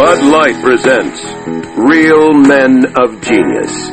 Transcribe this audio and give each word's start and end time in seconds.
Bud 0.00 0.24
Light 0.32 0.56
presents 0.64 1.20
Real 1.76 2.32
Men 2.32 2.86
of 2.96 3.20
Genius. 3.20 3.92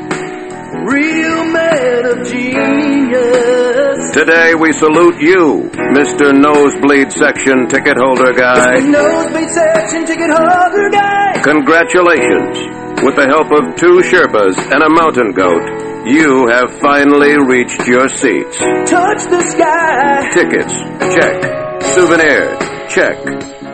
Real 0.87 1.43
men 1.51 2.05
of 2.05 2.25
genius. 2.25 4.11
Today 4.13 4.55
we 4.55 4.71
salute 4.71 5.19
you, 5.19 5.69
Mr. 5.91 6.31
Nosebleed 6.31 7.11
Section 7.11 7.67
Ticket 7.67 7.97
Holder 7.99 8.31
Guy. 8.31 8.79
Nosebleed 8.87 9.49
section 9.49 10.05
ticket 10.05 10.31
holder 10.31 10.89
guy. 10.91 11.41
Congratulations. 11.43 12.55
With 13.03 13.17
the 13.17 13.27
help 13.27 13.51
of 13.51 13.75
two 13.75 13.99
Sherpas 14.07 14.55
and 14.71 14.83
a 14.83 14.89
mountain 14.89 15.33
goat, 15.33 16.07
you 16.07 16.47
have 16.47 16.71
finally 16.79 17.35
reached 17.35 17.85
your 17.85 18.07
seats. 18.07 18.55
Touch 18.89 19.27
the 19.27 19.43
sky. 19.43 20.29
Tickets, 20.31 20.73
check. 21.19 21.83
Souvenir, 21.83 22.55
check. 22.87 23.17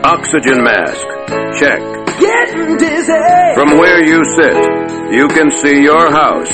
Oxygen 0.02 0.64
mask, 0.64 1.06
check. 1.60 1.93
Getting 2.20 2.76
dizzy. 2.76 3.26
From 3.54 3.78
where 3.78 4.04
you 4.04 4.22
sit, 4.38 4.56
you 5.12 5.28
can 5.28 5.50
see 5.50 5.82
your 5.82 6.10
house, 6.10 6.52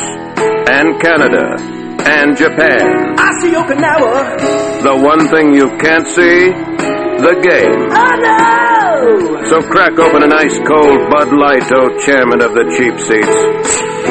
and 0.69 1.01
Canada, 1.01 1.57
and 2.05 2.37
Japan. 2.37 3.19
I 3.19 3.31
see 3.41 3.53
Okinawa. 3.53 4.83
The 4.83 4.97
one 4.97 5.29
thing 5.29 5.55
you 5.55 5.69
can't 5.79 6.07
see, 6.09 6.51
the 7.21 7.35
game. 7.43 7.89
I 7.93 8.17
know. 8.17 9.45
So 9.51 9.61
crack 9.69 9.99
open 9.99 10.23
an 10.23 10.33
ice 10.33 10.59
cold 10.67 11.11
Bud 11.11 11.33
Light, 11.33 11.69
oh 11.77 11.89
chairman 12.05 12.41
of 12.41 12.53
the 12.55 12.65
cheap 12.77 12.97
seats. 12.99 13.37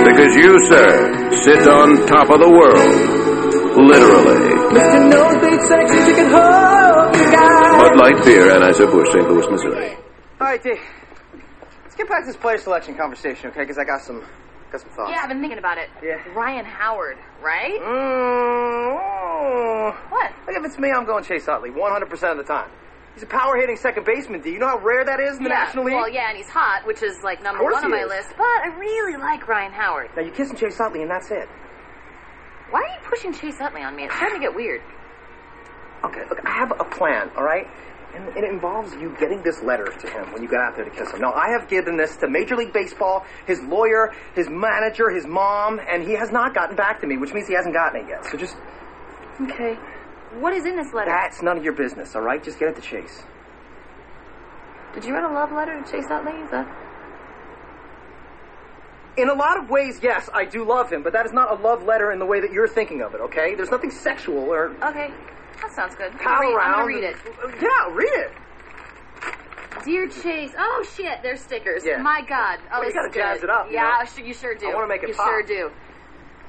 Because 0.05 0.35
you, 0.35 0.53
sir, 0.69 1.33
sit 1.43 1.67
on 1.67 2.05
top 2.07 2.29
of 2.29 2.39
the 2.39 2.49
world. 2.49 2.93
Literally. 3.75 4.49
Mr. 4.69 5.09
Nosebleed 5.09 5.61
section 5.67 6.05
ticket 6.05 6.29
holder 6.31 7.09
guy. 7.33 7.77
Bud 7.81 7.97
Light 7.97 8.25
Beer, 8.25 8.45
Anheuser-Busch, 8.51 9.11
St. 9.11 9.27
Louis, 9.29 9.47
Missouri. 9.49 9.95
All 10.39 10.47
right, 10.47 10.61
Dave. 10.63 10.77
Let's 10.77 10.98
get 11.99 12.09
back 12.09 12.21
to 12.21 12.27
this 12.27 12.37
player 12.37 12.57
selection 12.57 12.95
conversation, 12.95 13.49
okay? 13.51 13.61
Because 13.61 13.77
I 13.77 13.83
got 13.83 14.01
some, 14.01 14.23
got 14.71 14.81
some 14.81 14.89
thoughts. 14.91 15.11
Yeah, 15.11 15.21
I've 15.21 15.29
been 15.29 15.41
thinking 15.41 15.59
about 15.59 15.77
it. 15.77 15.89
Yeah. 16.01 16.15
Ryan 16.33 16.65
Howard, 16.65 17.17
right? 17.43 17.79
Mm, 17.79 18.99
oh. 18.99 19.97
What? 20.09 20.31
Look, 20.47 20.55
if 20.55 20.65
it's 20.65 20.79
me, 20.79 20.91
I'm 20.91 21.05
going 21.05 21.23
Chase 21.23 21.47
Utley 21.47 21.69
100% 21.69 22.31
of 22.31 22.37
the 22.37 22.43
time. 22.43 22.71
He's 23.13 23.23
a 23.23 23.27
power 23.27 23.57
hitting 23.57 23.75
second 23.75 24.05
baseman. 24.05 24.41
Do 24.41 24.49
you 24.49 24.59
know 24.59 24.67
how 24.67 24.79
rare 24.79 25.03
that 25.03 25.19
is 25.19 25.37
in 25.37 25.43
the 25.43 25.49
yeah. 25.49 25.65
National 25.65 25.83
League? 25.83 25.95
Well, 25.95 26.09
yeah, 26.09 26.29
and 26.29 26.37
he's 26.37 26.47
hot, 26.47 26.87
which 26.87 27.03
is 27.03 27.21
like 27.21 27.43
number 27.43 27.63
one 27.63 27.83
on 27.83 27.91
my 27.91 28.03
is. 28.03 28.07
list. 28.07 28.29
But 28.37 28.45
I 28.45 28.73
really 28.79 29.17
like 29.17 29.45
Ryan 29.47 29.73
Howard. 29.73 30.11
Now, 30.15 30.21
you're 30.21 30.33
kissing 30.33 30.55
Chase 30.55 30.79
Utley, 30.79 31.01
and 31.01 31.11
that's 31.11 31.29
it. 31.31 31.49
Why 32.69 32.81
are 32.81 32.87
you 32.87 33.09
pushing 33.09 33.33
Chase 33.33 33.59
Utley 33.59 33.81
on 33.81 33.95
me? 33.95 34.03
It's 34.05 34.15
starting 34.15 34.39
to 34.39 34.45
get 34.45 34.55
weird. 34.55 34.81
Okay, 36.05 36.21
look, 36.29 36.39
I 36.45 36.51
have 36.51 36.71
a 36.71 36.85
plan, 36.85 37.29
all 37.35 37.43
right? 37.43 37.67
And 38.15 38.35
it 38.35 38.43
involves 38.43 38.91
you 38.93 39.15
getting 39.19 39.43
this 39.43 39.61
letter 39.61 39.85
to 39.85 40.09
him 40.09 40.33
when 40.33 40.41
you 40.41 40.49
get 40.49 40.59
out 40.59 40.75
there 40.75 40.83
to 40.85 40.91
kiss 40.91 41.11
him. 41.11 41.21
Now, 41.21 41.31
I 41.33 41.49
have 41.51 41.69
given 41.69 41.95
this 41.95 42.17
to 42.17 42.27
Major 42.27 42.55
League 42.55 42.73
Baseball, 42.73 43.23
his 43.45 43.61
lawyer, 43.61 44.13
his 44.35 44.49
manager, 44.49 45.09
his 45.11 45.27
mom, 45.27 45.79
and 45.87 46.03
he 46.03 46.13
has 46.13 46.31
not 46.31 46.53
gotten 46.55 46.75
back 46.75 47.01
to 47.01 47.07
me, 47.07 47.17
which 47.17 47.33
means 47.33 47.47
he 47.47 47.53
hasn't 47.53 47.73
gotten 47.75 48.01
it 48.01 48.09
yet. 48.09 48.25
So 48.25 48.37
just, 48.37 48.55
Okay. 49.41 49.75
What 50.39 50.53
is 50.53 50.65
in 50.65 50.75
this 50.75 50.93
letter? 50.93 51.09
that's 51.09 51.41
none 51.41 51.57
of 51.57 51.63
your 51.63 51.73
business, 51.73 52.15
all 52.15 52.21
right? 52.21 52.43
Just 52.43 52.59
get 52.59 52.69
it 52.69 52.75
to 52.75 52.81
Chase. 52.81 53.23
Did 54.93 55.05
you 55.05 55.13
write 55.13 55.23
a 55.23 55.33
love 55.33 55.51
letter 55.51 55.79
to 55.81 55.91
Chase 55.91 56.05
Utley? 56.09 56.33
Is 56.33 56.51
that? 56.51 56.67
In 59.17 59.29
a 59.29 59.33
lot 59.33 59.57
of 59.61 59.69
ways, 59.69 59.99
yes, 60.01 60.29
I 60.33 60.45
do 60.45 60.63
love 60.63 60.91
him, 60.91 61.03
but 61.03 61.13
that 61.13 61.25
is 61.25 61.33
not 61.33 61.51
a 61.51 61.61
love 61.61 61.83
letter 61.83 62.11
in 62.11 62.19
the 62.19 62.25
way 62.25 62.39
that 62.39 62.51
you're 62.51 62.67
thinking 62.67 63.01
of 63.01 63.13
it, 63.13 63.21
okay? 63.21 63.55
There's 63.55 63.71
nothing 63.71 63.91
sexual 63.91 64.37
or 64.37 64.71
Okay. 64.83 65.11
That 65.61 65.71
sounds 65.73 65.95
good. 65.95 66.17
Gonna 66.19 66.39
read, 66.39 66.55
around. 66.55 66.85
Read 66.87 67.03
it. 67.03 67.15
Yeah, 67.61 67.93
read 67.93 68.11
it. 68.13 68.31
Dear 69.85 70.07
Chase, 70.09 70.51
oh 70.57 70.85
shit, 70.95 71.21
there's 71.23 71.41
stickers. 71.41 71.85
Yeah. 71.85 71.97
My 72.01 72.21
God. 72.27 72.59
Oh, 72.71 72.79
Well, 72.79 72.87
you 72.89 72.93
gotta 72.93 73.11
jazz 73.11 73.43
it 73.43 73.49
up, 73.49 73.67
you 73.67 73.75
Yeah, 73.75 74.03
know? 74.17 74.25
You 74.25 74.33
sure 74.33 74.53
do. 74.55 74.69
I 74.69 74.73
wanna 74.75 74.87
make 74.87 75.03
it 75.03 75.09
You 75.09 75.15
pop. 75.15 75.27
sure 75.27 75.43
do. 75.43 75.71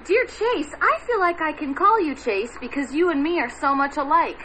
Dear 0.05 0.25
Chase, 0.25 0.72
I 0.81 0.98
feel 1.06 1.20
like 1.20 1.41
I 1.41 1.53
can 1.53 1.75
call 1.75 2.00
you 2.00 2.15
Chase 2.15 2.56
because 2.60 2.93
you 2.94 3.10
and 3.10 3.22
me 3.22 3.38
are 3.41 3.50
so 3.50 3.75
much 3.75 3.97
alike. 3.99 4.41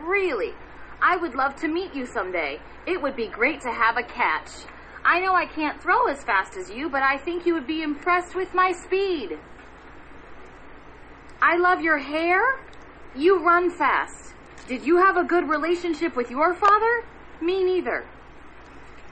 Really. 0.00 0.52
I 1.00 1.16
would 1.16 1.34
love 1.34 1.56
to 1.56 1.68
meet 1.68 1.94
you 1.94 2.04
someday. 2.06 2.60
It 2.86 3.00
would 3.00 3.16
be 3.16 3.28
great 3.28 3.60
to 3.62 3.72
have 3.72 3.96
a 3.96 4.02
catch. 4.02 4.50
I 5.04 5.20
know 5.20 5.34
I 5.34 5.46
can't 5.46 5.80
throw 5.82 6.06
as 6.08 6.22
fast 6.22 6.56
as 6.56 6.70
you, 6.70 6.88
but 6.88 7.02
I 7.02 7.16
think 7.16 7.46
you 7.46 7.54
would 7.54 7.66
be 7.66 7.82
impressed 7.82 8.34
with 8.34 8.52
my 8.54 8.72
speed. 8.72 9.38
I 11.40 11.56
love 11.56 11.80
your 11.80 11.98
hair. 11.98 12.40
You 13.14 13.44
run 13.44 13.70
fast. 13.70 14.32
Did 14.68 14.86
you 14.86 14.96
have 14.96 15.18
a 15.18 15.24
good 15.24 15.46
relationship 15.46 16.16
with 16.16 16.30
your 16.30 16.54
father? 16.54 17.04
Me 17.42 17.62
neither. 17.62 18.06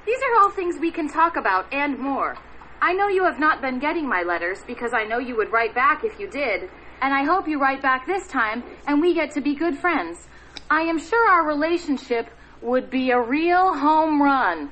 These 0.06 0.18
are 0.22 0.40
all 0.40 0.50
things 0.50 0.78
we 0.78 0.90
can 0.90 1.06
talk 1.06 1.36
about 1.36 1.70
and 1.70 1.98
more. 1.98 2.38
I 2.80 2.94
know 2.94 3.08
you 3.08 3.24
have 3.24 3.38
not 3.38 3.60
been 3.60 3.78
getting 3.78 4.08
my 4.08 4.22
letters 4.22 4.62
because 4.66 4.94
I 4.94 5.04
know 5.04 5.18
you 5.18 5.36
would 5.36 5.52
write 5.52 5.74
back 5.74 6.02
if 6.02 6.18
you 6.18 6.30
did, 6.30 6.70
and 7.02 7.12
I 7.12 7.24
hope 7.24 7.46
you 7.46 7.60
write 7.60 7.82
back 7.82 8.06
this 8.06 8.26
time 8.26 8.62
and 8.86 9.02
we 9.02 9.12
get 9.12 9.32
to 9.32 9.42
be 9.42 9.54
good 9.54 9.76
friends. 9.76 10.28
I 10.70 10.82
am 10.82 10.98
sure 10.98 11.28
our 11.28 11.46
relationship 11.46 12.30
would 12.62 12.88
be 12.88 13.10
a 13.10 13.20
real 13.20 13.74
home 13.74 14.22
run. 14.22 14.70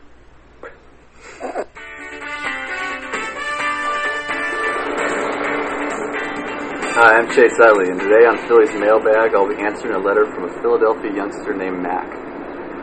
Hi, 6.98 7.14
I'm 7.14 7.30
Chase 7.30 7.54
Utley, 7.62 7.90
and 7.90 8.00
today 8.00 8.26
on 8.26 8.36
Phillies 8.48 8.74
Mailbag, 8.74 9.30
I'll 9.30 9.46
be 9.46 9.62
answering 9.62 9.94
a 9.94 10.02
letter 10.02 10.26
from 10.34 10.50
a 10.50 10.52
Philadelphia 10.58 11.14
youngster 11.14 11.54
named 11.54 11.78
Mac. 11.78 12.10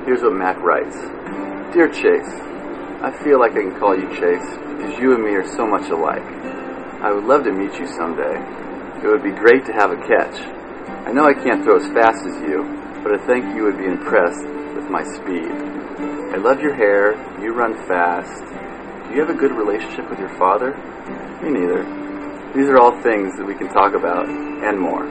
Here's 0.07 0.23
what 0.23 0.31
Mac 0.31 0.55
writes 0.63 0.95
Dear 1.75 1.91
Chase, 1.91 2.31
I 3.03 3.11
feel 3.25 3.43
like 3.43 3.59
I 3.59 3.67
can 3.67 3.75
call 3.75 3.91
you 3.91 4.07
Chase 4.15 4.47
because 4.55 4.95
you 5.03 5.11
and 5.11 5.21
me 5.21 5.35
are 5.35 5.45
so 5.45 5.67
much 5.67 5.91
alike. 5.91 6.23
I 7.03 7.11
would 7.11 7.25
love 7.25 7.43
to 7.43 7.51
meet 7.51 7.75
you 7.75 7.91
someday. 7.91 8.39
It 9.03 9.07
would 9.11 9.19
be 9.21 9.35
great 9.35 9.67
to 9.67 9.73
have 9.75 9.91
a 9.91 9.99
catch. 10.07 10.39
I 11.03 11.11
know 11.11 11.27
I 11.27 11.33
can't 11.35 11.67
throw 11.67 11.75
as 11.75 11.91
fast 11.91 12.23
as 12.23 12.39
you, 12.39 12.63
but 13.03 13.19
I 13.19 13.19
think 13.27 13.51
you 13.51 13.67
would 13.67 13.77
be 13.77 13.83
impressed 13.83 14.47
with 14.79 14.87
my 14.87 15.03
speed. 15.03 15.51
I 16.31 16.39
love 16.39 16.63
your 16.63 16.73
hair, 16.73 17.19
you 17.43 17.51
run 17.51 17.75
fast. 17.83 18.47
Do 19.09 19.13
you 19.13 19.19
have 19.19 19.35
a 19.35 19.37
good 19.37 19.51
relationship 19.51 20.09
with 20.09 20.19
your 20.23 20.31
father? 20.39 20.71
Me 21.43 21.51
neither. 21.51 22.04
These 22.55 22.71
are 22.71 22.79
all 22.79 22.95
things 23.03 23.35
that 23.35 23.43
we 23.43 23.53
can 23.53 23.67
talk 23.67 23.99
about 23.99 24.29
and 24.31 24.79
more. 24.79 25.03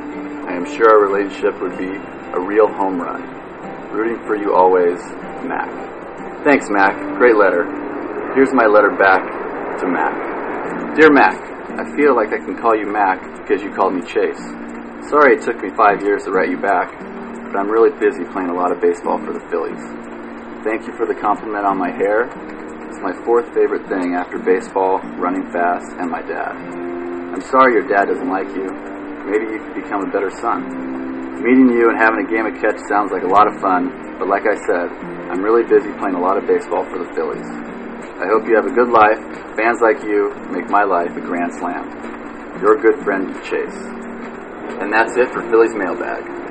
I 0.49 0.57
am 0.57 0.65
sure 0.65 0.89
our 0.89 1.05
relationship 1.05 1.61
would 1.61 1.77
be 1.77 1.93
a 2.33 2.41
real 2.41 2.73
home 2.73 2.97
run. 2.97 3.21
Rooting 3.93 4.17
for 4.25 4.35
you 4.35 4.57
always, 4.57 4.97
Mac. 5.45 5.69
Thanks, 6.43 6.71
Mac. 6.71 6.97
Great 7.21 7.37
letter. 7.37 7.69
Here's 8.33 8.49
my 8.55 8.65
letter 8.65 8.97
back 8.97 9.21
to 9.79 9.87
Mac. 9.87 10.97
Dear 10.97 11.13
Mac, 11.13 11.37
I 11.77 11.85
feel 11.95 12.17
like 12.17 12.33
I 12.33 12.41
can 12.41 12.57
call 12.57 12.75
you 12.75 12.87
Mac 12.87 13.21
because 13.43 13.63
you 13.63 13.69
called 13.77 13.93
me 13.93 14.01
Chase. 14.09 14.41
Sorry 15.13 15.37
it 15.37 15.45
took 15.45 15.61
me 15.61 15.69
five 15.77 16.01
years 16.01 16.25
to 16.25 16.33
write 16.33 16.49
you 16.49 16.57
back, 16.57 16.97
but 16.97 17.61
I'm 17.61 17.69
really 17.69 17.93
busy 18.01 18.25
playing 18.33 18.49
a 18.49 18.57
lot 18.57 18.73
of 18.73 18.81
baseball 18.81 19.19
for 19.21 19.35
the 19.35 19.45
Phillies. 19.53 19.85
Thank 20.65 20.89
you 20.89 20.97
for 20.97 21.05
the 21.05 21.15
compliment 21.15 21.67
on 21.67 21.77
my 21.77 21.93
hair. 21.93 22.25
It's 22.89 23.05
my 23.05 23.13
fourth 23.25 23.53
favorite 23.53 23.87
thing 23.87 24.15
after 24.15 24.39
baseball, 24.39 24.99
running 25.21 25.45
fast, 25.53 25.93
and 26.01 26.11
my 26.11 26.23
dad. 26.23 26.84
I'm 27.35 27.43
sorry 27.51 27.75
your 27.75 27.89
dad 27.91 28.07
doesn't 28.07 28.31
like 28.31 28.47
you. 28.55 28.71
Maybe 29.27 29.51
you 29.51 29.59
could 29.59 29.75
become 29.83 30.07
a 30.07 30.11
better 30.15 30.31
son. 30.39 30.71
Meeting 31.43 31.67
you 31.67 31.91
and 31.91 31.99
having 31.99 32.23
a 32.23 32.31
game 32.31 32.47
of 32.47 32.55
catch 32.63 32.79
sounds 32.87 33.11
like 33.11 33.25
a 33.25 33.27
lot 33.27 33.51
of 33.51 33.59
fun, 33.59 33.91
but 34.23 34.29
like 34.31 34.47
I 34.47 34.55
said, 34.71 34.87
I'm 35.35 35.43
really 35.43 35.67
busy 35.67 35.91
playing 35.99 36.15
a 36.15 36.23
lot 36.23 36.39
of 36.39 36.47
baseball 36.47 36.87
for 36.87 37.03
the 37.03 37.11
Phillies. 37.11 37.51
I 38.23 38.31
hope 38.31 38.47
you 38.47 38.55
have 38.55 38.71
a 38.71 38.75
good 38.79 38.87
life. 38.87 39.19
Fans 39.59 39.83
like 39.83 39.99
you 40.07 40.31
make 40.55 40.71
my 40.71 40.87
life 40.87 41.11
a 41.11 41.21
grand 41.21 41.51
slam. 41.59 41.91
Your 42.63 42.79
good 42.79 43.03
friend, 43.03 43.35
Chase. 43.43 43.83
And 44.79 44.95
that's 44.95 45.19
it 45.19 45.27
for 45.35 45.43
Phillies 45.51 45.75
Mailbag. 45.75 46.44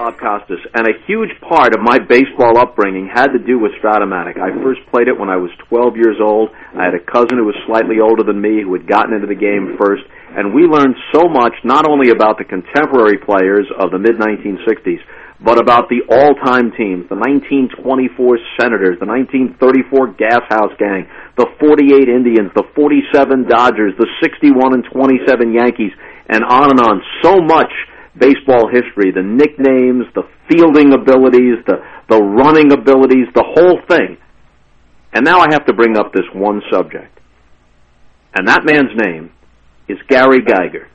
Bob 0.00 0.16
Costas, 0.16 0.64
and 0.72 0.88
a 0.88 0.96
huge 1.04 1.28
part 1.44 1.76
of 1.76 1.84
my 1.84 2.00
baseball 2.00 2.56
upbringing 2.56 3.04
had 3.12 3.36
to 3.36 3.38
do 3.44 3.60
with 3.60 3.76
Strat-O-Matic. 3.84 4.40
I 4.40 4.48
first 4.64 4.80
played 4.88 5.12
it 5.12 5.18
when 5.20 5.28
I 5.28 5.36
was 5.36 5.52
12 5.68 6.00
years 6.00 6.16
old. 6.16 6.48
I 6.72 6.88
had 6.88 6.96
a 6.96 7.04
cousin 7.04 7.36
who 7.36 7.44
was 7.44 7.60
slightly 7.68 8.00
older 8.00 8.24
than 8.24 8.40
me 8.40 8.64
who 8.64 8.72
had 8.72 8.88
gotten 8.88 9.12
into 9.12 9.28
the 9.28 9.36
game 9.36 9.76
first, 9.76 10.00
and 10.32 10.56
we 10.56 10.64
learned 10.64 10.96
so 11.12 11.28
much 11.28 11.52
not 11.68 11.84
only 11.84 12.16
about 12.16 12.40
the 12.40 12.48
contemporary 12.48 13.20
players 13.20 13.68
of 13.76 13.92
the 13.92 14.00
mid 14.00 14.16
1960s, 14.16 15.04
but 15.44 15.60
about 15.60 15.92
the 15.92 16.00
all-time 16.08 16.72
teams, 16.80 17.04
the 17.12 17.20
1924 17.20 18.40
Senators, 18.56 18.96
the 19.04 19.08
1934 19.08 20.16
Gas 20.16 20.48
House 20.48 20.72
Gang, 20.80 21.12
the 21.36 21.44
48 21.60 22.08
Indians, 22.08 22.48
the 22.56 22.64
47 22.72 23.44
Dodgers, 23.44 23.92
the 24.00 24.08
61 24.24 24.80
and 24.80 24.84
27 24.88 25.52
Yankees, 25.52 25.92
and 26.32 26.40
on 26.40 26.72
and 26.72 26.80
on. 26.80 27.04
So 27.20 27.44
much 27.44 27.68
baseball 28.18 28.68
history, 28.68 29.12
the 29.12 29.22
nicknames, 29.22 30.06
the 30.14 30.22
fielding 30.48 30.92
abilities, 30.92 31.62
the, 31.66 31.82
the 32.08 32.20
running 32.20 32.72
abilities, 32.72 33.26
the 33.34 33.44
whole 33.44 33.78
thing. 33.88 34.18
And 35.12 35.24
now 35.24 35.40
I 35.40 35.48
have 35.52 35.66
to 35.66 35.72
bring 35.72 35.96
up 35.96 36.12
this 36.12 36.26
one 36.34 36.62
subject. 36.70 37.18
And 38.34 38.48
that 38.48 38.64
man's 38.64 38.96
name 38.96 39.30
is 39.88 39.98
Gary 40.08 40.42
Geiger. 40.42 40.88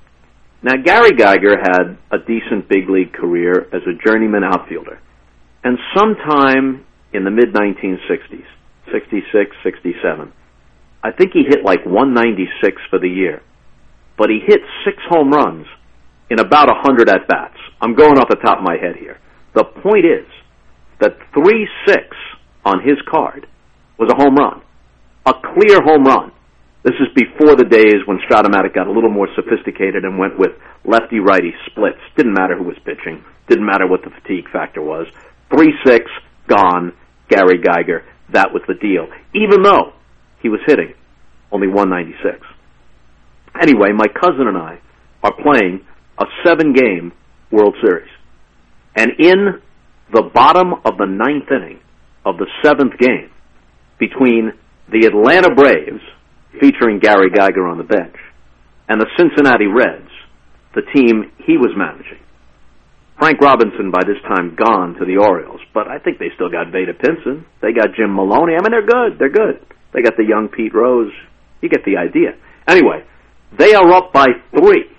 Now, 0.63 0.73
Gary 0.83 1.11
Geiger 1.11 1.57
had 1.59 1.97
a 2.11 2.17
decent 2.17 2.67
big 2.69 2.89
league 2.89 3.13
career 3.13 3.67
as 3.73 3.81
a 3.83 3.93
journeyman 4.05 4.43
outfielder. 4.43 4.99
And 5.63 5.77
sometime 5.95 6.85
in 7.13 7.23
the 7.23 7.31
mid 7.31 7.53
1960s, 7.53 8.45
66, 8.91 9.55
67, 9.63 10.33
I 11.03 11.11
think 11.11 11.33
he 11.33 11.43
hit 11.47 11.63
like 11.63 11.85
196 11.85 12.81
for 12.89 12.99
the 12.99 13.09
year. 13.09 13.41
But 14.17 14.29
he 14.29 14.39
hit 14.45 14.61
six 14.85 14.97
home 15.09 15.29
runs 15.29 15.67
in 16.29 16.39
about 16.39 16.67
100 16.67 17.09
at 17.09 17.27
bats. 17.27 17.57
I'm 17.81 17.95
going 17.95 18.17
off 18.17 18.29
the 18.29 18.41
top 18.41 18.59
of 18.59 18.63
my 18.63 18.77
head 18.77 18.95
here. 18.97 19.19
The 19.53 19.63
point 19.63 20.05
is 20.05 20.27
that 20.99 21.17
3 21.33 21.67
6 21.87 21.99
on 22.65 22.81
his 22.81 22.97
card 23.09 23.47
was 23.97 24.09
a 24.11 24.15
home 24.15 24.35
run. 24.35 24.61
A 25.25 25.33
clear 25.33 25.81
home 25.83 26.03
run. 26.03 26.31
This 26.83 26.95
is 27.01 27.07
before 27.15 27.55
the 27.55 27.65
days 27.65 28.05
when 28.05 28.19
Strat-O-Matic 28.29 28.75
got 28.75 28.87
a 28.87 28.91
little 28.91 29.09
more 29.09 29.27
sophisticated 29.35 30.03
and 30.05 30.19
went 30.19 30.37
with 30.37 30.51
lefty 30.83 31.19
righty 31.19 31.53
splits. 31.65 31.97
Didn't 32.15 32.33
matter 32.33 32.55
who 32.55 32.63
was 32.63 32.77
pitching. 32.85 33.23
Didn't 33.49 33.65
matter 33.65 33.87
what 33.87 34.03
the 34.03 34.11
fatigue 34.11 34.49
factor 34.51 34.81
was. 34.81 35.07
3 35.49 35.73
6, 35.85 36.05
gone, 36.47 36.93
Gary 37.29 37.57
Geiger. 37.57 38.05
That 38.33 38.53
was 38.53 38.61
the 38.67 38.75
deal. 38.75 39.07
Even 39.33 39.63
though 39.63 39.93
he 40.41 40.49
was 40.49 40.59
hitting 40.65 40.93
only 41.51 41.67
196. 41.67 42.45
Anyway, 43.61 43.91
my 43.95 44.07
cousin 44.07 44.47
and 44.47 44.57
I 44.57 44.79
are 45.23 45.33
playing 45.41 45.85
a 46.19 46.25
seven 46.45 46.73
game 46.73 47.11
World 47.51 47.75
Series. 47.83 48.09
And 48.95 49.11
in 49.19 49.61
the 50.13 50.29
bottom 50.33 50.73
of 50.85 50.97
the 50.97 51.05
ninth 51.05 51.49
inning 51.51 51.79
of 52.25 52.37
the 52.37 52.47
seventh 52.63 52.97
game 52.99 53.31
between 53.99 54.53
the 54.91 55.07
Atlanta 55.07 55.53
Braves, 55.53 56.01
featuring 56.59 56.99
Gary 56.99 57.29
Geiger 57.29 57.67
on 57.67 57.77
the 57.77 57.83
bench, 57.83 58.15
and 58.87 59.01
the 59.01 59.07
Cincinnati 59.17 59.67
Reds, 59.67 60.11
the 60.73 60.83
team 60.93 61.31
he 61.45 61.57
was 61.57 61.71
managing. 61.75 62.19
Frank 63.17 63.39
Robinson, 63.39 63.91
by 63.91 64.03
this 64.05 64.19
time, 64.27 64.55
gone 64.55 64.95
to 64.99 65.05
the 65.05 65.17
Orioles, 65.17 65.61
but 65.73 65.87
I 65.87 65.99
think 65.99 66.19
they 66.19 66.29
still 66.35 66.49
got 66.49 66.67
Vada 66.71 66.93
Pinson. 66.93 67.45
They 67.61 67.71
got 67.71 67.95
Jim 67.95 68.13
Maloney. 68.13 68.53
I 68.53 68.61
mean, 68.61 68.71
they're 68.71 68.85
good. 68.85 69.17
They're 69.17 69.31
good. 69.31 69.63
They 69.93 70.01
got 70.01 70.17
the 70.17 70.27
young 70.27 70.49
Pete 70.49 70.75
Rose. 70.75 71.13
You 71.61 71.69
get 71.69 71.85
the 71.85 71.95
idea. 71.95 72.35
Anyway, 72.67 73.05
they 73.57 73.73
are 73.73 73.89
up 73.93 74.11
by 74.11 74.27
three, 74.51 74.91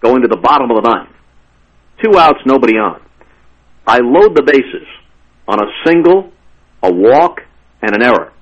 going 0.00 0.22
to 0.22 0.28
the 0.28 0.36
bottom 0.36 0.70
of 0.70 0.82
the 0.82 0.88
ninth. 0.88 1.10
Two 2.02 2.18
outs, 2.18 2.40
nobody 2.46 2.74
on. 2.74 3.02
I 3.86 3.98
load 3.98 4.34
the 4.34 4.42
bases 4.42 4.86
on 5.46 5.60
a 5.60 5.66
single, 5.84 6.32
a 6.82 6.92
walk, 6.92 7.40
and 7.82 7.94
an 7.94 8.02
error. 8.02 8.32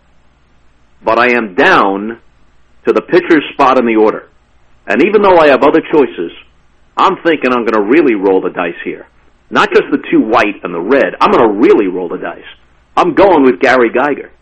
But 1.05 1.19
I 1.19 1.37
am 1.37 1.55
down 1.55 2.21
to 2.87 2.93
the 2.93 3.03
pitcher's 3.03 3.45
spot 3.53 3.79
in 3.79 3.87
the 3.87 3.97
order. 3.97 4.29
And 4.87 5.03
even 5.05 5.23
though 5.23 5.37
I 5.37 5.49
have 5.49 5.63
other 5.63 5.81
choices, 5.93 6.33
I'm 6.97 7.17
thinking 7.25 7.53
I'm 7.53 7.65
going 7.65 7.75
to 7.75 7.83
really 7.83 8.15
roll 8.15 8.41
the 8.41 8.51
dice 8.51 8.79
here. 8.85 9.07
Not 9.51 9.71
just 9.71 9.85
the 9.91 10.03
two 10.11 10.21
white 10.21 10.63
and 10.63 10.75
the 10.75 10.81
red. 10.81 11.15
I'm 11.21 11.31
going 11.31 11.47
to 11.47 11.59
really 11.59 11.87
roll 11.87 12.09
the 12.09 12.19
dice. 12.19 12.49
I'm 12.97 13.15
going 13.15 13.45
with 13.45 13.61
Gary 13.61 13.91
Geiger. 13.91 14.33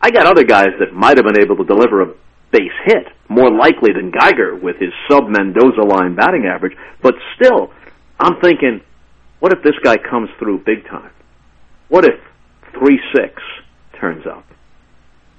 I 0.00 0.10
got 0.10 0.26
other 0.26 0.44
guys 0.44 0.74
that 0.80 0.92
might 0.92 1.16
have 1.16 1.26
been 1.26 1.40
able 1.40 1.56
to 1.56 1.64
deliver 1.64 2.02
a 2.02 2.14
base 2.52 2.76
hit, 2.84 3.08
more 3.28 3.50
likely 3.50 3.92
than 3.94 4.12
Geiger 4.12 4.54
with 4.54 4.76
his 4.76 4.92
sub 5.10 5.24
Mendoza 5.28 5.82
line 5.82 6.14
batting 6.14 6.44
average, 6.46 6.76
but 7.02 7.14
still, 7.34 7.70
I'm 8.20 8.40
thinking, 8.40 8.82
what 9.40 9.52
if 9.52 9.62
this 9.64 9.74
guy 9.82 9.96
comes 9.96 10.28
through 10.38 10.58
big 10.64 10.86
time? 10.88 11.10
What 11.88 12.04
if 12.04 12.14
3 12.78 13.00
6 13.14 13.42
turns 13.98 14.24
up? 14.26 14.44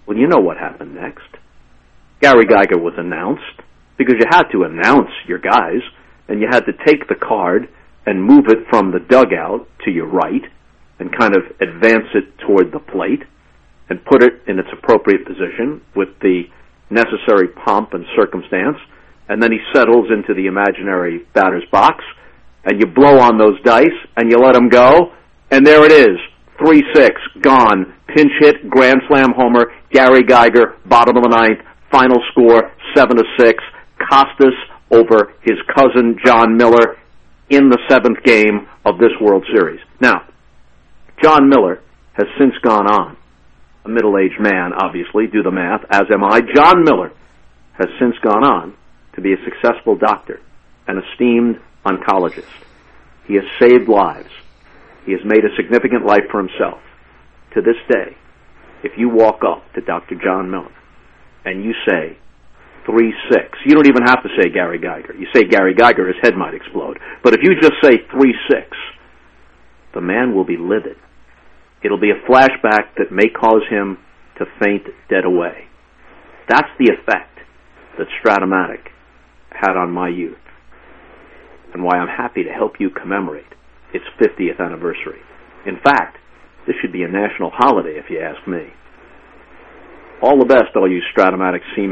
Well, 0.05 0.17
you 0.17 0.27
know 0.27 0.39
what 0.39 0.57
happened 0.57 0.95
next. 0.95 1.29
Gary 2.19 2.45
Geiger 2.45 2.77
was 2.77 2.93
announced 2.97 3.61
because 3.97 4.15
you 4.19 4.25
had 4.29 4.43
to 4.51 4.63
announce 4.63 5.11
your 5.27 5.39
guys, 5.39 5.81
and 6.27 6.41
you 6.41 6.47
had 6.49 6.65
to 6.65 6.73
take 6.85 7.07
the 7.07 7.15
card 7.15 7.69
and 8.05 8.23
move 8.23 8.45
it 8.47 8.67
from 8.69 8.91
the 8.91 8.99
dugout 8.99 9.67
to 9.85 9.91
your 9.91 10.07
right 10.07 10.43
and 10.99 11.17
kind 11.17 11.35
of 11.35 11.43
advance 11.61 12.07
it 12.15 12.37
toward 12.45 12.71
the 12.71 12.79
plate 12.79 13.23
and 13.89 14.03
put 14.05 14.23
it 14.23 14.41
in 14.47 14.59
its 14.59 14.69
appropriate 14.71 15.25
position 15.25 15.81
with 15.95 16.09
the 16.21 16.43
necessary 16.93 17.49
pomp 17.49 17.93
and 17.93 18.05
circumstance. 18.15 18.77
And 19.29 19.41
then 19.41 19.51
he 19.51 19.59
settles 19.73 20.07
into 20.11 20.33
the 20.33 20.47
imaginary 20.47 21.25
batter's 21.33 21.63
box, 21.71 22.03
and 22.65 22.79
you 22.79 22.85
blow 22.85 23.19
on 23.19 23.37
those 23.37 23.61
dice, 23.63 23.87
and 24.17 24.29
you 24.29 24.37
let 24.37 24.55
him 24.55 24.69
go, 24.69 25.13
and 25.51 25.65
there 25.65 25.85
it 25.85 25.91
is. 25.91 26.17
3-6, 26.59 27.41
gone. 27.41 27.93
Pinch 28.07 28.31
hit, 28.39 28.69
grand 28.69 29.01
slam 29.07 29.33
homer, 29.35 29.71
Gary 29.91 30.23
Geiger, 30.23 30.77
bottom 30.85 31.17
of 31.17 31.23
the 31.23 31.29
ninth, 31.29 31.59
final 31.91 32.17
score, 32.31 32.71
7 32.95 33.17
to 33.17 33.23
6. 33.39 33.63
Costas 34.09 34.53
over 34.91 35.33
his 35.41 35.57
cousin 35.75 36.17
John 36.23 36.55
Miller 36.55 36.97
in 37.49 37.69
the 37.69 37.79
seventh 37.89 38.23
game 38.23 38.67
of 38.85 38.97
this 38.97 39.11
World 39.19 39.45
Series. 39.53 39.79
Now, 39.99 40.27
John 41.21 41.49
Miller 41.49 41.81
has 42.13 42.27
since 42.37 42.53
gone 42.63 42.87
on. 42.87 43.17
A 43.85 43.89
middle-aged 43.89 44.39
man, 44.39 44.71
obviously, 44.73 45.27
do 45.27 45.43
the 45.43 45.51
math, 45.51 45.81
as 45.89 46.03
am 46.11 46.23
I. 46.23 46.39
John 46.55 46.83
Miller 46.83 47.11
has 47.77 47.87
since 47.99 48.15
gone 48.23 48.43
on 48.43 48.75
to 49.15 49.21
be 49.21 49.33
a 49.33 49.43
successful 49.43 49.97
doctor, 49.97 50.39
an 50.87 51.01
esteemed 51.03 51.59
oncologist. 51.85 52.47
He 53.27 53.35
has 53.35 53.43
saved 53.59 53.89
lives. 53.89 54.29
He 55.05 55.11
has 55.11 55.21
made 55.25 55.43
a 55.43 55.55
significant 55.57 56.05
life 56.05 56.23
for 56.31 56.39
himself. 56.39 56.79
To 57.55 57.61
this 57.61 57.77
day, 57.89 58.15
if 58.83 58.93
you 58.97 59.09
walk 59.09 59.41
up 59.45 59.63
to 59.73 59.81
Dr. 59.81 60.15
John 60.15 60.49
Miller 60.49 60.73
and 61.45 61.63
you 61.63 61.73
say, 61.87 62.17
3 62.85 63.13
6. 63.31 63.59
You 63.65 63.75
don't 63.75 63.87
even 63.87 64.03
have 64.05 64.23
to 64.23 64.29
say 64.37 64.49
Gary 64.49 64.79
Geiger. 64.79 65.13
You 65.13 65.27
say 65.33 65.43
Gary 65.43 65.73
Geiger, 65.73 66.07
his 66.07 66.17
head 66.21 66.35
might 66.35 66.53
explode. 66.53 66.99
But 67.23 67.33
if 67.33 67.39
you 67.41 67.55
just 67.61 67.75
say 67.81 68.05
3 68.11 68.35
6, 68.49 68.67
the 69.93 70.01
man 70.01 70.35
will 70.35 70.43
be 70.43 70.57
livid. 70.57 70.97
It'll 71.83 71.99
be 71.99 72.11
a 72.11 72.29
flashback 72.29 72.95
that 72.97 73.11
may 73.11 73.29
cause 73.29 73.63
him 73.69 73.97
to 74.37 74.45
faint 74.61 74.83
dead 75.09 75.25
away. 75.25 75.67
That's 76.47 76.69
the 76.79 76.91
effect 76.91 77.39
that 77.97 78.07
Strat-O-Matic 78.19 78.89
had 79.51 79.77
on 79.77 79.91
my 79.91 80.09
youth, 80.09 80.37
and 81.73 81.83
why 81.83 81.97
I'm 81.97 82.07
happy 82.07 82.43
to 82.43 82.49
help 82.49 82.73
you 82.79 82.89
commemorate 82.89 83.45
its 83.93 84.05
50th 84.19 84.59
anniversary. 84.59 85.21
In 85.65 85.77
fact, 85.83 86.17
this 86.65 86.75
should 86.81 86.91
be 86.91 87.03
a 87.03 87.07
national 87.07 87.51
holiday 87.53 87.99
if 87.99 88.09
you 88.09 88.19
ask 88.19 88.47
me. 88.47 88.73
All 90.21 90.39
the 90.39 90.45
best, 90.45 90.75
all 90.75 90.89
you 90.89 91.01
Strat-O-Matic 91.15 91.61
seam 91.75 91.91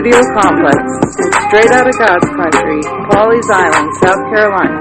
Studio 0.00 0.24
Complex, 0.32 0.80
straight 1.52 1.68
out 1.76 1.84
of 1.84 1.92
God's 2.00 2.24
country, 2.32 2.80
Pawleys 3.12 3.48
Island, 3.52 3.88
South 4.00 4.24
Carolina, 4.32 4.80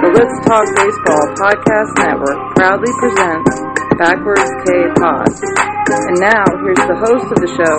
the 0.00 0.08
Let's 0.16 0.36
Talk 0.48 0.64
Baseball 0.80 1.24
Podcast 1.36 1.92
Network 2.00 2.40
proudly 2.56 2.88
presents 2.96 3.60
Backwards 4.00 4.48
K 4.64 4.88
Pod. 4.96 5.28
And 6.08 6.16
now, 6.16 6.48
here's 6.64 6.80
the 6.80 6.96
host 6.96 7.28
of 7.28 7.44
the 7.44 7.50
show, 7.60 7.76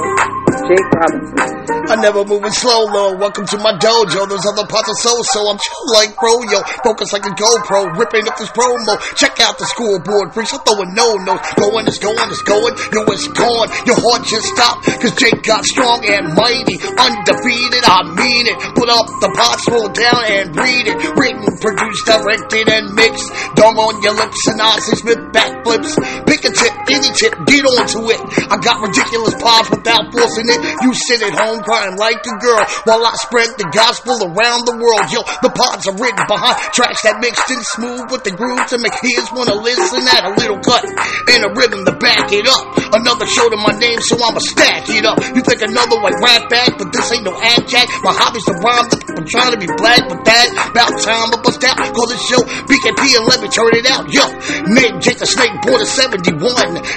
Jake 0.69 0.85
Robinson. 0.93 1.65
I 1.89 1.97
never 1.97 2.21
moving 2.21 2.53
slow, 2.53 2.85
Lord. 2.85 3.17
Welcome 3.17 3.49
to 3.49 3.57
my 3.57 3.73
dojo. 3.81 4.29
Those 4.29 4.45
other 4.45 4.69
parts 4.69 4.85
are 4.85 5.01
so 5.01 5.13
so. 5.33 5.41
I'm 5.49 5.57
like 5.93 6.17
bro, 6.17 6.41
yo. 6.49 6.61
Focus 6.83 7.13
like 7.13 7.25
a 7.25 7.33
GoPro. 7.33 7.93
Ripping 7.97 8.27
up 8.27 8.37
this 8.37 8.49
promo. 8.51 8.97
Check 9.15 9.39
out 9.39 9.57
the 9.57 9.65
scoreboard. 9.65 10.33
Freaks. 10.33 10.53
I'm 10.53 10.61
throwing 10.65 10.93
no 10.93 11.15
notes. 11.21 11.53
Going 11.55 11.87
is 11.87 11.99
going 11.99 12.29
is 12.31 12.41
going. 12.41 12.73
Yo, 12.93 13.01
it's 13.11 13.27
gone. 13.29 13.69
Your 13.85 13.99
heart 13.99 14.25
just 14.25 14.47
stopped. 14.49 14.85
Cause 15.01 15.13
Jake 15.15 15.43
got 15.43 15.65
strong 15.65 16.05
and 16.05 16.33
mighty. 16.33 16.79
Undefeated. 16.81 17.83
I 17.85 18.01
mean 18.15 18.45
it. 18.49 18.57
Put 18.75 18.89
up 18.89 19.07
the 19.21 19.31
pot, 19.31 19.57
slow 19.63 19.87
down 19.91 20.21
and 20.27 20.55
read 20.55 20.87
it. 20.87 20.97
Written, 21.15 21.45
produced, 21.59 22.05
directed, 22.05 22.67
and 22.69 22.93
mixed. 22.93 23.27
Dong 23.55 23.77
on 23.77 24.01
your 24.01 24.15
lips 24.15 24.41
and 24.47 24.59
Ozzie 24.61 24.95
Smith 24.99 25.21
backflips. 25.31 25.95
Pick 26.27 26.43
a 26.45 26.51
tip, 26.51 26.73
any 26.91 27.09
tip, 27.15 27.33
get 27.47 27.63
onto 27.65 28.03
it. 28.11 28.21
I 28.51 28.57
got 28.59 28.83
ridiculous 28.83 29.35
pods 29.39 29.69
without 29.71 30.11
forcing 30.11 30.47
it. 30.49 30.59
You 30.83 30.91
sit 30.93 31.23
at 31.23 31.35
home, 31.35 31.63
crying 31.63 31.97
like 31.97 32.21
a 32.23 32.35
girl 32.39 32.63
while 32.85 33.03
I 33.05 33.13
spread 33.19 33.55
the 33.57 33.69
gospel 33.71 34.15
around 34.21 34.67
the 34.67 34.77
world. 34.77 35.07
Yo, 35.11 35.21
the 35.41 35.51
pods 35.75 35.87
are 35.87 35.97
written 35.99 36.23
behind 36.27 36.55
tracks 36.71 37.03
that 37.03 37.19
mixed 37.19 37.51
in 37.51 37.59
smooth 37.75 38.07
with 38.07 38.23
the 38.23 38.31
grooves 38.31 38.71
to 38.71 38.79
make 38.79 38.95
ears 39.03 39.27
wanna 39.35 39.59
listen 39.59 39.99
at 40.07 40.23
a 40.23 40.31
little 40.39 40.59
cut 40.63 40.87
and 40.87 41.43
a 41.43 41.51
rhythm 41.51 41.83
to 41.83 41.91
back 41.99 42.31
it 42.31 42.47
up. 42.47 42.63
Another 42.95 43.27
show 43.27 43.43
to 43.51 43.59
my 43.59 43.75
name, 43.75 43.99
so 43.99 44.15
I'ma 44.15 44.39
stack 44.39 44.87
it 44.87 45.03
up. 45.03 45.19
You 45.35 45.43
think 45.43 45.59
another 45.59 45.99
white 45.99 46.15
rap 46.23 46.47
back, 46.47 46.79
but 46.79 46.95
this 46.95 47.11
ain't 47.11 47.27
no 47.27 47.35
ad 47.35 47.67
jack. 47.67 47.91
My 48.07 48.15
hobby's 48.15 48.47
to 48.47 48.55
rhyme, 48.63 48.87
I'm 49.19 49.27
trying 49.27 49.51
to 49.51 49.59
be 49.59 49.67
black, 49.67 50.07
but 50.07 50.23
that 50.23 50.47
about 50.71 50.95
time 51.03 51.35
I 51.35 51.37
bust 51.43 51.59
out. 51.67 51.75
Call 51.91 52.07
this 52.07 52.23
show 52.23 52.39
BKP 52.71 53.19
and 53.19 53.25
let 53.27 53.43
me 53.43 53.51
turn 53.51 53.75
it 53.75 53.87
out. 53.91 54.07
Yo, 54.07 54.23
Nick, 54.71 55.03
Jake 55.03 55.19
the 55.19 55.27
Snake, 55.27 55.59
born 55.59 55.83
in 55.83 55.89
71. 55.89 56.39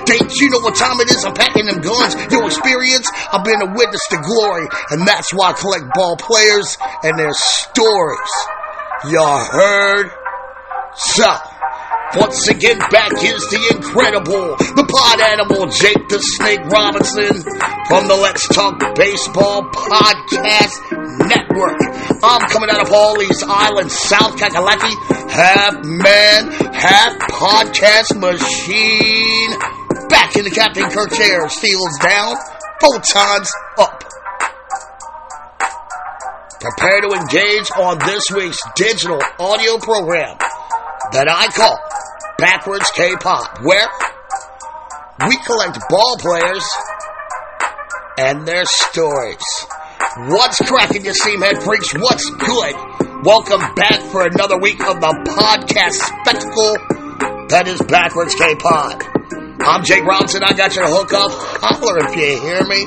Date, 0.06 0.30
you 0.38 0.54
know 0.54 0.62
what 0.62 0.78
time 0.78 1.02
it 1.02 1.10
is, 1.10 1.26
I'm 1.26 1.34
packing 1.34 1.66
them 1.66 1.82
guns. 1.82 2.14
Your 2.30 2.46
experience, 2.46 3.10
I've 3.34 3.42
been 3.42 3.58
a 3.58 3.70
witness 3.74 4.06
to 4.14 4.22
glory, 4.22 4.70
and 4.94 5.02
that's 5.02 5.34
why 5.34 5.50
I 5.50 5.52
collect 5.58 5.90
ball 5.94 6.14
players 6.14 6.78
and 7.02 7.18
their 7.18 7.34
stories. 7.34 8.34
Y'all 9.06 9.38
heard? 9.38 10.10
So, 10.96 11.30
once 12.16 12.48
again, 12.48 12.78
back 12.90 13.12
is 13.22 13.46
the 13.46 13.62
incredible, 13.70 14.58
the 14.74 14.82
pod 14.82 15.20
animal, 15.22 15.70
Jake 15.70 16.08
the 16.08 16.18
Snake 16.18 16.66
Robinson 16.66 17.46
from 17.86 18.08
the 18.08 18.18
Let's 18.18 18.48
Talk 18.48 18.82
Baseball 18.96 19.70
Podcast 19.70 20.82
Network. 21.30 21.78
I'm 22.24 22.42
coming 22.50 22.70
out 22.70 22.82
of 22.82 22.88
Pawleys 22.88 23.38
Island, 23.46 23.92
South 23.92 24.34
Kakalaki, 24.34 24.90
half 25.30 25.78
man, 25.84 26.50
half 26.74 27.18
podcast 27.30 28.18
machine. 28.18 29.50
Back 30.08 30.34
in 30.34 30.42
the 30.42 30.50
Captain 30.50 30.90
Kirk 30.90 31.12
chair, 31.12 31.48
steels 31.48 31.98
down, 32.02 32.34
photons 32.80 33.52
up. 33.78 34.02
Prepare 36.60 37.02
to 37.02 37.14
engage 37.14 37.70
on 37.78 37.98
this 38.00 38.24
week's 38.34 38.58
digital 38.74 39.20
audio 39.38 39.78
program 39.78 40.36
that 41.12 41.28
I 41.30 41.46
call 41.54 41.78
Backwards 42.36 42.90
K-Pod, 42.96 43.62
where 43.62 43.86
we 45.28 45.36
collect 45.46 45.78
ball 45.88 46.16
players 46.18 46.66
and 48.18 48.44
their 48.44 48.64
stories. 48.66 49.44
What's 50.34 50.58
cracking, 50.58 51.04
you 51.04 51.12
seamhead 51.12 51.62
freaks? 51.62 51.94
What's 51.94 52.28
good? 52.30 52.74
Welcome 53.22 53.62
back 53.76 54.02
for 54.10 54.26
another 54.26 54.58
week 54.58 54.80
of 54.80 55.00
the 55.00 55.14
podcast 55.30 55.94
spectacle 55.94 57.46
that 57.50 57.68
is 57.68 57.80
Backwards 57.82 58.34
K-Pod. 58.34 59.17
I'm 59.60 59.84
Jake 59.84 60.04
Robinson. 60.04 60.42
I 60.44 60.52
got 60.52 60.74
your 60.76 60.86
hook 60.86 61.12
up. 61.12 61.30
Holler 61.32 62.06
if 62.06 62.14
you 62.14 62.40
hear 62.40 62.64
me. 62.64 62.86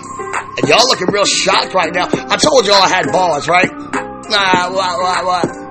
And 0.58 0.70
y'all 0.70 0.88
looking 0.88 1.08
real 1.12 1.25
shocked 1.25 1.74
right 1.74 1.94
now. 1.94 2.08
I 2.12 2.38
told 2.38 2.66
y'all 2.66 2.82
I 2.82 2.88
had 2.88 3.12
balls, 3.12 3.48
right? 3.48 3.70
Nah, 3.70 4.72
what, 4.72 5.00
what, 5.00 5.25
what? 5.25 5.62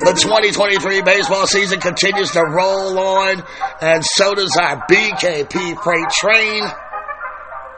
The 0.00 0.12
2023 0.14 1.02
baseball 1.02 1.46
season 1.46 1.80
continues 1.80 2.30
to 2.30 2.40
roll 2.40 2.98
on, 2.98 3.42
and 3.82 4.02
so 4.04 4.34
does 4.34 4.56
our 4.56 4.86
BKP 4.86 5.82
freight 5.82 6.08
train. 6.10 6.62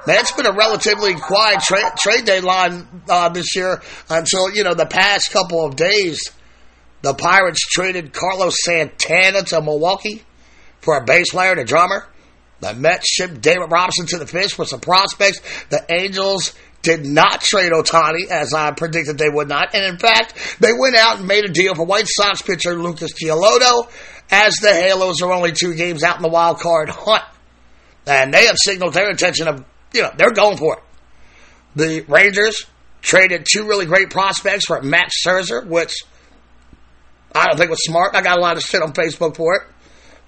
Man, 0.06 0.16
it's 0.20 0.32
been 0.32 0.46
a 0.46 0.52
relatively 0.52 1.14
quiet 1.14 1.60
tra- 1.60 1.94
trade 1.98 2.24
deadline 2.24 2.86
uh, 3.08 3.28
this 3.30 3.56
year 3.56 3.82
until, 4.08 4.54
you 4.54 4.62
know, 4.62 4.74
the 4.74 4.86
past 4.86 5.32
couple 5.32 5.66
of 5.66 5.76
days. 5.76 6.30
The 7.02 7.14
Pirates 7.14 7.60
traded 7.66 8.12
Carlos 8.12 8.54
Santana 8.62 9.42
to 9.44 9.60
Milwaukee 9.62 10.22
for 10.80 10.96
a 10.96 11.04
bass 11.04 11.30
player 11.30 11.52
and 11.52 11.60
a 11.60 11.64
drummer. 11.64 12.06
The 12.60 12.74
Mets 12.74 13.08
shipped 13.08 13.40
David 13.40 13.70
Robinson 13.70 14.06
to 14.06 14.18
the 14.18 14.26
Fish 14.26 14.52
for 14.52 14.64
some 14.64 14.80
prospects. 14.80 15.40
The 15.70 15.84
Angels 15.90 16.54
did 16.82 17.04
not 17.04 17.40
trade 17.40 17.72
Ohtani, 17.72 18.28
as 18.30 18.54
I 18.54 18.70
predicted 18.72 19.18
they 19.18 19.28
would 19.28 19.48
not. 19.48 19.74
And 19.74 19.84
in 19.84 19.98
fact, 19.98 20.58
they 20.60 20.72
went 20.72 20.96
out 20.96 21.18
and 21.18 21.26
made 21.26 21.44
a 21.44 21.48
deal 21.48 21.74
for 21.74 21.84
White 21.84 22.06
Sox 22.08 22.42
pitcher 22.42 22.74
Lucas 22.74 23.12
Giolito 23.12 23.90
as 24.30 24.54
the 24.56 24.72
Halos 24.72 25.22
are 25.22 25.32
only 25.32 25.52
two 25.52 25.74
games 25.74 26.02
out 26.02 26.16
in 26.16 26.22
the 26.22 26.28
wild 26.28 26.60
card 26.60 26.88
hunt. 26.88 27.24
And 28.06 28.32
they 28.32 28.46
have 28.46 28.56
signaled 28.58 28.94
their 28.94 29.10
intention 29.10 29.48
of, 29.48 29.64
you 29.92 30.02
know, 30.02 30.10
they're 30.16 30.30
going 30.30 30.56
for 30.56 30.76
it. 30.76 30.82
The 31.76 32.00
Rangers 32.08 32.66
traded 33.02 33.46
two 33.50 33.66
really 33.66 33.86
great 33.86 34.10
prospects 34.10 34.66
for 34.66 34.80
Matt 34.82 35.10
Scherzer, 35.10 35.66
which 35.66 35.94
I 37.34 37.46
don't 37.46 37.56
think 37.56 37.70
was 37.70 37.84
smart. 37.84 38.14
I 38.14 38.22
got 38.22 38.38
a 38.38 38.40
lot 38.40 38.56
of 38.56 38.62
shit 38.62 38.82
on 38.82 38.92
Facebook 38.92 39.36
for 39.36 39.56
it. 39.56 39.62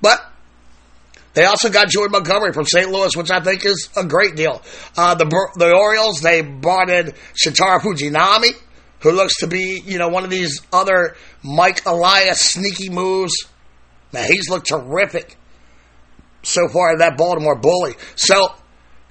But 0.00 0.31
they 1.34 1.44
also 1.44 1.70
got 1.70 1.88
Jordan 1.88 2.12
Montgomery 2.12 2.52
from 2.52 2.66
St. 2.66 2.90
Louis, 2.90 3.16
which 3.16 3.30
I 3.30 3.40
think 3.40 3.64
is 3.64 3.88
a 3.96 4.04
great 4.04 4.36
deal. 4.36 4.62
Uh, 4.96 5.14
the 5.14 5.24
the 5.56 5.74
Orioles 5.74 6.20
they 6.20 6.42
brought 6.42 6.90
in 6.90 7.12
Shintaro 7.34 7.80
Fujinami, 7.80 8.52
who 9.00 9.12
looks 9.12 9.38
to 9.38 9.46
be 9.46 9.82
you 9.84 9.98
know 9.98 10.08
one 10.08 10.24
of 10.24 10.30
these 10.30 10.60
other 10.72 11.16
Mike 11.42 11.86
Elias 11.86 12.40
sneaky 12.40 12.90
moves. 12.90 13.32
Man, 14.12 14.28
he's 14.30 14.50
looked 14.50 14.68
terrific 14.68 15.36
so 16.42 16.68
far. 16.68 16.98
That 16.98 17.16
Baltimore 17.16 17.56
bully. 17.56 17.94
So 18.16 18.54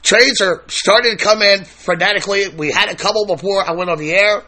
trades 0.04 0.42
are 0.42 0.64
starting 0.68 1.18
to 1.18 1.24
come 1.24 1.42
in 1.42 1.62
frenetically. 1.62 2.54
We 2.54 2.72
had 2.72 2.90
a 2.90 2.96
couple 2.96 3.26
before 3.26 3.68
I 3.68 3.74
went 3.74 3.90
on 3.90 3.98
the 3.98 4.12
air, 4.12 4.44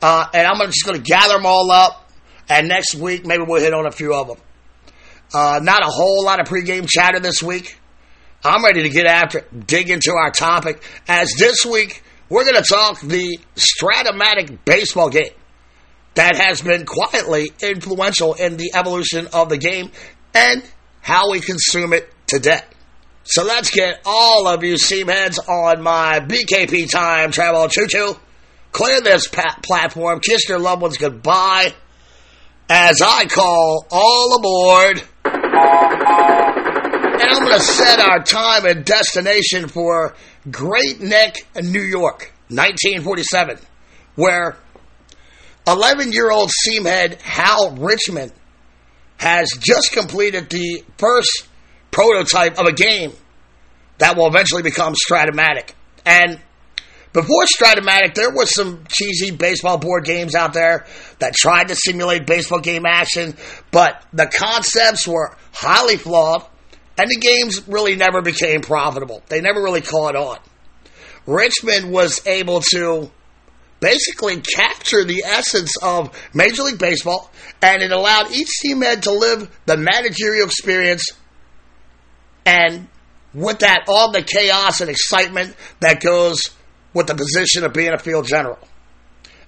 uh, 0.00 0.26
and 0.32 0.46
I'm 0.46 0.58
just 0.66 0.86
going 0.86 0.96
to 0.96 1.04
gather 1.04 1.34
them 1.34 1.44
all 1.44 1.70
up. 1.70 2.06
And 2.48 2.66
next 2.66 2.94
week, 2.94 3.26
maybe 3.26 3.44
we'll 3.46 3.60
hit 3.60 3.74
on 3.74 3.84
a 3.84 3.90
few 3.90 4.14
of 4.14 4.28
them. 4.28 4.38
Uh, 5.32 5.60
not 5.62 5.82
a 5.82 5.90
whole 5.90 6.24
lot 6.24 6.40
of 6.40 6.46
pregame 6.46 6.88
chatter 6.88 7.20
this 7.20 7.42
week. 7.42 7.78
I'm 8.44 8.64
ready 8.64 8.82
to 8.82 8.88
get 8.88 9.06
after 9.06 9.44
dig 9.66 9.90
into 9.90 10.12
our 10.12 10.30
topic. 10.30 10.82
As 11.06 11.30
this 11.38 11.66
week, 11.66 12.02
we're 12.28 12.44
going 12.44 12.62
to 12.62 12.68
talk 12.68 13.00
the 13.00 13.38
Strat-O-Matic 13.56 14.58
baseball 14.64 15.10
game 15.10 15.32
that 16.14 16.36
has 16.36 16.62
been 16.62 16.86
quietly 16.86 17.52
influential 17.60 18.34
in 18.34 18.56
the 18.56 18.72
evolution 18.74 19.28
of 19.32 19.48
the 19.48 19.58
game 19.58 19.90
and 20.34 20.62
how 21.00 21.30
we 21.30 21.40
consume 21.40 21.92
it 21.92 22.08
today. 22.26 22.60
So 23.24 23.44
let's 23.44 23.70
get 23.70 24.00
all 24.06 24.46
of 24.46 24.64
you 24.64 24.74
seamheads 24.74 25.38
on 25.48 25.82
my 25.82 26.20
BKP 26.20 26.90
time 26.90 27.30
travel 27.30 27.68
choo 27.68 27.86
choo. 27.86 28.16
Clear 28.72 29.00
this 29.00 29.26
pa- 29.26 29.58
platform, 29.62 30.20
kiss 30.20 30.48
your 30.48 30.58
loved 30.58 30.82
ones 30.82 30.96
goodbye 30.96 31.74
as 32.68 33.00
I 33.02 33.26
call 33.26 33.86
all 33.90 34.36
aboard. 34.36 35.02
And 37.28 37.36
I'm 37.36 37.44
going 37.44 37.58
to 37.58 37.62
set 37.62 38.00
our 38.00 38.22
time 38.22 38.64
and 38.64 38.86
destination 38.86 39.68
for 39.68 40.14
Great 40.50 41.02
Neck, 41.02 41.36
New 41.62 41.82
York, 41.82 42.32
1947, 42.48 43.58
where 44.14 44.56
11 45.66 46.12
year 46.12 46.30
old 46.30 46.50
seamhead 46.66 47.20
Hal 47.20 47.76
Richman 47.76 48.32
has 49.18 49.50
just 49.60 49.92
completed 49.92 50.48
the 50.48 50.82
first 50.96 51.46
prototype 51.90 52.58
of 52.58 52.64
a 52.64 52.72
game 52.72 53.12
that 53.98 54.16
will 54.16 54.28
eventually 54.28 54.62
become 54.62 54.94
Strat-O-Matic. 54.94 55.72
And 56.06 56.40
before 57.12 57.44
Strat-O-Matic, 57.44 58.14
there 58.14 58.30
was 58.30 58.54
some 58.54 58.84
cheesy 58.88 59.32
baseball 59.32 59.76
board 59.76 60.06
games 60.06 60.34
out 60.34 60.54
there 60.54 60.86
that 61.18 61.34
tried 61.34 61.68
to 61.68 61.74
simulate 61.74 62.26
baseball 62.26 62.60
game 62.60 62.86
action, 62.86 63.36
but 63.70 64.02
the 64.14 64.26
concepts 64.26 65.06
were 65.06 65.36
highly 65.52 65.98
flawed, 65.98 66.46
and 66.98 67.08
the 67.08 67.16
games 67.16 67.66
really 67.68 67.96
never 67.96 68.20
became 68.20 68.60
profitable. 68.60 69.22
They 69.28 69.40
never 69.40 69.62
really 69.62 69.80
caught 69.80 70.16
on. 70.16 70.38
Richman 71.26 71.90
was 71.90 72.26
able 72.26 72.62
to 72.72 73.10
basically 73.80 74.40
capture 74.40 75.04
the 75.04 75.22
essence 75.24 75.72
of 75.82 76.10
Major 76.34 76.62
League 76.62 76.78
Baseball, 76.78 77.30
and 77.62 77.82
it 77.82 77.92
allowed 77.92 78.32
each 78.32 78.48
team 78.60 78.82
head 78.82 79.04
to 79.04 79.12
live 79.12 79.48
the 79.66 79.76
managerial 79.76 80.46
experience 80.46 81.04
and 82.48 82.88
with 83.34 83.58
that, 83.58 83.84
all 83.88 84.10
the 84.10 84.22
chaos 84.22 84.80
and 84.80 84.88
excitement 84.88 85.54
that 85.80 86.00
goes 86.00 86.50
with 86.94 87.06
the 87.06 87.14
position 87.14 87.62
of 87.62 87.74
being 87.74 87.92
a 87.92 87.98
field 87.98 88.26
general. 88.26 88.58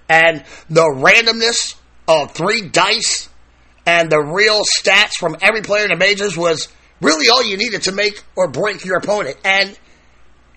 And 0.07 0.43
the 0.69 0.83
randomness 0.83 1.75
of 2.07 2.31
three 2.33 2.69
dice 2.69 3.27
and 3.87 4.11
the 4.11 4.19
real 4.21 4.61
stats 4.61 5.13
from 5.19 5.35
every 5.41 5.61
player 5.61 5.85
in 5.85 5.89
the 5.89 5.97
majors 5.97 6.37
was 6.37 6.67
really 7.01 7.29
all 7.29 7.43
you 7.43 7.57
needed 7.57 7.83
to 7.83 7.91
make 7.91 8.23
or 8.35 8.47
break 8.47 8.85
your 8.85 8.97
opponent. 8.97 9.37
And 9.43 9.77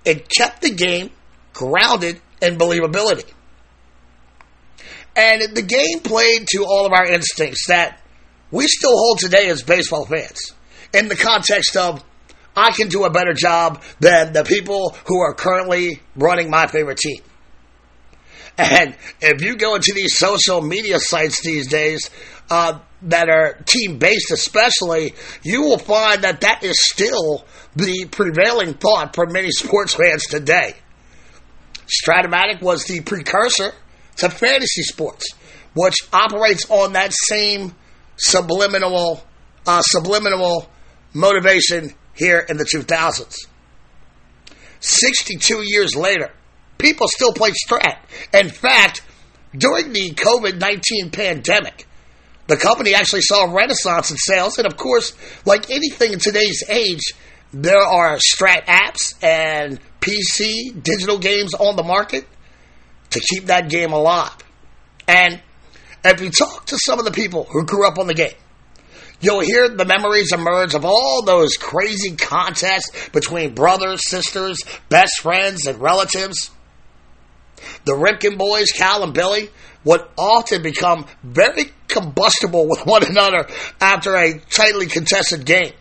it 0.04 0.28
kept 0.28 0.62
the 0.62 0.70
game 0.70 1.10
grounded 1.52 2.20
in 2.40 2.58
believability. 2.58 3.30
And 5.16 5.54
the 5.54 5.62
game 5.62 6.00
played 6.00 6.46
to 6.48 6.64
all 6.64 6.86
of 6.86 6.92
our 6.92 7.06
instincts 7.06 7.66
that 7.68 8.00
we 8.50 8.66
still 8.66 8.92
hold 8.92 9.18
today 9.18 9.48
as 9.48 9.62
baseball 9.62 10.04
fans 10.04 10.52
in 10.92 11.08
the 11.08 11.16
context 11.16 11.76
of 11.76 12.04
I 12.56 12.70
can 12.70 12.88
do 12.88 13.04
a 13.04 13.10
better 13.10 13.32
job 13.32 13.82
than 14.00 14.32
the 14.32 14.44
people 14.44 14.96
who 15.06 15.20
are 15.20 15.34
currently 15.34 16.00
running 16.14 16.50
my 16.50 16.66
favorite 16.66 16.98
team. 16.98 17.20
And 18.56 18.96
if 19.20 19.42
you 19.42 19.56
go 19.56 19.74
into 19.74 19.92
these 19.92 20.16
social 20.16 20.60
media 20.60 21.00
sites 21.00 21.42
these 21.42 21.66
days 21.66 22.10
uh, 22.50 22.78
that 23.04 23.28
are 23.28 23.54
team 23.66 23.98
based, 23.98 24.30
especially, 24.30 25.14
you 25.42 25.62
will 25.62 25.78
find 25.78 26.22
that 26.22 26.40
that 26.40 26.62
is 26.62 26.76
still 26.78 27.44
the 27.76 28.06
prevailing 28.10 28.74
thought 28.74 29.14
for 29.14 29.26
many 29.26 29.50
sports 29.50 29.94
fans 29.94 30.24
today. 30.26 30.74
Strat-O-Matic 31.86 32.62
was 32.62 32.84
the 32.84 33.00
precursor 33.00 33.72
to 34.16 34.30
fantasy 34.30 34.82
sports, 34.82 35.26
which 35.74 35.96
operates 36.12 36.70
on 36.70 36.94
that 36.94 37.12
same 37.12 37.74
subliminal, 38.16 39.22
uh, 39.66 39.82
subliminal 39.82 40.68
motivation 41.12 41.92
here 42.14 42.44
in 42.48 42.56
the 42.56 42.64
2000s. 42.64 43.34
62 44.80 45.62
years 45.64 45.96
later, 45.96 46.32
people 46.78 47.06
still 47.08 47.32
play 47.32 47.52
Strat. 47.66 47.98
In 48.32 48.50
fact, 48.50 49.02
during 49.56 49.92
the 49.92 50.10
COVID 50.10 50.60
19 50.60 51.10
pandemic, 51.10 51.86
the 52.46 52.56
company 52.56 52.94
actually 52.94 53.22
saw 53.22 53.46
a 53.46 53.54
renaissance 53.54 54.10
in 54.10 54.16
sales. 54.16 54.58
And 54.58 54.66
of 54.66 54.76
course, 54.76 55.12
like 55.44 55.70
anything 55.70 56.12
in 56.12 56.18
today's 56.18 56.62
age, 56.68 57.12
there 57.52 57.80
are 57.80 58.18
Strat 58.18 58.66
apps 58.66 59.14
and 59.22 59.80
PC 60.00 60.82
digital 60.82 61.18
games 61.18 61.54
on 61.54 61.76
the 61.76 61.82
market 61.82 62.26
to 63.10 63.20
keep 63.20 63.46
that 63.46 63.70
game 63.70 63.92
alive. 63.92 64.36
And 65.06 65.40
if 66.04 66.20
you 66.20 66.30
talk 66.30 66.66
to 66.66 66.78
some 66.78 66.98
of 66.98 67.04
the 67.04 67.12
people 67.12 67.44
who 67.44 67.64
grew 67.64 67.86
up 67.86 67.98
on 67.98 68.06
the 68.06 68.14
game, 68.14 68.34
you'll 69.20 69.40
hear 69.40 69.68
the 69.68 69.84
memories 69.84 70.32
emerge 70.32 70.74
of 70.74 70.84
all 70.84 71.22
those 71.22 71.56
crazy 71.56 72.16
contests 72.16 73.08
between 73.10 73.54
brothers, 73.54 74.02
sisters, 74.08 74.58
best 74.88 75.20
friends, 75.20 75.66
and 75.66 75.80
relatives. 75.80 76.50
The 77.84 77.92
Ripken 77.92 78.36
boys, 78.36 78.72
Cal 78.72 79.02
and 79.02 79.14
Billy, 79.14 79.48
would 79.84 80.02
often 80.18 80.62
become 80.62 81.06
very 81.22 81.72
combustible 81.94 82.68
with 82.68 82.84
one 82.84 83.04
another 83.04 83.46
after 83.80 84.14
a 84.16 84.38
tightly 84.50 84.86
contested 84.86 85.46
game. 85.46 85.72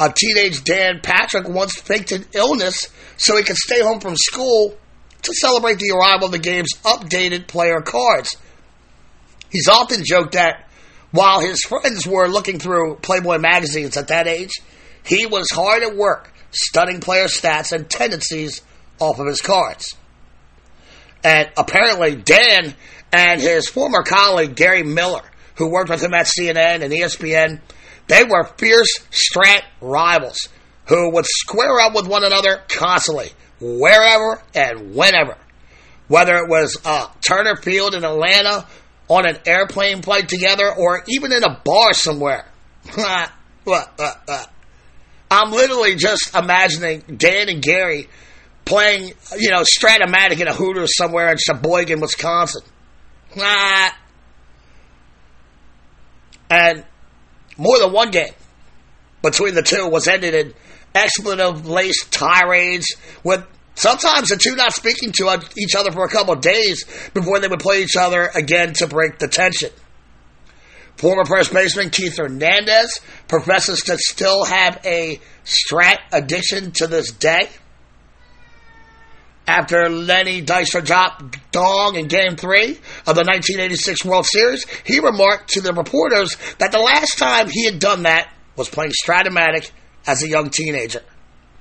A 0.00 0.12
teenage 0.12 0.64
Dan 0.64 1.00
Patrick 1.02 1.48
once 1.48 1.74
faked 1.76 2.12
an 2.12 2.24
illness 2.32 2.88
so 3.16 3.36
he 3.36 3.42
could 3.42 3.56
stay 3.56 3.80
home 3.80 4.00
from 4.00 4.14
school 4.16 4.76
to 5.22 5.32
celebrate 5.34 5.78
the 5.78 5.94
arrival 5.96 6.26
of 6.26 6.32
the 6.32 6.38
game's 6.38 6.74
updated 6.84 7.46
player 7.48 7.80
cards. 7.80 8.36
He's 9.50 9.68
often 9.68 10.02
joked 10.04 10.32
that 10.32 10.68
while 11.10 11.40
his 11.40 11.62
friends 11.62 12.06
were 12.06 12.28
looking 12.28 12.58
through 12.58 12.96
Playboy 12.96 13.38
magazines 13.38 13.96
at 13.96 14.08
that 14.08 14.28
age, 14.28 14.52
he 15.04 15.26
was 15.26 15.50
hard 15.50 15.82
at 15.82 15.96
work 15.96 16.32
studying 16.50 17.00
player 17.00 17.26
stats 17.26 17.72
and 17.72 17.88
tendencies 17.88 18.62
off 19.00 19.18
of 19.18 19.26
his 19.26 19.40
cards. 19.40 19.96
And 21.24 21.50
apparently, 21.56 22.16
Dan 22.16 22.74
and 23.12 23.40
his 23.40 23.68
former 23.68 24.02
colleague 24.02 24.54
Gary 24.54 24.82
Miller, 24.82 25.22
who 25.56 25.70
worked 25.70 25.90
with 25.90 26.02
him 26.02 26.14
at 26.14 26.26
CNN 26.26 26.82
and 26.82 26.92
ESPN, 26.92 27.60
they 28.06 28.24
were 28.24 28.44
fierce 28.56 28.98
strat 29.10 29.62
rivals 29.80 30.48
who 30.86 31.12
would 31.12 31.26
square 31.26 31.80
up 31.80 31.94
with 31.94 32.06
one 32.06 32.24
another 32.24 32.62
constantly, 32.68 33.30
wherever 33.60 34.42
and 34.54 34.94
whenever. 34.94 35.36
Whether 36.08 36.36
it 36.36 36.48
was 36.48 36.78
uh, 36.84 37.08
Turner 37.20 37.56
Field 37.56 37.94
in 37.94 38.04
Atlanta, 38.04 38.66
on 39.08 39.26
an 39.26 39.38
airplane 39.46 40.02
flight 40.02 40.28
together, 40.28 40.72
or 40.74 41.02
even 41.08 41.32
in 41.32 41.42
a 41.42 41.60
bar 41.64 41.92
somewhere. 41.92 42.46
I'm 45.30 45.50
literally 45.50 45.96
just 45.96 46.34
imagining 46.34 47.00
Dan 47.00 47.48
and 47.48 47.62
Gary 47.62 48.08
playing, 48.64 49.12
you 49.38 49.50
know, 49.50 49.62
Strat-O-Matic 49.62 50.40
in 50.40 50.48
a 50.48 50.54
Hooters 50.54 50.96
somewhere 50.96 51.30
in 51.30 51.38
Sheboygan, 51.38 52.00
Wisconsin. 52.00 52.62
And 56.50 56.84
more 57.56 57.78
than 57.78 57.92
one 57.92 58.10
game 58.10 58.32
between 59.22 59.54
the 59.54 59.62
two 59.62 59.88
was 59.88 60.08
ended 60.08 60.34
in 60.34 60.54
expletive-laced 60.94 62.10
tirades 62.12 62.96
with 63.22 63.44
sometimes 63.74 64.28
the 64.28 64.36
two 64.36 64.56
not 64.56 64.72
speaking 64.72 65.12
to 65.12 65.40
each 65.56 65.74
other 65.74 65.92
for 65.92 66.04
a 66.04 66.08
couple 66.08 66.32
of 66.34 66.40
days 66.40 66.84
before 67.14 67.38
they 67.40 67.48
would 67.48 67.60
play 67.60 67.82
each 67.82 67.96
other 67.96 68.30
again 68.34 68.72
to 68.74 68.86
break 68.86 69.18
the 69.18 69.28
tension. 69.28 69.70
Former 70.96 71.24
first 71.24 71.52
baseman 71.52 71.90
Keith 71.90 72.16
Hernandez 72.16 73.00
professes 73.28 73.82
to 73.82 73.96
still 73.98 74.44
have 74.44 74.80
a 74.84 75.20
strat 75.44 75.98
addiction 76.12 76.72
to 76.72 76.86
this 76.88 77.12
day. 77.12 77.48
After 79.48 79.88
Lenny 79.88 80.42
Dykstra 80.42 80.84
dropped 80.84 81.52
Dong 81.52 81.96
in 81.96 82.06
Game 82.06 82.36
3 82.36 82.68
of 82.68 83.16
the 83.16 83.24
1986 83.24 84.04
World 84.04 84.26
Series, 84.26 84.66
he 84.84 85.00
remarked 85.00 85.48
to 85.52 85.62
the 85.62 85.72
reporters 85.72 86.36
that 86.58 86.70
the 86.70 86.78
last 86.78 87.16
time 87.16 87.48
he 87.48 87.64
had 87.64 87.78
done 87.78 88.02
that 88.02 88.30
was 88.56 88.68
playing 88.68 88.92
Strat-O-Matic 88.92 89.70
as 90.06 90.22
a 90.22 90.28
young 90.28 90.50
teenager. 90.50 91.00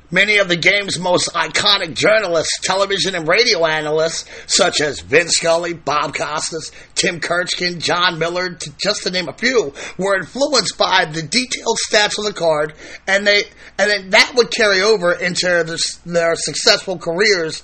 Many 0.10 0.38
of 0.38 0.48
the 0.48 0.56
game's 0.56 0.98
most 0.98 1.34
iconic 1.34 1.94
journalists, 1.94 2.62
television 2.62 3.14
and 3.14 3.28
radio 3.28 3.66
analysts, 3.66 4.24
such 4.46 4.80
as 4.80 5.02
Vin 5.02 5.28
Scully, 5.28 5.74
Bob 5.74 6.16
Costas, 6.16 6.72
Tim 6.96 7.20
Kurkjian, 7.20 7.80
Jon 7.80 8.18
Miller, 8.18 8.58
just 8.82 9.04
to 9.04 9.12
name 9.12 9.28
a 9.28 9.34
few, 9.34 9.74
were 9.98 10.16
influenced 10.16 10.78
by 10.78 11.04
the 11.12 11.22
detailed 11.22 11.78
stats 11.92 12.18
on 12.18 12.24
the 12.24 12.32
card, 12.32 12.74
and 13.06 13.28
they 13.28 13.44
and 13.78 13.92
then 13.92 14.10
that 14.12 14.32
would 14.36 14.50
carry 14.50 14.82
over 14.82 15.12
into 15.12 15.78
their 16.06 16.36
successful 16.36 16.98
careers 16.98 17.64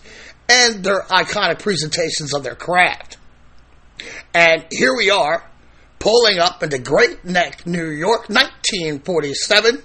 and 0.49 0.84
their 0.84 1.03
iconic 1.03 1.60
presentations 1.60 2.34
of 2.34 2.43
their 2.43 2.56
craft. 2.56 3.15
And 4.34 4.65
here 4.69 4.93
we 4.93 5.10
are, 5.10 5.49
pulling 5.99 6.39
up 6.39 6.62
into 6.62 6.77
Great 6.77 7.23
Neck, 7.23 7.65
New 7.65 7.88
York, 7.88 8.27
1947 8.27 9.84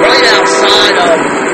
right 0.00 0.24
outside 0.24 0.96
of 0.98 1.46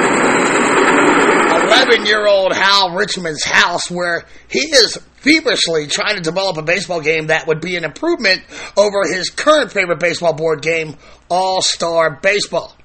11 1.72 2.07
year 2.07 2.26
old 2.26 2.52
Hal 2.52 2.94
Richman's 2.94 3.44
house, 3.44 3.90
where 3.90 4.24
he 4.48 4.61
is 4.61 4.98
feverishly 5.16 5.87
trying 5.87 6.16
to 6.16 6.22
develop 6.22 6.57
a 6.57 6.62
baseball 6.62 7.00
game 7.00 7.28
that 7.28 7.46
would 7.46 7.61
be 7.61 7.76
an 7.76 7.85
improvement 7.85 8.42
over 8.76 9.02
his 9.05 9.31
current 9.31 9.72
favorite 9.72 10.00
baseball 10.00 10.33
board 10.33 10.62
game, 10.62 10.96
All 11.28 11.62
Star 11.62 12.18
Baseball. 12.22 12.76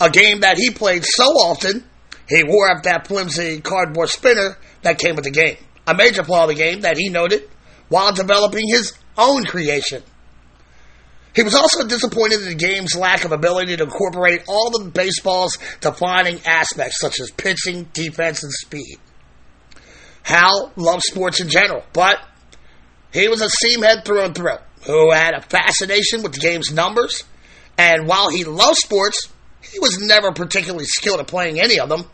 A 0.00 0.10
game 0.10 0.40
that 0.40 0.56
he 0.58 0.70
played 0.70 1.04
so 1.04 1.24
often, 1.24 1.84
he 2.28 2.42
wore 2.44 2.70
up 2.70 2.84
that 2.84 3.06
flimsy 3.06 3.60
cardboard 3.60 4.08
spinner 4.08 4.58
that 4.82 4.98
came 4.98 5.16
with 5.16 5.24
the 5.24 5.30
game. 5.30 5.56
A 5.86 5.94
major 5.94 6.24
flaw 6.24 6.44
of 6.44 6.48
the 6.48 6.54
game 6.54 6.80
that 6.80 6.96
he 6.96 7.08
noted 7.08 7.48
while 7.88 8.12
developing 8.12 8.68
his 8.68 8.92
own 9.16 9.44
creation. 9.44 10.02
He 11.36 11.42
was 11.42 11.54
also 11.54 11.86
disappointed 11.86 12.40
in 12.40 12.48
the 12.48 12.54
game's 12.54 12.96
lack 12.96 13.26
of 13.26 13.30
ability 13.30 13.76
to 13.76 13.84
incorporate 13.84 14.44
all 14.48 14.70
the 14.70 14.90
baseball's 14.90 15.58
defining 15.82 16.40
aspects, 16.46 16.98
such 16.98 17.20
as 17.20 17.30
pitching, 17.30 17.90
defense, 17.92 18.42
and 18.42 18.50
speed. 18.50 18.96
Hal 20.22 20.72
loved 20.76 21.02
sports 21.02 21.38
in 21.38 21.50
general, 21.50 21.84
but 21.92 22.18
he 23.12 23.28
was 23.28 23.42
a 23.42 23.48
seamhead 23.48 24.06
through 24.06 24.24
and 24.24 24.34
through 24.34 24.56
who 24.86 25.12
had 25.12 25.34
a 25.34 25.42
fascination 25.42 26.22
with 26.22 26.32
the 26.32 26.40
game's 26.40 26.72
numbers. 26.72 27.22
And 27.76 28.08
while 28.08 28.30
he 28.30 28.44
loved 28.44 28.78
sports, 28.78 29.28
he 29.60 29.78
was 29.78 29.98
never 30.00 30.32
particularly 30.32 30.86
skilled 30.86 31.20
at 31.20 31.26
playing 31.26 31.60
any 31.60 31.78
of 31.78 31.90
them. 31.90 32.04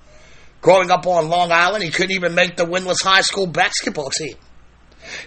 Growing 0.61 0.91
up 0.91 1.07
on 1.07 1.29
Long 1.29 1.53
Island, 1.53 1.85
he 1.85 1.91
couldn't 1.91 2.17
even 2.17 2.35
make 2.35 2.57
the 2.57 2.65
winless 2.65 3.03
high 3.03 3.21
school 3.21 3.47
basketball 3.47 4.11
team. 4.11 4.35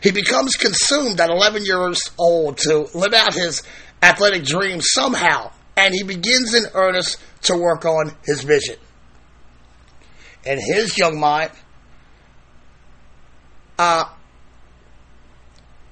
He 0.02 0.12
becomes 0.12 0.56
consumed 0.56 1.20
at 1.20 1.30
11 1.30 1.66
years 1.66 2.02
old 2.18 2.58
to 2.60 2.88
live 2.94 3.14
out 3.14 3.34
his 3.34 3.62
athletic 4.02 4.44
dreams 4.44 4.88
somehow, 4.92 5.52
and 5.76 5.94
he 5.94 6.04
begins 6.04 6.54
in 6.54 6.66
earnest 6.74 7.18
to 7.44 7.56
work 7.56 7.86
on 7.86 8.16
his 8.24 8.44
vision. 8.44 8.78
In 10.46 10.60
his 10.60 10.98
young 10.98 11.20
mind, 11.20 11.52
uh, 13.80 14.06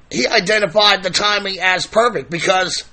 he 0.10 0.28
identified 0.28 1.04
the 1.04 1.10
timing 1.10 1.58
as 1.60 1.88
perfect 1.88 2.30
because 2.30 2.84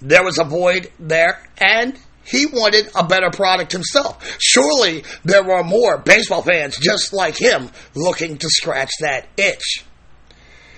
there 0.00 0.22
was 0.22 0.38
a 0.38 0.44
void 0.44 0.90
there 1.00 1.42
and 1.58 1.98
he 2.24 2.46
wanted 2.46 2.90
a 2.94 3.04
better 3.04 3.30
product 3.30 3.72
himself. 3.72 4.36
Surely 4.38 5.02
there 5.24 5.42
were 5.42 5.64
more 5.64 5.98
baseball 5.98 6.42
fans 6.42 6.76
just 6.78 7.12
like 7.12 7.36
him 7.36 7.70
looking 7.94 8.38
to 8.38 8.48
scratch 8.48 8.92
that 9.00 9.26
itch. 9.36 9.84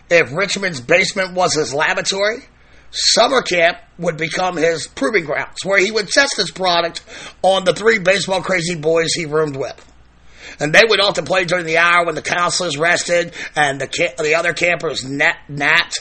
If 0.09 0.33
Richman's 0.33 0.81
basement 0.81 1.35
was 1.35 1.55
his 1.55 1.74
laboratory, 1.74 2.44
summer 2.90 3.42
camp 3.42 3.79
would 3.98 4.16
become 4.16 4.57
his 4.57 4.87
proving 4.87 5.24
grounds, 5.24 5.64
where 5.64 5.79
he 5.79 5.90
would 5.90 6.09
test 6.09 6.37
his 6.37 6.50
product 6.50 7.03
on 7.42 7.64
the 7.64 7.72
three 7.72 7.98
baseball 7.98 8.42
crazy 8.42 8.76
boys 8.76 9.12
he 9.14 9.26
roomed 9.26 9.57
with. 9.57 9.87
And 10.59 10.72
they 10.72 10.83
would 10.87 11.00
often 11.00 11.24
play 11.24 11.44
during 11.44 11.66
the 11.66 11.79
hour 11.79 12.07
when 12.07 12.14
the 12.14 12.22
counselors 12.22 12.76
rested 12.76 13.35
and 13.57 13.81
the 13.81 14.12
the 14.18 14.35
other 14.35 14.53
campers 14.53 15.05
nat, 15.05 15.37
nat. 15.48 15.94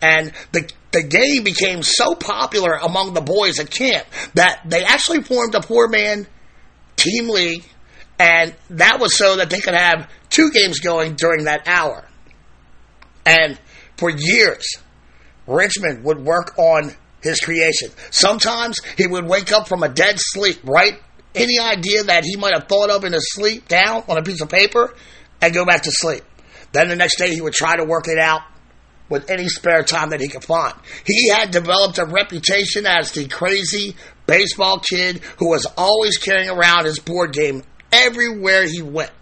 And 0.00 0.32
the 0.52 0.70
the 0.92 1.02
game 1.02 1.44
became 1.44 1.82
so 1.82 2.14
popular 2.14 2.74
among 2.74 3.14
the 3.14 3.20
boys 3.20 3.58
at 3.58 3.70
camp 3.70 4.06
that 4.34 4.62
they 4.64 4.84
actually 4.84 5.22
formed 5.22 5.54
a 5.54 5.62
four 5.62 5.88
man 5.88 6.26
team 6.96 7.28
league, 7.28 7.64
and 8.18 8.54
that 8.70 9.00
was 9.00 9.16
so 9.16 9.36
that 9.36 9.50
they 9.50 9.60
could 9.60 9.74
have 9.74 10.10
two 10.30 10.50
games 10.52 10.80
going 10.80 11.14
during 11.14 11.44
that 11.44 11.66
hour. 11.66 12.06
And 13.26 13.58
for 13.96 14.10
years, 14.10 14.66
Richman 15.46 16.02
would 16.02 16.18
work 16.18 16.58
on 16.58 16.94
his 17.22 17.40
creation. 17.40 17.90
Sometimes 18.10 18.80
he 18.96 19.06
would 19.06 19.26
wake 19.26 19.52
up 19.52 19.68
from 19.68 19.82
a 19.82 19.88
dead 19.88 20.16
sleep 20.18 20.58
right 20.64 20.94
any 21.34 21.58
idea 21.58 22.02
that 22.04 22.24
he 22.24 22.36
might 22.36 22.54
have 22.54 22.66
thought 22.66 22.90
of 22.90 23.04
in 23.04 23.12
his 23.12 23.32
sleep 23.34 23.68
down 23.68 24.02
on 24.08 24.16
a 24.16 24.22
piece 24.22 24.40
of 24.40 24.48
paper 24.48 24.94
and 25.40 25.52
go 25.52 25.64
back 25.64 25.82
to 25.82 25.90
sleep. 25.92 26.24
Then 26.72 26.88
the 26.88 26.96
next 26.96 27.18
day 27.18 27.34
he 27.34 27.40
would 27.40 27.52
try 27.52 27.76
to 27.76 27.84
work 27.84 28.08
it 28.08 28.18
out 28.18 28.42
with 29.08 29.30
any 29.30 29.48
spare 29.48 29.82
time 29.84 30.10
that 30.10 30.20
he 30.20 30.28
could 30.28 30.44
find. 30.44 30.74
He 31.04 31.28
had 31.28 31.50
developed 31.50 31.98
a 31.98 32.04
reputation 32.04 32.86
as 32.86 33.12
the 33.12 33.28
crazy 33.28 33.94
baseball 34.26 34.80
kid 34.80 35.18
who 35.38 35.48
was 35.50 35.66
always 35.76 36.18
carrying 36.18 36.50
around 36.50 36.86
his 36.86 36.98
board 36.98 37.32
game 37.32 37.62
everywhere 37.92 38.64
he 38.64 38.82
went. 38.82 39.12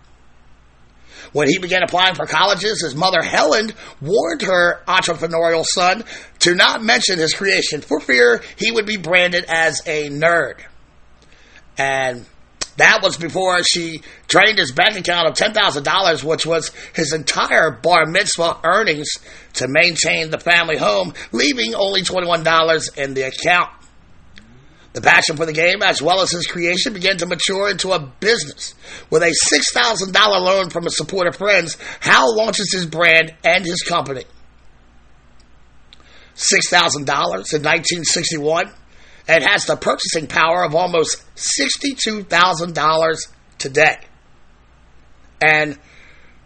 When 1.34 1.48
he 1.48 1.58
began 1.58 1.82
applying 1.82 2.14
for 2.14 2.26
colleges, 2.26 2.80
his 2.80 2.94
mother 2.94 3.20
Helen 3.20 3.72
warned 4.00 4.42
her 4.42 4.80
entrepreneurial 4.86 5.64
son 5.66 6.04
to 6.38 6.54
not 6.54 6.80
mention 6.80 7.18
his 7.18 7.34
creation 7.34 7.80
for 7.80 7.98
fear 7.98 8.40
he 8.56 8.70
would 8.70 8.86
be 8.86 8.98
branded 8.98 9.44
as 9.48 9.82
a 9.84 10.10
nerd. 10.10 10.60
And 11.76 12.24
that 12.76 13.02
was 13.02 13.16
before 13.16 13.64
she 13.64 14.02
drained 14.28 14.58
his 14.58 14.70
bank 14.70 14.96
account 14.96 15.26
of 15.26 15.34
$10,000, 15.34 16.22
which 16.22 16.46
was 16.46 16.70
his 16.94 17.12
entire 17.12 17.72
bar 17.72 18.06
mitzvah 18.06 18.60
earnings 18.62 19.08
to 19.54 19.66
maintain 19.66 20.30
the 20.30 20.38
family 20.38 20.76
home, 20.76 21.14
leaving 21.32 21.74
only 21.74 22.02
$21 22.02 22.96
in 22.96 23.14
the 23.14 23.22
account. 23.22 23.70
The 24.94 25.00
passion 25.00 25.36
for 25.36 25.44
the 25.44 25.52
game, 25.52 25.82
as 25.82 26.00
well 26.00 26.20
as 26.20 26.30
his 26.30 26.46
creation, 26.46 26.94
began 26.94 27.16
to 27.18 27.26
mature 27.26 27.68
into 27.68 27.90
a 27.90 27.98
business. 27.98 28.74
With 29.10 29.24
a 29.24 29.34
$6,000 29.52 30.14
loan 30.14 30.70
from 30.70 30.84
his 30.84 30.96
supportive 30.96 31.34
friends, 31.34 31.76
Hal 31.98 32.36
launches 32.36 32.72
his 32.72 32.86
brand 32.86 33.34
and 33.44 33.66
his 33.66 33.82
company. 33.82 34.24
$6,000 36.36 36.96
in 36.96 37.04
1961 37.08 38.70
and 39.26 39.42
has 39.42 39.66
the 39.66 39.76
purchasing 39.76 40.28
power 40.28 40.62
of 40.64 40.76
almost 40.76 41.24
$62,000 41.34 43.16
today. 43.58 43.98
And 45.42 45.76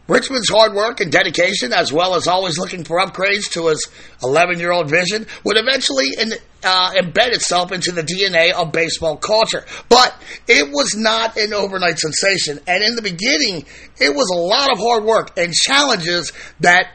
Richman's 0.08 0.48
hard 0.48 0.72
work 0.72 1.00
and 1.00 1.12
dedication, 1.12 1.74
as 1.74 1.92
well 1.92 2.14
as 2.14 2.26
always 2.26 2.58
looking 2.58 2.82
for 2.82 2.98
upgrades 2.98 3.50
to 3.52 3.66
his 3.66 3.86
11 4.22 4.58
year 4.58 4.72
old 4.72 4.88
vision, 4.88 5.26
would 5.44 5.58
eventually 5.58 6.08
in, 6.18 6.32
uh, 6.64 6.92
embed 6.92 7.34
itself 7.34 7.72
into 7.72 7.92
the 7.92 8.02
DNA 8.02 8.52
of 8.52 8.72
baseball 8.72 9.18
culture. 9.18 9.66
But 9.90 10.14
it 10.48 10.70
was 10.70 10.96
not 10.96 11.36
an 11.36 11.52
overnight 11.52 11.98
sensation. 11.98 12.58
And 12.66 12.82
in 12.82 12.96
the 12.96 13.02
beginning, 13.02 13.66
it 14.00 14.14
was 14.14 14.30
a 14.30 14.38
lot 14.38 14.72
of 14.72 14.78
hard 14.78 15.04
work 15.04 15.36
and 15.36 15.52
challenges 15.52 16.32
that 16.60 16.86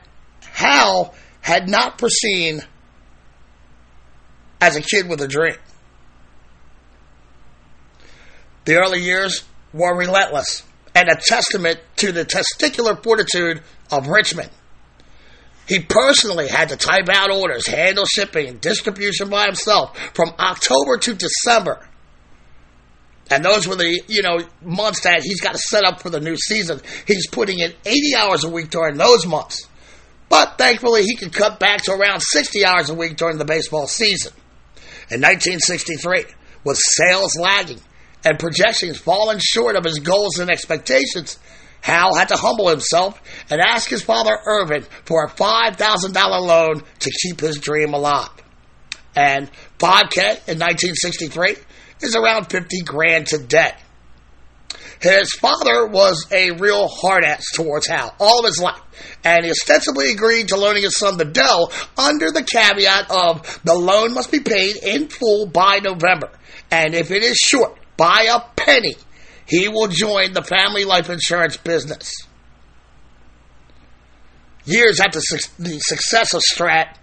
Hal 0.41 1.13
had 1.41 1.69
not 1.69 1.99
foreseen 1.99 2.61
as 4.59 4.75
a 4.75 4.81
kid 4.81 5.07
with 5.07 5.21
a 5.21 5.27
dream. 5.27 5.55
The 8.65 8.77
early 8.77 9.01
years 9.01 9.43
were 9.71 9.95
relentless 9.95 10.63
and 10.95 11.09
a 11.09 11.15
testament 11.15 11.79
to 11.97 12.11
the 12.11 12.25
testicular 12.25 13.01
fortitude 13.01 13.61
of 13.91 14.07
Richman. 14.07 14.49
He 15.67 15.79
personally 15.79 16.47
had 16.47 16.69
to 16.69 16.77
type 16.77 17.07
out 17.09 17.31
orders, 17.31 17.67
handle 17.67 18.05
shipping 18.05 18.47
and 18.47 18.61
distribution 18.61 19.29
by 19.29 19.45
himself 19.45 19.97
from 20.13 20.33
October 20.37 20.97
to 20.97 21.13
December. 21.13 21.87
And 23.31 23.43
those 23.43 23.67
were 23.67 23.75
the, 23.75 24.01
you 24.07 24.21
know, 24.21 24.41
months 24.61 25.01
that 25.01 25.23
he's 25.23 25.39
got 25.39 25.53
to 25.53 25.57
set 25.57 25.85
up 25.85 26.01
for 26.01 26.09
the 26.09 26.19
new 26.19 26.35
season. 26.35 26.81
He's 27.07 27.27
putting 27.27 27.59
in 27.59 27.73
80 27.85 28.15
hours 28.17 28.43
a 28.43 28.49
week 28.49 28.69
during 28.69 28.97
those 28.97 29.25
months. 29.25 29.67
But 30.27 30.57
thankfully, 30.57 31.03
he 31.03 31.15
could 31.15 31.31
cut 31.31 31.59
back 31.59 31.83
to 31.83 31.93
around 31.93 32.21
60 32.21 32.65
hours 32.65 32.89
a 32.89 32.93
week 32.93 33.15
during 33.15 33.37
the 33.37 33.45
baseball 33.45 33.87
season. 33.87 34.33
In 35.09 35.21
1963, 35.21 36.25
with 36.65 36.77
sales 36.77 37.31
lagging 37.39 37.79
and 38.23 38.39
projections 38.39 38.97
falling 38.97 39.39
short 39.41 39.75
of 39.75 39.83
his 39.83 39.99
goals 39.99 40.39
and 40.39 40.49
expectations, 40.49 41.37
Hal 41.81 42.15
had 42.15 42.29
to 42.29 42.37
humble 42.37 42.69
himself 42.69 43.21
and 43.49 43.59
ask 43.59 43.89
his 43.89 44.01
father 44.01 44.37
Irving 44.45 44.83
for 45.05 45.25
a 45.25 45.29
$5,000 45.29 46.15
loan 46.41 46.81
to 46.99 47.11
keep 47.21 47.41
his 47.41 47.57
dream 47.57 47.93
alive. 47.93 48.29
And 49.15 49.51
5K 49.79 50.47
in 50.47 50.59
1963 50.59 51.55
is 52.01 52.15
around 52.15 52.45
50 52.45 52.81
grand 52.83 53.27
today. 53.27 53.73
His 55.01 55.29
father 55.33 55.85
was 55.85 56.25
a 56.31 56.51
real 56.51 56.87
hard 56.87 57.25
ass 57.25 57.43
towards 57.53 57.87
Hal 57.87 58.15
all 58.17 58.39
of 58.39 58.45
his 58.45 58.61
life, 58.61 58.79
and 59.25 59.43
he 59.43 59.51
ostensibly 59.51 60.11
agreed 60.11 60.47
to 60.47 60.55
loaning 60.55 60.83
his 60.83 60.97
son 60.97 61.17
the 61.17 61.25
dough 61.25 61.69
under 61.97 62.31
the 62.31 62.43
caveat 62.43 63.11
of 63.11 63.59
the 63.65 63.73
loan 63.73 64.13
must 64.13 64.31
be 64.31 64.39
paid 64.39 64.77
in 64.77 65.09
full 65.09 65.45
by 65.45 65.79
November, 65.79 66.31
and 66.71 66.95
if 66.95 67.11
it 67.11 67.21
is 67.21 67.35
short 67.35 67.77
by 67.97 68.27
a 68.31 68.39
penny, 68.55 68.95
he 69.45 69.67
will 69.67 69.87
join 69.87 70.33
the 70.33 70.43
family 70.43 70.85
life 70.85 71.09
insurance 71.09 71.57
business. 71.57 72.11
Years 74.65 74.99
after 74.99 75.19
the 75.19 75.79
success 75.79 76.33
of 76.33 76.41
Strat, 76.41 76.95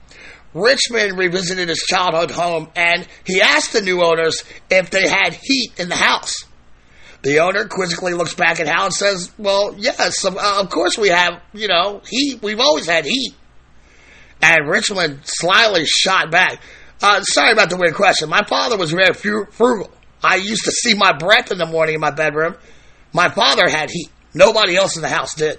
Richman 0.55 1.17
revisited 1.17 1.69
his 1.69 1.85
childhood 1.87 2.31
home 2.31 2.69
and 2.75 3.07
he 3.25 3.41
asked 3.41 3.73
the 3.73 3.83
new 3.83 4.03
owners 4.03 4.43
if 4.71 4.91
they 4.91 5.09
had 5.09 5.35
heat 5.35 5.73
in 5.79 5.89
the 5.89 5.97
house. 5.97 6.35
The 7.23 7.41
owner 7.41 7.67
quizzically 7.67 8.15
looks 8.15 8.35
back 8.35 8.61
at 8.61 8.67
Hal 8.67 8.87
and 8.87 8.95
says, 8.95 9.31
Well, 9.37 9.75
yes, 9.77 10.25
of, 10.25 10.39
uh, 10.39 10.61
of 10.61 10.71
course 10.71 10.97
we 10.97 11.09
have, 11.09 11.43
you 11.53 11.69
know, 11.69 12.01
heat. 12.09 12.43
We've 12.43 12.61
always 12.61 12.87
had 12.87 13.05
heat. 13.05 13.35
And 14.41 14.67
Richman 14.67 15.21
slyly 15.25 15.85
shot 15.85 16.31
back. 16.31 16.63
Uh, 17.03 17.23
sorry 17.23 17.53
about 17.53 17.69
the 17.69 17.77
weird 17.77 17.95
question. 17.95 18.31
My 18.31 18.43
father 18.43 18.79
was 18.79 18.91
very 18.91 19.13
frugal. 19.13 19.91
I 20.23 20.37
used 20.37 20.65
to 20.65 20.73
see 20.73 20.95
my 20.95 21.13
breath 21.13 21.51
in 21.51 21.59
the 21.59 21.67
morning 21.67 21.95
in 21.95 22.01
my 22.01 22.11
bedroom. 22.11 22.57
My 23.13 23.29
father 23.29 23.69
had 23.69 23.91
heat. 23.91 24.11
Nobody 24.35 24.77
else 24.77 24.97
in 24.97 25.03
the 25.03 25.09
house 25.09 25.35
did. 25.35 25.59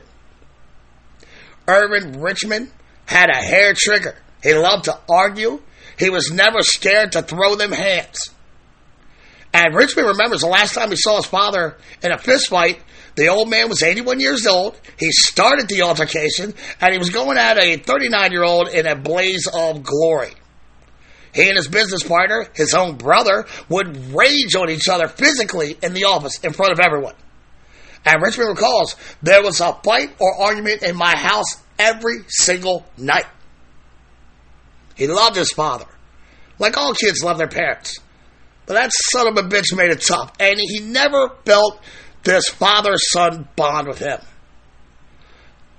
Irving 1.67 2.21
Richman 2.21 2.71
had 3.05 3.29
a 3.29 3.37
hair 3.37 3.73
trigger. 3.75 4.15
He 4.43 4.53
loved 4.53 4.85
to 4.85 4.97
argue. 5.09 5.61
He 5.97 6.09
was 6.09 6.31
never 6.31 6.61
scared 6.61 7.13
to 7.13 7.21
throw 7.21 7.55
them 7.55 7.71
hands. 7.71 8.29
And 9.53 9.75
Richman 9.75 10.05
remembers 10.05 10.41
the 10.41 10.47
last 10.47 10.73
time 10.73 10.89
he 10.89 10.95
saw 10.95 11.17
his 11.17 11.25
father 11.25 11.77
in 12.01 12.11
a 12.11 12.17
fist 12.17 12.49
fight. 12.49 12.81
The 13.15 13.27
old 13.27 13.49
man 13.49 13.67
was 13.67 13.83
81 13.83 14.21
years 14.21 14.47
old. 14.47 14.79
He 14.97 15.11
started 15.11 15.67
the 15.67 15.81
altercation, 15.81 16.53
and 16.79 16.93
he 16.93 16.97
was 16.97 17.09
going 17.09 17.37
at 17.37 17.57
a 17.57 17.75
39 17.77 18.31
year 18.31 18.43
old 18.43 18.69
in 18.69 18.87
a 18.87 18.95
blaze 18.95 19.47
of 19.53 19.83
glory. 19.83 20.31
He 21.33 21.47
and 21.47 21.57
his 21.57 21.67
business 21.67 22.03
partner, 22.03 22.47
his 22.53 22.73
own 22.73 22.97
brother, 22.97 23.45
would 23.69 24.13
rage 24.13 24.55
on 24.55 24.69
each 24.69 24.89
other 24.89 25.07
physically 25.07 25.77
in 25.81 25.93
the 25.93 26.05
office 26.05 26.39
in 26.39 26.53
front 26.53 26.73
of 26.73 26.79
everyone. 26.79 27.15
And 28.05 28.21
Richman 28.21 28.47
recalls 28.47 28.95
there 29.21 29.43
was 29.43 29.61
a 29.61 29.73
fight 29.83 30.15
or 30.19 30.41
argument 30.41 30.83
in 30.83 30.95
my 30.95 31.15
house 31.15 31.61
every 31.77 32.25
single 32.27 32.85
night. 32.97 33.27
He 34.95 35.07
loved 35.07 35.35
his 35.35 35.51
father, 35.51 35.85
like 36.59 36.77
all 36.77 36.93
kids 36.93 37.23
love 37.23 37.37
their 37.37 37.47
parents. 37.47 37.97
But 38.65 38.73
that 38.73 38.91
son 39.11 39.27
of 39.27 39.37
a 39.37 39.47
bitch 39.47 39.75
made 39.75 39.91
it 39.91 40.01
tough, 40.01 40.33
and 40.39 40.59
he 40.59 40.79
never 40.79 41.31
felt 41.45 41.81
this 42.23 42.47
father 42.49 42.93
son 42.95 43.47
bond 43.55 43.87
with 43.87 43.99
him. 43.99 44.19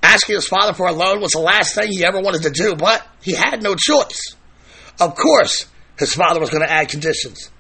Asking 0.02 0.34
his 0.36 0.48
father 0.48 0.72
for 0.72 0.86
a 0.86 0.92
loan 0.92 1.20
was 1.20 1.30
the 1.30 1.38
last 1.38 1.74
thing 1.74 1.88
he 1.88 2.04
ever 2.04 2.20
wanted 2.20 2.42
to 2.42 2.50
do, 2.50 2.74
but 2.74 3.06
he 3.22 3.32
had 3.32 3.62
no 3.62 3.74
choice. 3.74 4.34
Of 5.00 5.14
course, 5.14 5.66
his 5.98 6.14
father 6.14 6.40
was 6.40 6.50
going 6.50 6.64
to 6.64 6.72
add 6.72 6.88
conditions. 6.88 7.50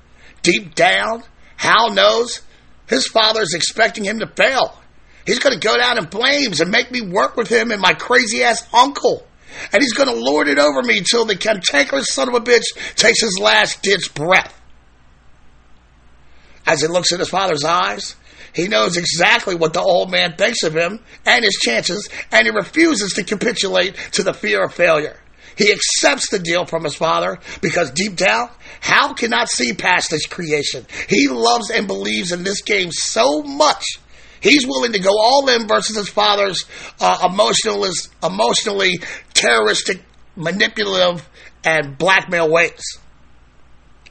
Deep 0.42 0.74
down, 0.74 1.22
Hal 1.56 1.92
knows 1.92 2.40
his 2.88 3.06
father 3.06 3.42
is 3.42 3.54
expecting 3.54 4.04
him 4.04 4.18
to 4.18 4.26
fail. 4.26 4.78
He's 5.24 5.38
going 5.38 5.58
to 5.58 5.66
go 5.66 5.76
down 5.76 5.98
in 5.98 6.08
flames 6.08 6.60
and 6.60 6.70
make 6.70 6.90
me 6.90 7.00
work 7.00 7.36
with 7.36 7.48
him 7.48 7.70
and 7.70 7.80
my 7.80 7.94
crazy 7.94 8.42
ass 8.42 8.66
uncle. 8.74 9.26
And 9.72 9.82
he's 9.82 9.92
going 9.92 10.08
to 10.08 10.14
lord 10.14 10.48
it 10.48 10.58
over 10.58 10.82
me 10.82 11.02
till 11.02 11.24
the 11.24 11.36
cantankerous 11.36 12.08
son 12.08 12.28
of 12.28 12.34
a 12.34 12.40
bitch 12.40 12.64
takes 12.96 13.20
his 13.20 13.38
last 13.40 13.82
ditch 13.82 14.12
breath. 14.14 14.58
As 16.66 16.80
he 16.80 16.88
looks 16.88 17.12
in 17.12 17.18
his 17.18 17.28
father's 17.28 17.64
eyes, 17.64 18.16
he 18.54 18.68
knows 18.68 18.96
exactly 18.96 19.54
what 19.54 19.72
the 19.72 19.80
old 19.80 20.10
man 20.10 20.36
thinks 20.36 20.62
of 20.62 20.74
him 20.74 21.00
and 21.24 21.44
his 21.44 21.58
chances, 21.62 22.08
and 22.30 22.46
he 22.46 22.50
refuses 22.50 23.14
to 23.14 23.24
capitulate 23.24 23.96
to 24.12 24.22
the 24.22 24.34
fear 24.34 24.64
of 24.64 24.74
failure. 24.74 25.18
He 25.56 25.72
accepts 25.72 26.30
the 26.30 26.38
deal 26.38 26.64
from 26.64 26.84
his 26.84 26.94
father 26.94 27.38
because 27.60 27.90
deep 27.90 28.16
down, 28.16 28.48
Hal 28.80 29.14
cannot 29.14 29.48
see 29.48 29.72
past 29.72 30.10
his 30.10 30.26
creation. 30.26 30.86
He 31.08 31.28
loves 31.28 31.70
and 31.70 31.86
believes 31.86 32.32
in 32.32 32.42
this 32.42 32.62
game 32.62 32.90
so 32.90 33.42
much. 33.42 33.84
He's 34.40 34.66
willing 34.66 34.92
to 34.92 34.98
go 34.98 35.16
all 35.16 35.48
in 35.48 35.68
versus 35.68 35.96
his 35.96 36.08
father's 36.08 36.64
uh, 37.00 37.28
emotionalist, 37.30 38.10
emotionally 38.22 39.00
terroristic, 39.34 40.02
manipulative, 40.34 41.28
and 41.64 41.96
blackmail 41.96 42.50
ways. 42.50 42.98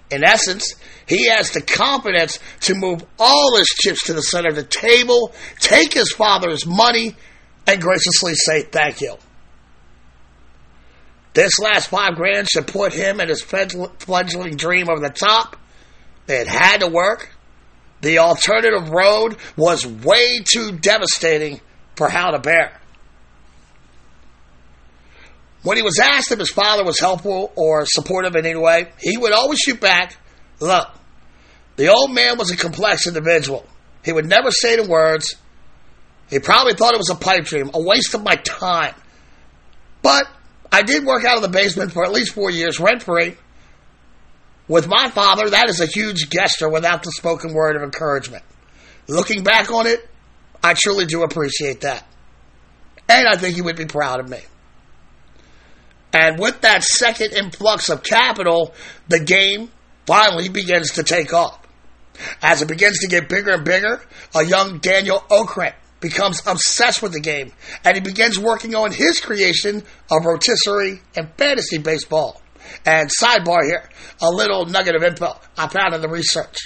In 0.10 0.24
essence, 0.26 0.76
he 1.06 1.28
has 1.28 1.52
the 1.52 1.62
confidence 1.62 2.40
to 2.62 2.76
move 2.76 3.04
all 3.18 3.58
his 3.58 3.68
chips 3.68 4.06
to 4.06 4.14
the 4.14 4.22
center 4.22 4.50
of 4.50 4.56
the 4.56 4.64
table, 4.64 5.34
take 5.60 5.94
his 5.94 6.12
father's 6.12 6.66
money, 6.66 7.16
and 7.68 7.82
graciously 7.82 8.34
say 8.36 8.64
thank 8.64 9.02
you. 9.02 9.16
This 11.34 11.60
last 11.60 11.90
five 11.90 12.16
grand 12.16 12.50
should 12.50 12.68
put 12.68 12.94
him 12.94 13.20
and 13.20 13.30
his 13.30 13.42
fledgling 13.42 14.56
dream 14.58 14.90
over 14.90 15.00
the 15.00 15.10
top. 15.10 15.58
It 16.28 16.48
had 16.48 16.82
to 16.82 16.88
work. 16.88 17.34
The 18.02 18.20
alternative 18.20 18.90
road 18.90 19.38
was 19.56 19.86
way 19.86 20.40
too 20.44 20.72
devastating 20.74 21.62
for 21.96 22.10
Hal 22.10 22.32
to 22.34 22.40
Bear. 22.40 22.80
When 25.64 25.78
he 25.78 25.84
was 25.84 26.00
asked 26.00 26.32
if 26.32 26.40
his 26.40 26.50
father 26.50 26.84
was 26.84 27.00
helpful 27.00 27.54
or 27.56 27.86
supportive 27.86 28.36
in 28.36 28.46
any 28.46 28.60
way, 28.60 28.92
he 29.00 29.18
would 29.18 29.32
always 29.32 29.60
shoot 29.60 29.80
back, 29.80 30.18
Look, 30.60 30.88
the 31.76 31.90
old 31.90 32.12
man 32.14 32.38
was 32.38 32.52
a 32.52 32.58
complex 32.58 33.08
individual. 33.08 33.66
He 34.04 34.12
would 34.12 34.28
never 34.28 34.52
say 34.52 34.76
the 34.76 34.88
words. 34.88 35.36
He 36.30 36.40
probably 36.40 36.74
thought 36.74 36.94
it 36.94 36.98
was 36.98 37.10
a 37.10 37.16
pipe 37.16 37.46
dream, 37.46 37.72
a 37.74 37.82
waste 37.82 38.14
of 38.14 38.24
my 38.24 38.36
time. 38.36 38.96
But 40.02 40.28
I 40.72 40.84
did 40.84 41.06
work 41.06 41.26
out 41.26 41.36
of 41.36 41.42
the 41.42 41.50
basement 41.50 41.92
for 41.92 42.06
at 42.06 42.12
least 42.12 42.34
four 42.34 42.50
years, 42.50 42.80
rent 42.80 43.04
free. 43.04 43.36
With 44.68 44.88
my 44.88 45.10
father, 45.10 45.50
that 45.50 45.70
is 45.70 45.82
a 45.82 45.86
huge 45.86 46.30
gesture 46.30 46.70
without 46.70 47.04
the 47.04 47.12
spoken 47.12 47.54
word 47.54 47.76
of 47.76 47.84
encouragement. 47.84 48.44
Looking 49.08 49.44
back 49.44 49.70
on 49.70 49.86
it, 49.86 50.08
I 50.64 50.74
truly 50.74 51.06
do 51.06 51.24
appreciate 51.24 51.82
that. 51.82 52.06
And 53.10 53.28
I 53.28 53.36
think 53.36 53.56
he 53.56 53.62
would 53.62 53.76
be 53.76 53.86
proud 53.86 54.22
of 54.22 54.30
me. 54.30 54.40
And 56.14 56.40
with 56.40 56.62
that 56.62 56.84
second 56.84 57.34
influx 57.34 57.90
of 57.90 58.04
capital, 58.04 58.74
the 59.08 59.20
game 59.20 59.72
finally 60.06 60.50
begins 60.50 60.94
to 60.94 61.04
take 61.04 61.34
off. 61.34 61.60
As 62.42 62.62
it 62.62 62.68
begins 62.68 63.00
to 63.00 63.08
get 63.08 63.28
bigger 63.28 63.52
and 63.52 63.66
bigger, 63.66 64.02
a 64.36 64.44
young 64.44 64.80
Daniel 64.80 65.20
Okrent 65.30 65.74
becomes 66.02 66.42
obsessed 66.46 67.02
with 67.02 67.14
the 67.14 67.22
game, 67.22 67.54
and 67.86 67.96
he 67.96 68.02
begins 68.02 68.38
working 68.38 68.76
on 68.76 68.92
his 68.92 69.22
creation 69.22 69.84
of 70.12 70.26
rotisserie 70.26 71.00
and 71.16 71.32
fantasy 71.38 71.78
baseball. 71.78 72.42
And 72.86 73.10
sidebar 73.10 73.64
here, 73.66 73.90
a 74.22 74.30
little 74.30 74.66
nugget 74.66 74.96
of 74.96 75.04
info 75.04 75.40
I 75.58 75.68
found 75.68 75.94
in 75.94 76.02
the 76.02 76.10
research. 76.10 76.58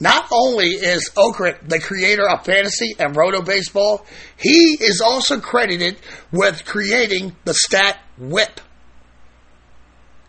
Not 0.00 0.28
only 0.30 0.68
is 0.68 1.10
Okrent 1.16 1.68
the 1.68 1.80
creator 1.80 2.28
of 2.28 2.44
fantasy 2.44 2.94
and 2.98 3.16
roto 3.16 3.42
baseball, 3.42 4.06
he 4.36 4.76
is 4.80 5.00
also 5.00 5.40
credited 5.40 5.96
with 6.30 6.64
creating 6.64 7.34
the 7.44 7.54
stat 7.54 7.98
WHIP. 8.16 8.60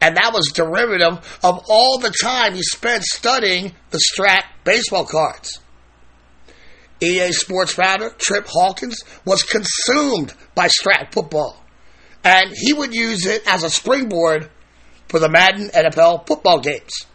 And 0.01 0.15
that 0.15 0.31
was 0.33 0.51
derivative 0.53 1.39
of 1.43 1.65
all 1.69 1.99
the 1.99 2.13
time 2.21 2.55
he 2.55 2.63
spent 2.63 3.03
studying 3.03 3.73
the 3.89 3.99
Strat 3.99 4.43
baseball 4.63 5.05
cards. 5.05 5.59
EA 7.01 7.31
Sports 7.31 7.73
founder 7.73 8.09
Trip 8.17 8.45
Hawkins 8.47 9.03
was 9.25 9.43
consumed 9.43 10.33
by 10.55 10.67
Strat 10.67 11.13
football, 11.13 11.63
and 12.23 12.51
he 12.53 12.73
would 12.73 12.93
use 12.93 13.25
it 13.25 13.43
as 13.47 13.63
a 13.63 13.69
springboard 13.69 14.49
for 15.07 15.19
the 15.19 15.29
Madden 15.29 15.69
NFL 15.69 16.27
football 16.27 16.59
games. 16.59 17.05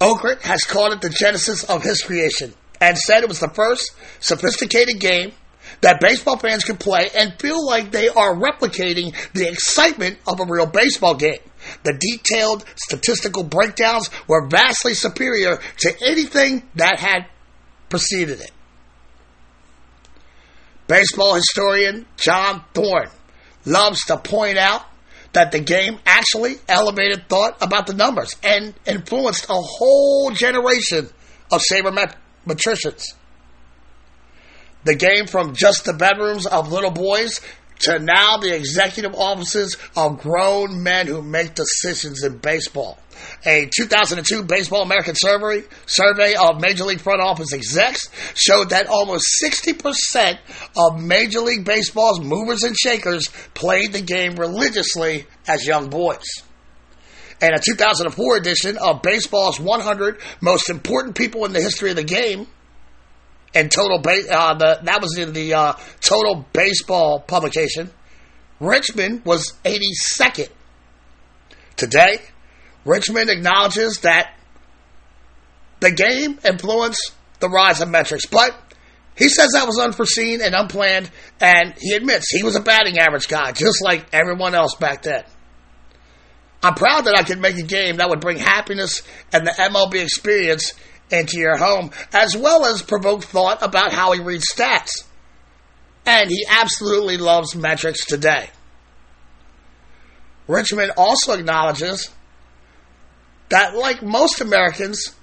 Okrent 0.00 0.42
has 0.42 0.64
called 0.64 0.92
it 0.92 1.00
the 1.00 1.08
genesis 1.08 1.64
of 1.64 1.82
his 1.82 2.02
creation 2.02 2.52
and 2.80 2.98
said 2.98 3.22
it 3.22 3.28
was 3.28 3.40
the 3.40 3.48
first 3.48 3.92
sophisticated 4.20 5.00
game 5.00 5.32
that 5.80 6.00
baseball 6.00 6.36
fans 6.36 6.64
can 6.64 6.76
play 6.76 7.08
and 7.16 7.38
feel 7.40 7.64
like 7.66 7.90
they 7.90 8.08
are 8.08 8.34
replicating 8.34 9.14
the 9.32 9.48
excitement 9.48 10.18
of 10.26 10.40
a 10.40 10.44
real 10.46 10.66
baseball 10.66 11.14
game. 11.14 11.38
The 11.82 11.94
detailed 11.98 12.64
statistical 12.76 13.44
breakdowns 13.44 14.10
were 14.28 14.48
vastly 14.48 14.94
superior 14.94 15.58
to 15.78 15.94
anything 16.02 16.68
that 16.74 16.98
had 16.98 17.26
preceded 17.94 18.40
it. 18.40 18.50
Baseball 20.88 21.36
historian 21.36 22.06
John 22.16 22.64
Thorn 22.74 23.08
loves 23.64 24.04
to 24.06 24.16
point 24.16 24.58
out 24.58 24.82
that 25.32 25.52
the 25.52 25.60
game 25.60 26.00
actually 26.04 26.56
elevated 26.68 27.28
thought 27.28 27.56
about 27.62 27.86
the 27.86 27.94
numbers 27.94 28.34
and 28.42 28.74
influenced 28.84 29.44
a 29.44 29.54
whole 29.54 30.32
generation 30.32 31.08
of 31.52 31.62
sabermetricians. 31.70 33.04
The 34.82 34.96
game 34.96 35.28
from 35.28 35.54
just 35.54 35.84
the 35.84 35.92
bedrooms 35.92 36.46
of 36.46 36.72
little 36.72 36.90
boys 36.90 37.40
to 37.80 37.98
now 37.98 38.38
the 38.38 38.54
executive 38.54 39.14
offices 39.14 39.76
of 39.96 40.20
grown 40.20 40.82
men 40.82 41.06
who 41.06 41.22
make 41.22 41.54
decisions 41.54 42.22
in 42.22 42.38
baseball. 42.38 42.98
A 43.46 43.68
2002 43.74 44.44
Baseball 44.44 44.82
American 44.82 45.14
survey, 45.16 45.62
survey 45.86 46.34
of 46.34 46.60
Major 46.60 46.84
League 46.84 47.00
front 47.00 47.20
office 47.20 47.52
execs 47.52 48.10
showed 48.34 48.70
that 48.70 48.86
almost 48.86 49.26
60% 49.42 50.38
of 50.76 51.02
Major 51.02 51.40
League 51.40 51.64
Baseball's 51.64 52.20
movers 52.20 52.62
and 52.62 52.76
shakers 52.76 53.28
played 53.54 53.92
the 53.92 54.00
game 54.00 54.36
religiously 54.36 55.26
as 55.46 55.66
young 55.66 55.90
boys. 55.90 56.24
And 57.40 57.54
a 57.54 57.60
2004 57.60 58.36
edition 58.36 58.78
of 58.78 59.02
Baseball's 59.02 59.60
100 59.60 60.20
Most 60.40 60.70
Important 60.70 61.14
People 61.14 61.44
in 61.44 61.52
the 61.52 61.60
History 61.60 61.90
of 61.90 61.96
the 61.96 62.04
Game 62.04 62.46
and 63.54 63.70
total 63.70 63.98
ba- 63.98 64.30
uh, 64.30 64.54
the 64.54 64.80
that 64.82 65.00
was 65.00 65.16
in 65.16 65.32
the 65.32 65.54
uh, 65.54 65.72
total 66.00 66.46
baseball 66.52 67.20
publication. 67.20 67.90
Richman 68.60 69.22
was 69.24 69.52
82nd. 69.64 70.48
Today, 71.76 72.18
Richman 72.84 73.28
acknowledges 73.28 74.00
that 74.00 74.34
the 75.80 75.90
game 75.90 76.38
influenced 76.44 77.12
the 77.40 77.48
rise 77.48 77.80
of 77.80 77.88
metrics, 77.88 78.26
but 78.26 78.54
he 79.16 79.28
says 79.28 79.50
that 79.52 79.66
was 79.66 79.78
unforeseen 79.78 80.40
and 80.40 80.54
unplanned, 80.54 81.10
and 81.40 81.74
he 81.78 81.94
admits 81.94 82.30
he 82.30 82.42
was 82.42 82.56
a 82.56 82.60
batting 82.60 82.98
average 82.98 83.28
guy, 83.28 83.52
just 83.52 83.82
like 83.82 84.06
everyone 84.12 84.54
else 84.54 84.74
back 84.76 85.02
then. 85.02 85.24
I'm 86.62 86.74
proud 86.74 87.04
that 87.04 87.14
I 87.14 87.22
could 87.22 87.40
make 87.40 87.58
a 87.58 87.62
game 87.62 87.96
that 87.96 88.08
would 88.08 88.20
bring 88.20 88.38
happiness 88.38 89.02
and 89.32 89.46
the 89.46 89.50
MLB 89.50 90.02
experience 90.02 90.72
into 91.10 91.38
your 91.38 91.56
home, 91.56 91.90
as 92.12 92.36
well 92.36 92.64
as 92.64 92.82
provoke 92.82 93.24
thought 93.24 93.62
about 93.62 93.92
how 93.92 94.12
he 94.12 94.20
reads 94.20 94.46
stats. 94.52 95.04
And 96.06 96.30
he 96.30 96.46
absolutely 96.48 97.16
loves 97.16 97.54
metrics 97.54 98.04
today. 98.04 98.50
Richman 100.46 100.90
also 100.96 101.32
acknowledges 101.32 102.10
that, 103.48 103.74
like 103.74 104.02
most 104.02 104.40
Americans, 104.40 105.14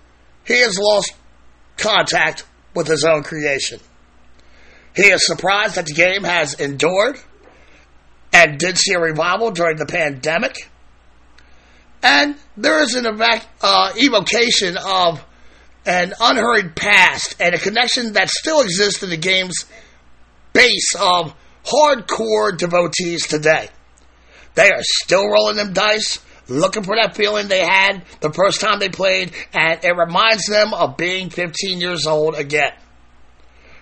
he 0.46 0.60
has 0.60 0.78
lost 0.80 1.14
contact 1.78 2.46
with 2.74 2.88
his 2.88 3.04
own 3.04 3.24
creation. 3.24 3.80
He 4.96 5.04
is 5.04 5.26
surprised 5.26 5.76
that 5.76 5.86
the 5.86 5.94
game 5.94 6.24
has 6.24 6.56
endured 6.56 7.20
and 8.34 8.58
did 8.58 8.78
see 8.78 8.94
a 8.94 9.00
revival 9.00 9.52
during 9.52 9.78
the 9.78 9.86
pandemic. 9.86 10.56
And 12.04 12.36
there 12.58 12.82
is 12.82 12.96
an 12.96 13.06
uh, 13.06 13.94
evocation 13.96 14.78
of 14.78 15.24
an 15.86 16.14
unhurried 16.20 16.76
past 16.76 17.36
and 17.40 17.56
a 17.56 17.60
connection 17.60 18.14
that 18.14 18.30
still 18.30 18.62
exists 18.62 19.02
in 19.04 19.10
the 19.10 19.18
game's 19.18 19.66
base 20.54 20.96
of 21.00 21.34
hardcore 21.64 22.58
devotees 22.58 23.28
today. 23.28 23.70
They 24.56 24.70
are 24.70 24.82
still 24.82 25.28
rolling 25.28 25.56
them 25.56 25.74
dice, 25.74 26.20
looking 26.48 26.84
for 26.84 26.96
that 26.96 27.16
feeling 27.16 27.48
they 27.48 27.66
had 27.66 28.04
the 28.20 28.34
first 28.34 28.60
time 28.60 28.80
they 28.80 28.90
played, 28.90 29.34
and 29.54 29.84
it 29.84 29.96
reminds 29.96 30.46
them 30.46 30.74
of 30.74 30.98
being 30.98 31.30
15 31.30 31.80
years 31.80 32.06
old 32.06 32.36
again. 32.36 32.74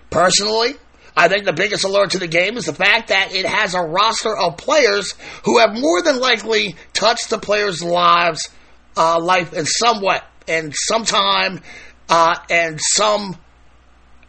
Personally, 0.10 0.76
I 1.18 1.28
think 1.28 1.46
the 1.46 1.54
biggest 1.54 1.84
allure 1.84 2.08
to 2.08 2.20
the 2.20 2.28
game 2.28 2.56
is 2.58 2.66
the 2.66 2.74
fact 2.74 3.10
that 3.10 3.34
it 3.34 3.46
has 3.46 3.74
a 3.74 3.82
roster 3.82 4.36
of 4.36 4.58
players 4.58 5.16
who 5.44 5.58
have 5.58 5.74
more 5.74 6.02
than 6.02 6.20
likely 6.20 6.76
touched 6.94 7.30
the 7.30 7.40
players' 7.40 7.84
lives, 7.84 8.48
uh, 8.96 9.20
life 9.20 9.54
in 9.54 9.66
some 9.66 10.02
way, 10.02 10.20
and 10.48 10.74
sometime 10.76 11.62
uh, 12.10 12.36
and 12.50 12.80
some 12.82 13.38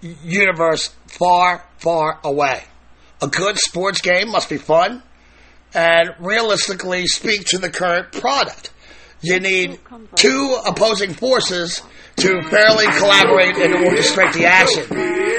universe 0.01 0.89
far, 1.07 1.65
far 1.79 2.21
away. 2.25 2.63
A 3.23 3.27
good 3.27 3.59
sports 3.59 4.01
game 4.01 4.31
must 4.31 4.49
be 4.49 4.57
fun 4.57 5.03
and 5.75 6.11
realistically 6.19 7.07
speak 7.07 7.45
to 7.47 7.59
the 7.59 7.71
current 7.71 8.13
product. 8.13 8.71
You 9.21 9.39
need 9.41 9.79
two 10.17 10.59
opposing 10.67 11.13
forces 11.13 11.83
to 12.17 12.43
fairly 12.43 12.87
collaborate 12.97 13.57
and 13.57 13.75
orchestrate 13.87 14.33
the 14.33 14.47
action. 14.47 14.87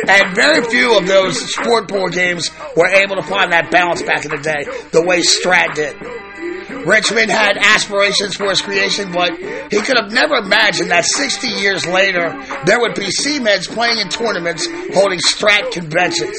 And 0.08 0.36
very 0.36 0.64
few 0.66 0.98
of 0.98 1.08
those 1.08 1.54
sport 1.54 1.88
board 1.88 2.14
games 2.14 2.50
were 2.76 2.88
able 2.88 3.16
to 3.16 3.24
find 3.24 3.52
that 3.52 3.72
balance 3.72 4.02
back 4.04 4.26
in 4.26 4.32
the 4.32 4.38
day, 4.38 4.66
the 4.92 5.04
way 5.04 5.22
Strat 5.22 5.74
did. 5.76 5.96
Richman 6.86 7.30
had 7.30 7.58
aspirations 7.58 8.36
for 8.36 8.50
his 8.50 8.62
creation, 8.62 9.12
but 9.12 9.38
he 9.72 9.82
could 9.82 9.98
have 9.98 10.12
never 10.12 10.36
imagined 10.36 10.92
that 10.92 11.06
60 11.06 11.48
years 11.48 11.86
later 11.86 12.30
there 12.66 12.80
would 12.80 12.96
be 12.96 13.08
seamheads 13.08 13.68
playing 13.68 14.00
in 14.00 14.10
tournaments 14.10 14.68
holding 14.94 15.20
Strat 15.20 15.72
conventions. 15.72 16.36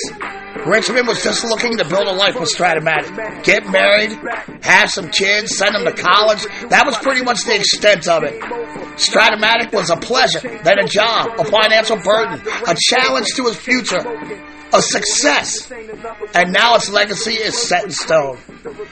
Richman 0.66 1.06
was 1.06 1.22
just 1.24 1.44
looking 1.44 1.76
to 1.78 1.84
build 1.88 2.06
a 2.06 2.12
life 2.12 2.38
with 2.38 2.48
Strat-O-Matic. 2.48 3.42
Get 3.42 3.66
married, 3.68 4.12
have 4.62 4.90
some 4.90 5.10
kids, 5.10 5.56
send 5.56 5.74
them 5.74 5.84
to 5.84 5.92
college. 5.92 6.44
That 6.68 6.84
was 6.86 6.96
pretty 6.98 7.24
much 7.24 7.42
the 7.44 7.56
extent 7.56 8.06
of 8.06 8.22
it. 8.22 8.40
Strat-O-Matic 8.94 9.72
was 9.72 9.90
a 9.90 9.96
pleasure, 9.96 10.40
then 10.40 10.78
a 10.78 10.86
job, 10.86 11.40
a 11.40 11.44
financial 11.44 11.96
burden, 12.04 12.40
a 12.68 12.76
challenge 12.78 13.28
to 13.34 13.46
his 13.46 13.56
future, 13.56 14.02
a 14.72 14.80
success. 14.80 15.70
And 16.34 16.52
now 16.52 16.76
its 16.76 16.90
legacy 16.90 17.32
is 17.32 17.56
set 17.56 17.84
in 17.84 17.90
stone. 17.90 18.38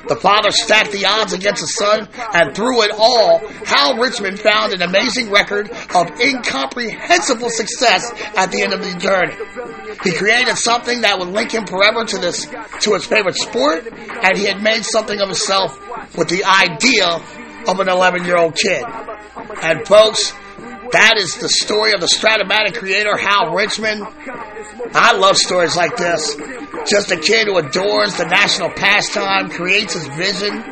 The 0.09 0.17
father 0.17 0.51
stacked 0.51 0.93
the 0.93 1.07
odds 1.07 1.33
against 1.33 1.63
the 1.63 1.69
son, 1.69 2.09
and 2.35 2.55
through 2.55 2.83
it 2.83 2.91
all, 2.93 3.39
Hal 3.65 3.99
Richman 3.99 4.37
found 4.37 4.73
an 4.73 4.83
amazing 4.83 5.31
record 5.31 5.71
of 5.95 6.21
incomprehensible 6.21 7.51
success 7.51 8.13
at 8.37 8.51
the 8.51 8.63
end 8.63 8.73
of 8.73 8.83
the 8.83 8.99
journey. 8.99 9.35
He 10.05 10.13
created 10.13 10.57
something 10.57 11.03
that 11.03 11.19
would 11.19 11.29
link 11.29 11.53
him 11.53 11.67
forever 11.67 12.05
to 12.05 12.19
this, 12.19 12.47
to 12.81 12.95
his 12.95 13.07
favorite 13.07 13.37
sport, 13.37 13.87
and 13.87 14.37
he 14.37 14.45
had 14.45 14.63
made 14.63 14.85
something 14.85 15.21
of 15.21 15.29
himself 15.29 15.79
with 16.17 16.29
the 16.29 16.45
idea 16.45 17.21
of 17.69 17.81
an 17.81 17.89
11 17.89 18.25
year 18.25 18.37
old 18.37 18.55
kid. 18.55 18.85
And 19.63 19.87
folks, 19.87 20.33
that 20.93 21.15
is 21.19 21.37
the 21.39 21.49
story 21.49 21.93
of 21.93 22.01
the 22.01 22.07
Strat-O-Matic 22.07 22.77
creator, 22.79 23.17
Hal 23.17 23.55
Richman. 23.55 24.03
I 24.95 25.13
love 25.17 25.37
stories 25.37 25.77
like 25.77 25.97
this. 25.97 26.37
Just 26.89 27.11
a 27.11 27.17
kid 27.17 27.47
who 27.47 27.59
adores 27.59 28.17
the 28.17 28.27
national 28.27 28.71
pastime, 28.71 29.51
creates 29.51 29.95
his 29.95 30.07
vision, 30.09 30.63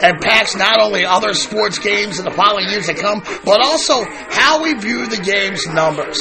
and 0.00 0.20
packs 0.20 0.54
not 0.54 0.80
only 0.80 1.04
other 1.04 1.34
sports 1.34 1.78
games 1.78 2.18
in 2.18 2.24
the 2.24 2.30
following 2.30 2.68
years 2.68 2.86
to 2.86 2.94
come, 2.94 3.22
but 3.44 3.60
also 3.60 4.04
how 4.30 4.62
we 4.62 4.74
view 4.74 5.06
the 5.06 5.16
game's 5.16 5.66
numbers. 5.66 6.18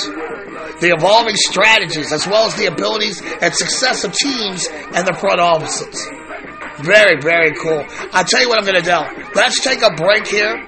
The 0.82 0.93
evolving 0.95 1.36
strategies, 1.36 2.12
as 2.12 2.28
well 2.28 2.47
as 2.47 2.56
the 2.56 2.65
abilities 2.65 3.21
and 3.41 3.54
success 3.54 4.04
of 4.04 4.13
teams 4.13 4.67
and 4.93 5.08
the 5.08 5.13
front 5.13 5.39
offices. 5.39 6.08
Very, 6.80 7.19
very 7.19 7.54
cool. 7.54 7.86
I'll 8.13 8.23
tell 8.23 8.41
you 8.41 8.50
what 8.50 8.60
I'm 8.60 8.65
going 8.65 8.82
to 8.84 8.86
do. 8.86 9.32
Let's 9.34 9.60
take 9.62 9.82
a 9.82 9.93
break 9.95 10.28
here. 10.28 10.67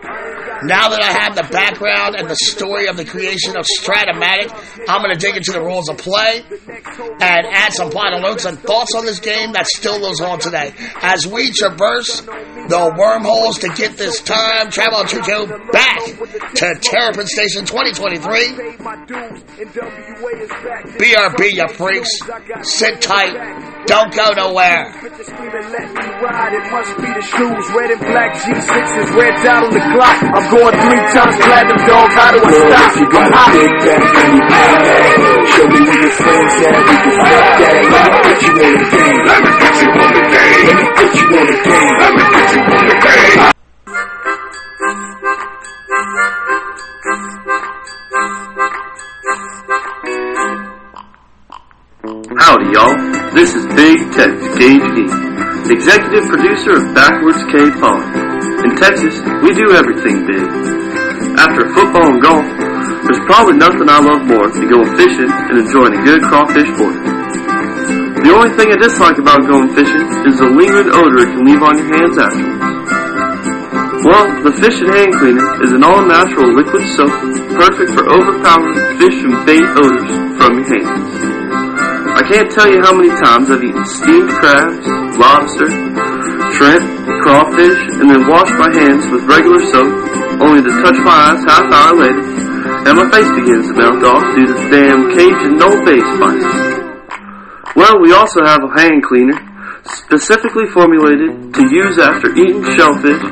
Now 0.64 0.90
that 0.90 1.02
I 1.02 1.12
have 1.12 1.36
the 1.36 1.48
background 1.52 2.16
and 2.16 2.30
the 2.30 2.36
story 2.36 2.88
of 2.88 2.98
the 2.98 3.06
creation 3.06 3.56
of 3.56 3.66
Strat-O-Matic, 3.66 4.52
I'm 4.88 5.02
going 5.02 5.18
to 5.18 5.20
dig 5.20 5.38
into 5.38 5.52
the 5.52 5.62
rules 5.62 5.90
of 5.90 5.98
play 5.98 6.44
and 6.48 7.48
add 7.48 7.74
some 7.74 7.92
final 7.92 8.20
notes 8.20 8.46
and 8.46 8.60
thoughts 8.60 8.94
on 8.96 9.06
this 9.06 9.20
game 9.20 9.54
that 9.54 9.68
still 9.68 10.00
goes 10.00 10.20
on 10.22 10.40
today. 10.40 10.74
As 11.02 11.26
we 11.26 11.52
traverse 11.52 12.22
the 12.22 12.96
wormholes 12.98 13.60
to 13.60 13.70
get 13.70 13.98
this 13.98 14.22
time 14.22 14.70
travel 14.70 15.06
to 15.06 15.20
back 15.72 16.00
to 16.56 16.76
Terrapin 16.82 17.28
Station 17.28 17.66
2023. 17.66 18.80
BRB, 21.00 21.54
you 21.54 21.68
freaks. 21.70 22.10
Sit 22.64 23.02
tight. 23.02 23.79
Don't 23.88 24.14
go 24.14 24.34
nowhere. 24.34 24.92
It 25.00 26.66
must 26.72 26.98
be 26.98 27.08
the 27.14 27.22
shoes, 27.22 27.66
red 27.76 27.92
and 27.92 28.02
black 28.02 28.34
G6s, 28.36 29.16
red 29.16 29.36
dot 29.44 29.64
on 29.64 29.74
the 29.74 29.80
clock. 29.80 30.20
I'm 30.24 30.46
going 30.52 30.76
three 30.84 31.04
times 31.14 31.36
platinum, 31.40 31.78
dog. 31.88 32.12
How 32.12 32.32
do 32.32 32.40
I 32.44 32.52
stop? 32.52 32.96
you 33.00 33.08
got 33.10 33.32
I'm 33.34 33.52
big 33.54 33.72
back 33.86 34.04
and 34.20 34.34
you 34.36 34.42
bad 34.50 34.84
that. 34.84 35.16
Show 35.56 35.68
me 35.70 35.80
where 35.80 36.02
your 36.02 36.12
friends 36.12 36.60
at, 36.60 36.76
we 36.76 36.96
can 37.00 37.14
flip 37.20 37.46
that. 37.60 37.86
Let 37.90 38.04
me 38.04 38.20
put 38.26 38.42
you 38.44 38.52
on 38.60 38.74
the 38.74 38.86
game. 38.90 39.22
Let 39.26 39.40
me 39.40 39.52
put 39.60 39.76
you 39.80 39.90
on 39.90 40.12
the 40.12 40.24
game. 40.28 40.66
Let 40.66 40.76
me 40.76 40.86
put 40.96 41.12
you 41.16 41.26
on 41.30 41.46
the 41.46 41.58
game. 41.64 41.94
Let 42.00 42.12
me 42.14 42.24
put 42.30 42.48
you 42.52 42.62
on 42.62 42.84
the 42.84 42.98
game. 43.00 43.50
Howdy, 52.00 52.72
y'all. 52.72 52.96
This 53.36 53.52
is 53.52 53.68
Big 53.76 54.00
Tex 54.16 54.32
Gage 54.56 54.88
Dean, 54.96 55.12
executive 55.68 56.32
producer 56.32 56.80
of 56.80 56.96
Backwards 56.96 57.44
K 57.52 57.68
Pod. 57.76 58.00
In 58.64 58.72
Texas, 58.80 59.20
we 59.44 59.52
do 59.52 59.76
everything 59.76 60.24
big. 60.24 60.48
After 61.36 61.68
football 61.76 62.16
and 62.16 62.24
golf, 62.24 62.48
there's 63.04 63.20
probably 63.28 63.60
nothing 63.60 63.92
I 63.92 64.00
love 64.00 64.24
more 64.24 64.48
than 64.48 64.72
going 64.72 64.96
fishing 64.96 65.28
and 65.28 65.60
enjoying 65.60 66.00
a 66.00 66.02
good 66.08 66.24
crawfish 66.24 66.72
boil. 66.80 66.96
The 68.24 68.32
only 68.32 68.56
thing 68.56 68.72
I 68.72 68.80
dislike 68.80 69.20
about 69.20 69.44
going 69.44 69.76
fishing 69.76 70.08
is 70.24 70.40
the 70.40 70.48
lingering 70.56 70.96
odor 70.96 71.28
it 71.28 71.36
can 71.36 71.44
leave 71.44 71.60
on 71.60 71.84
your 71.84 71.90
hands 72.00 72.16
afterwards. 72.16 72.64
Well, 74.08 74.24
the 74.48 74.56
Fish 74.64 74.80
and 74.80 74.96
Hand 74.96 75.20
Cleaner 75.20 75.68
is 75.68 75.76
an 75.76 75.84
all-natural 75.84 76.56
liquid 76.56 76.88
soap 76.96 77.12
perfect 77.60 77.92
for 77.92 78.08
overpowering 78.08 79.04
fish 79.04 79.20
and 79.20 79.36
bait 79.44 79.68
odors 79.76 80.08
from 80.40 80.64
your 80.64 80.68
hands. 80.80 81.49
I 82.20 82.28
can't 82.28 82.52
tell 82.52 82.68
you 82.68 82.84
how 82.84 82.92
many 82.92 83.08
times 83.16 83.48
I've 83.48 83.64
eaten 83.64 83.80
steamed 83.88 84.28
crabs, 84.28 84.84
lobster, 85.16 85.72
shrimp, 86.52 86.84
crawfish, 87.24 87.80
and 87.96 88.12
then 88.12 88.28
washed 88.28 88.60
my 88.60 88.68
hands 88.76 89.08
with 89.08 89.24
regular 89.24 89.64
soap, 89.72 89.88
only 90.44 90.60
to 90.60 90.72
touch 90.84 91.00
my 91.00 91.32
eyes 91.32 91.40
half 91.48 91.72
hour 91.72 91.96
later, 91.96 92.20
and 92.92 93.00
my 93.00 93.08
face 93.08 93.32
begins 93.40 93.72
to 93.72 93.74
melt 93.80 94.04
off 94.04 94.36
due 94.36 94.52
to 94.52 94.52
the 94.52 94.68
damn 94.68 95.16
Cajun 95.16 95.64
no 95.64 95.72
base 95.88 96.04
spice. 96.20 96.52
Well, 97.80 98.04
we 98.04 98.12
also 98.12 98.44
have 98.44 98.68
a 98.68 98.72
hand 98.76 99.00
cleaner, 99.08 99.40
specifically 99.88 100.68
formulated 100.76 101.56
to 101.56 101.64
use 101.72 102.04
after 102.04 102.36
eating 102.36 102.68
shellfish 102.76 103.24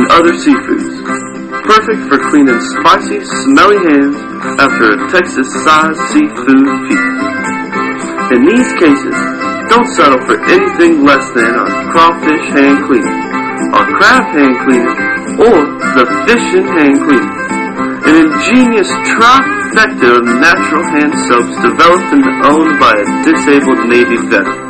and 0.00 0.08
other 0.16 0.32
seafoods. 0.32 0.88
Perfect 1.68 2.08
for 2.08 2.16
cleaning 2.32 2.56
spicy, 2.80 3.20
smelly 3.20 3.84
hands 3.84 4.16
after 4.56 4.96
a 4.96 4.98
Texas-sized 5.12 6.00
seafood 6.08 6.88
feast. 6.88 7.59
In 8.30 8.46
these 8.46 8.70
cases, 8.78 9.10
don't 9.66 9.90
settle 9.98 10.22
for 10.22 10.38
anything 10.46 11.02
less 11.02 11.26
than 11.34 11.50
our 11.50 11.66
crawfish 11.90 12.46
hand 12.54 12.86
cleaner, 12.86 13.10
our 13.74 13.82
crab 13.98 14.22
hand 14.30 14.54
cleaner, 14.62 14.94
or 15.50 15.58
the 15.98 16.06
fish 16.30 16.46
and 16.54 16.70
hand 16.70 17.02
cleaner. 17.10 17.26
An 18.06 18.30
ingenious 18.30 18.86
trifecta 19.10 20.22
of 20.22 20.30
natural 20.38 20.86
hand 20.94 21.10
soaps 21.26 21.58
developed 21.58 22.06
and 22.14 22.22
owned 22.46 22.78
by 22.78 22.94
a 22.94 23.06
disabled 23.26 23.82
Navy 23.90 24.22
veteran. 24.30 24.62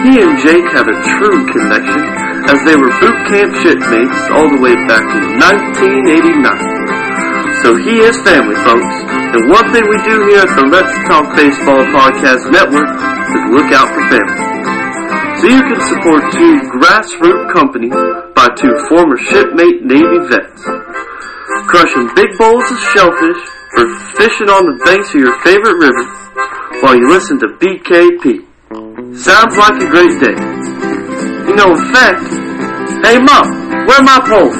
He 0.00 0.24
and 0.24 0.40
Jake 0.40 0.64
have 0.72 0.88
a 0.88 0.96
true 1.20 1.44
connection 1.52 2.00
as 2.48 2.64
they 2.64 2.80
were 2.80 2.96
boot 2.96 3.18
camp 3.28 3.52
shipmates 3.60 4.20
all 4.32 4.48
the 4.48 4.64
way 4.64 4.72
back 4.88 5.04
in 5.04 5.36
1989. 5.36 7.60
So 7.60 7.76
he 7.76 8.00
is 8.00 8.16
family, 8.24 8.56
folks. 8.64 9.25
And 9.36 9.52
one 9.52 9.68
thing 9.68 9.84
we 9.84 10.00
do 10.00 10.16
here 10.32 10.48
at 10.48 10.52
the 10.56 10.64
Let's 10.64 10.96
Talk 11.04 11.28
Baseball 11.36 11.84
Podcast 11.92 12.48
Network 12.48 12.88
is 12.88 13.44
look 13.52 13.68
out 13.68 13.84
for 13.92 14.00
family. 14.08 14.40
So 15.36 15.44
you 15.52 15.60
can 15.60 15.76
support 15.92 16.24
two 16.32 16.56
grassroots 16.80 17.52
companies 17.52 17.92
by 18.32 18.48
two 18.56 18.72
former 18.88 19.20
shipmate 19.28 19.84
Navy 19.84 20.24
vets. 20.32 20.64
Crushing 21.68 22.08
big 22.16 22.32
bowls 22.40 22.64
of 22.64 22.80
shellfish 22.96 23.42
or 23.76 23.84
fishing 24.16 24.48
on 24.48 24.72
the 24.72 24.80
banks 24.88 25.12
of 25.12 25.20
your 25.20 25.36
favorite 25.44 25.84
river 25.84 26.04
while 26.80 26.96
you 26.96 27.04
listen 27.04 27.36
to 27.44 27.60
BKP. 27.60 28.40
Sounds 29.20 29.52
like 29.52 29.76
a 29.76 29.88
great 29.92 30.16
day. 30.16 30.36
You 31.44 31.54
know, 31.60 31.76
in 31.76 31.84
fact, 31.92 32.24
hey 33.04 33.20
mom, 33.20 33.84
where 33.84 34.00
are 34.00 34.08
my 34.08 34.16
poles? 34.24 34.56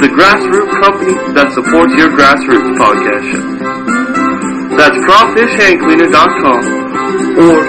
the 0.00 0.08
grassroots 0.08 0.72
company 0.80 1.12
that 1.36 1.52
supports 1.52 1.92
your 2.00 2.08
grassroots 2.16 2.72
podcast 2.80 3.20
show. 3.28 3.44
That's 4.80 4.96
crawfishhandcleaner.com 5.04 6.64
or 7.36 7.60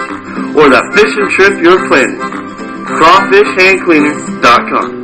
or 0.53 0.69
that 0.69 0.85
fishing 0.93 1.25
trip 1.33 1.57
you're 1.63 1.81
planning. 1.89 2.19
crawfishhandcleaner.com 2.93 5.01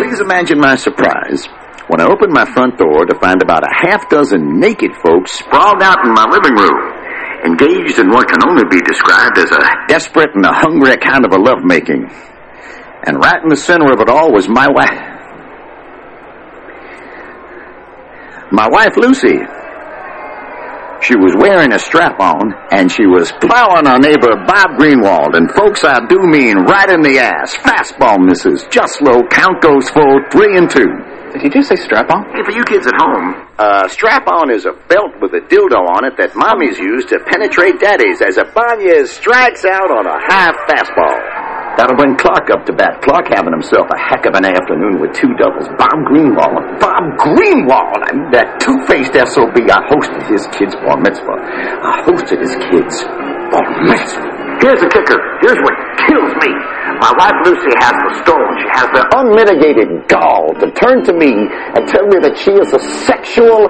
Please 0.00 0.20
imagine 0.20 0.58
my 0.58 0.76
surprise 0.76 1.46
when 1.90 2.00
I 2.00 2.06
opened 2.06 2.30
my 2.30 2.46
front 2.46 2.78
door 2.78 3.04
to 3.04 3.18
find 3.18 3.42
about 3.42 3.66
a 3.66 3.74
half 3.82 4.08
dozen 4.08 4.60
naked 4.60 4.94
folks 5.02 5.32
sprawled 5.42 5.82
out 5.82 5.98
in 6.06 6.14
my 6.14 6.22
living 6.30 6.54
room, 6.54 6.78
engaged 7.42 7.98
in 7.98 8.14
what 8.14 8.30
can 8.30 8.38
only 8.46 8.62
be 8.70 8.78
described 8.86 9.36
as 9.38 9.50
a 9.50 9.58
desperate 9.88 10.30
and 10.36 10.46
a 10.46 10.54
hungry 10.54 10.94
kind 11.02 11.26
of 11.26 11.32
a 11.34 11.40
lovemaking. 11.42 12.06
And 13.02 13.18
right 13.18 13.42
in 13.42 13.48
the 13.48 13.56
center 13.56 13.90
of 13.90 13.98
it 13.98 14.08
all 14.08 14.30
was 14.30 14.48
my 14.48 14.68
wife. 14.70 15.02
My 18.52 18.68
wife, 18.70 18.96
Lucy. 18.96 19.42
She 21.02 21.16
was 21.16 21.34
wearing 21.34 21.72
a 21.72 21.78
strap 21.78 22.20
on, 22.20 22.54
and 22.70 22.92
she 22.92 23.06
was 23.06 23.32
plowing 23.40 23.88
our 23.88 23.98
neighbor 23.98 24.30
Bob 24.46 24.78
Greenwald, 24.78 25.34
and 25.34 25.50
folks, 25.50 25.82
I 25.82 25.98
do 26.06 26.22
mean 26.22 26.58
right 26.70 26.90
in 26.90 27.00
the 27.02 27.18
ass. 27.18 27.56
Fastball 27.56 28.22
misses, 28.22 28.64
just 28.70 29.02
low, 29.02 29.26
count 29.26 29.60
goes 29.60 29.90
full, 29.90 30.20
three 30.30 30.56
and 30.56 30.70
two. 30.70 30.86
Did 31.32 31.42
you 31.46 31.50
just 31.50 31.68
say 31.70 31.78
strap 31.78 32.10
on? 32.10 32.26
Hey, 32.34 32.42
for 32.42 32.50
you 32.50 32.64
kids 32.64 32.86
at 32.86 32.98
home, 32.98 33.46
uh, 33.54 33.86
strap-on 33.86 34.50
is 34.50 34.66
a 34.66 34.74
belt 34.90 35.14
with 35.22 35.30
a 35.32 35.42
dildo 35.46 35.78
on 35.94 36.02
it 36.02 36.18
that 36.18 36.34
mommies 36.34 36.74
use 36.78 37.06
to 37.06 37.22
penetrate 37.22 37.78
daddies 37.78 38.18
as 38.20 38.36
a 38.36 38.50
Ibanez 38.50 39.14
strikes 39.14 39.64
out 39.64 39.94
on 39.94 40.10
a 40.10 40.18
high 40.26 40.50
fastball. 40.66 41.18
That'll 41.78 41.94
bring 41.96 42.18
Clark 42.18 42.50
up 42.50 42.66
to 42.66 42.74
bat. 42.74 42.98
Clark 43.00 43.30
having 43.30 43.54
himself 43.54 43.86
a 43.94 43.98
heck 43.98 44.26
of 44.26 44.34
an 44.34 44.42
afternoon 44.42 44.98
with 44.98 45.14
two 45.14 45.30
doubles. 45.38 45.70
Bob 45.78 46.02
Greenwald. 46.10 46.82
Bob 46.82 47.04
Greenwald! 47.22 48.00
I 48.04 48.10
mean, 48.10 48.28
that 48.34 48.58
two-faced 48.58 49.14
SOB. 49.14 49.54
I 49.70 49.80
hosted 49.86 50.26
his 50.26 50.44
kid's 50.50 50.74
bar 50.82 50.98
mitzvah. 50.98 51.38
I 51.38 52.02
hosted 52.10 52.42
his 52.42 52.58
kid's 52.68 53.06
bar 53.54 53.64
mitzvah. 53.86 54.58
Here's 54.60 54.82
the 54.82 54.90
kicker. 54.90 55.18
Here's 55.40 55.56
what 55.62 55.89
kills 56.08 56.32
me. 56.40 56.52
My 57.00 57.12
wife 57.16 57.36
Lucy 57.44 57.72
has 57.80 57.94
the 57.96 58.12
stone. 58.24 58.50
She 58.60 58.68
has 58.76 58.88
the 58.92 59.04
unmitigated 59.16 60.08
gall 60.08 60.52
to 60.60 60.70
turn 60.72 61.04
to 61.08 61.12
me 61.12 61.32
and 61.76 61.88
tell 61.88 62.06
me 62.06 62.20
that 62.20 62.36
she 62.36 62.52
is 62.52 62.72
a 62.72 62.80
sexual 63.04 63.68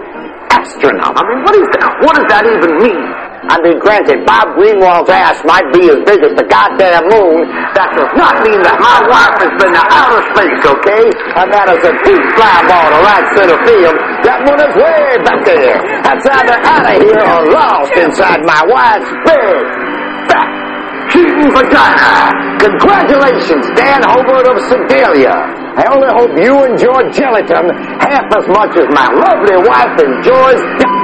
astronaut. 0.51 1.15
I 1.15 1.23
mean, 1.27 1.41
what 1.47 1.55
is 1.55 1.69
that? 1.79 1.91
What 2.03 2.15
does 2.19 2.29
that 2.29 2.45
even 2.47 2.79
mean? 2.83 3.31
I 3.51 3.57
mean, 3.65 3.81
granted, 3.81 4.23
Bob 4.29 4.53
Greenwald's 4.55 5.09
ass 5.09 5.41
might 5.49 5.65
be 5.73 5.89
as 5.89 5.99
big 6.05 6.21
as 6.21 6.37
the 6.37 6.45
goddamn 6.45 7.09
moon. 7.09 7.49
That 7.73 7.89
does 7.97 8.13
not 8.13 8.37
mean 8.45 8.61
that 8.63 8.77
my 8.77 8.99
wife 9.09 9.37
has 9.41 9.55
been 9.57 9.73
to 9.73 9.85
outer 9.91 10.23
space, 10.37 10.61
okay? 10.61 11.05
And 11.41 11.49
that 11.49 11.67
is 11.73 11.83
a 11.83 11.95
deep 12.05 12.25
fly 12.37 12.57
ball 12.69 12.87
to 12.93 13.01
right 13.01 13.27
center 13.33 13.59
field. 13.65 13.97
That 14.29 14.45
one 14.45 14.61
is 14.61 14.75
way 14.77 15.03
back 15.25 15.41
there. 15.49 15.81
That's 16.05 16.27
either 16.31 16.57
out 16.63 16.85
of 16.85 16.97
here 17.01 17.25
or 17.27 17.43
lost 17.51 17.91
inside 17.97 18.45
my 18.45 18.61
wife's 18.69 19.09
fat, 19.25 19.65
cheating 21.13 21.51
vagina. 21.51 22.31
Congratulations, 22.59 23.67
Dan 23.75 24.03
Hobart 24.03 24.47
of 24.47 24.59
Sedalia. 24.71 25.35
I 25.77 25.85
only 25.91 26.11
hope 26.13 26.33
you 26.39 26.55
enjoy 26.65 27.11
gelatin 27.11 27.71
half 27.99 28.27
as 28.37 28.47
much 28.49 28.77
as 28.77 28.87
my 28.95 29.09
lovely 29.11 29.59
wife 29.67 29.97
enjoys. 29.99 31.01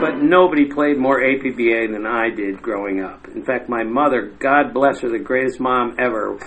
but 0.00 0.22
nobody 0.22 0.64
played 0.64 0.96
more 0.96 1.20
APBA 1.20 1.92
than 1.92 2.06
I 2.06 2.30
did 2.30 2.62
growing 2.62 3.00
up. 3.02 3.28
In 3.28 3.44
fact, 3.44 3.68
my 3.68 3.84
mother, 3.84 4.32
God 4.38 4.72
bless 4.72 5.00
her, 5.00 5.10
the 5.10 5.18
greatest 5.18 5.60
mom 5.60 5.96
ever, 5.98 6.38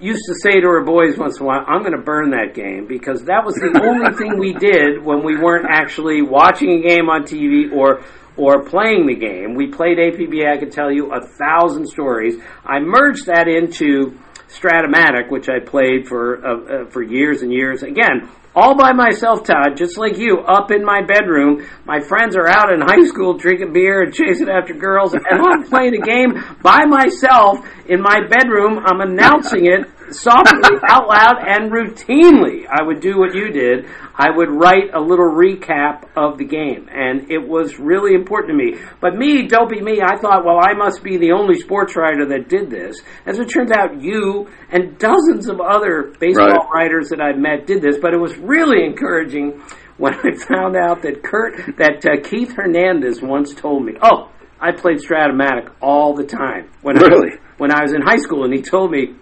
used 0.00 0.24
to 0.26 0.34
say 0.34 0.60
to 0.60 0.66
her 0.66 0.84
boys 0.84 1.18
once 1.18 1.38
in 1.38 1.44
a 1.44 1.46
while, 1.46 1.64
I'm 1.66 1.80
going 1.80 1.96
to 1.96 2.02
burn 2.02 2.30
that 2.30 2.54
game 2.54 2.86
because 2.86 3.24
that 3.24 3.44
was 3.44 3.54
the 3.54 3.80
only 3.84 4.16
thing 4.18 4.38
we 4.38 4.54
did 4.54 5.04
when 5.04 5.24
we 5.24 5.36
weren't 5.36 5.66
actually 5.68 6.22
watching 6.22 6.70
a 6.84 6.88
game 6.88 7.08
on 7.08 7.22
TV 7.22 7.72
or 7.72 8.02
or 8.36 8.62
playing 8.64 9.06
the 9.06 9.14
game. 9.14 9.54
We 9.54 9.66
played 9.66 9.98
APBA, 9.98 10.50
I 10.50 10.56
could 10.56 10.72
tell 10.72 10.90
you 10.90 11.12
a 11.12 11.20
thousand 11.20 11.86
stories. 11.86 12.36
I 12.64 12.78
merged 12.78 13.26
that 13.26 13.48
into 13.48 14.18
Strat-O-Matic, 14.48 15.30
which 15.30 15.48
I 15.48 15.60
played 15.60 16.08
for 16.08 16.44
uh, 16.44 16.84
uh, 16.84 16.90
for 16.90 17.02
years 17.02 17.42
and 17.42 17.52
years. 17.52 17.82
Again, 17.82 18.30
all 18.54 18.76
by 18.76 18.92
myself, 18.92 19.44
Todd, 19.44 19.76
just 19.76 19.96
like 19.96 20.18
you, 20.18 20.40
up 20.40 20.70
in 20.70 20.84
my 20.84 21.02
bedroom. 21.02 21.66
My 21.84 22.00
friends 22.00 22.36
are 22.36 22.48
out 22.48 22.72
in 22.72 22.80
high 22.80 23.06
school 23.06 23.34
drinking 23.34 23.72
beer 23.72 24.02
and 24.02 24.12
chasing 24.12 24.48
after 24.48 24.74
girls, 24.74 25.14
and 25.14 25.24
I'm 25.28 25.64
playing 25.64 25.94
a 25.94 26.04
game 26.04 26.42
by 26.62 26.84
myself 26.84 27.58
in 27.86 28.00
my 28.02 28.26
bedroom. 28.28 28.80
I'm 28.84 29.00
announcing 29.00 29.66
it 29.66 29.88
softly, 30.12 30.78
out 30.88 31.08
loud, 31.08 31.36
and 31.46 31.70
routinely. 31.72 32.66
I 32.70 32.82
would 32.82 33.00
do 33.00 33.18
what 33.18 33.34
you 33.34 33.50
did. 33.50 33.86
I 34.14 34.28
would 34.30 34.50
write 34.50 34.94
a 34.94 35.00
little 35.00 35.30
recap 35.30 36.08
of 36.16 36.38
the 36.38 36.44
game, 36.44 36.88
and 36.92 37.30
it 37.30 37.38
was 37.38 37.78
really 37.78 38.14
important 38.14 38.50
to 38.50 38.56
me. 38.56 38.80
But 39.00 39.14
me, 39.16 39.46
dopey 39.46 39.80
me, 39.80 40.00
I 40.04 40.16
thought, 40.16 40.44
well, 40.44 40.58
I 40.60 40.74
must 40.74 41.02
be 41.02 41.16
the 41.16 41.32
only 41.32 41.58
sports 41.60 41.96
writer 41.96 42.26
that 42.26 42.48
did 42.48 42.70
this. 42.70 43.00
As 43.26 43.38
it 43.38 43.46
turns 43.48 43.70
out, 43.72 44.00
you 44.02 44.48
and 44.70 44.98
dozens 44.98 45.48
of 45.48 45.60
other 45.60 46.12
baseball 46.20 46.46
Right. 46.46 46.68
writers 46.74 47.08
that 47.10 47.20
I've 47.20 47.38
met 47.38 47.66
did 47.66 47.82
this, 47.82 47.96
but 48.00 48.12
it 48.14 48.20
was 48.20 48.36
really 48.38 48.84
encouraging 48.84 49.62
when 49.96 50.14
I 50.14 50.34
found 50.36 50.76
out 50.76 51.02
that 51.02 51.22
Kurt, 51.22 51.76
that 51.76 52.04
uh, 52.06 52.22
Keith 52.28 52.54
Hernandez 52.56 53.20
once 53.22 53.54
told 53.54 53.84
me, 53.84 53.92
oh, 54.02 54.30
I 54.60 54.72
played 54.72 54.98
Strat-O-Matic 54.98 55.72
all 55.80 56.14
the 56.14 56.24
time 56.24 56.70
when 56.82 56.98
I 56.98 57.02
was, 57.08 57.38
when 57.58 57.72
I 57.72 57.82
was 57.82 57.92
in 57.94 58.02
high 58.02 58.16
school, 58.16 58.44
and 58.44 58.52
he 58.52 58.60
told 58.62 58.90
me 58.90 59.14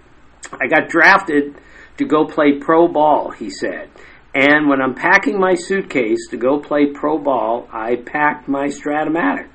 I 0.52 0.66
got 0.66 0.88
drafted 0.88 1.54
to 1.98 2.04
go 2.04 2.24
play 2.26 2.58
pro 2.58 2.88
ball. 2.88 3.30
He 3.30 3.50
said. 3.50 3.90
And 4.34 4.68
when 4.68 4.80
I'm 4.80 4.94
packing 4.94 5.40
my 5.40 5.54
suitcase 5.54 6.28
to 6.30 6.36
go 6.36 6.60
play 6.60 6.86
pro 6.92 7.18
ball, 7.18 7.66
I 7.72 7.96
packed 7.96 8.46
my 8.46 8.66
Strat-O-Matic. 8.66 9.48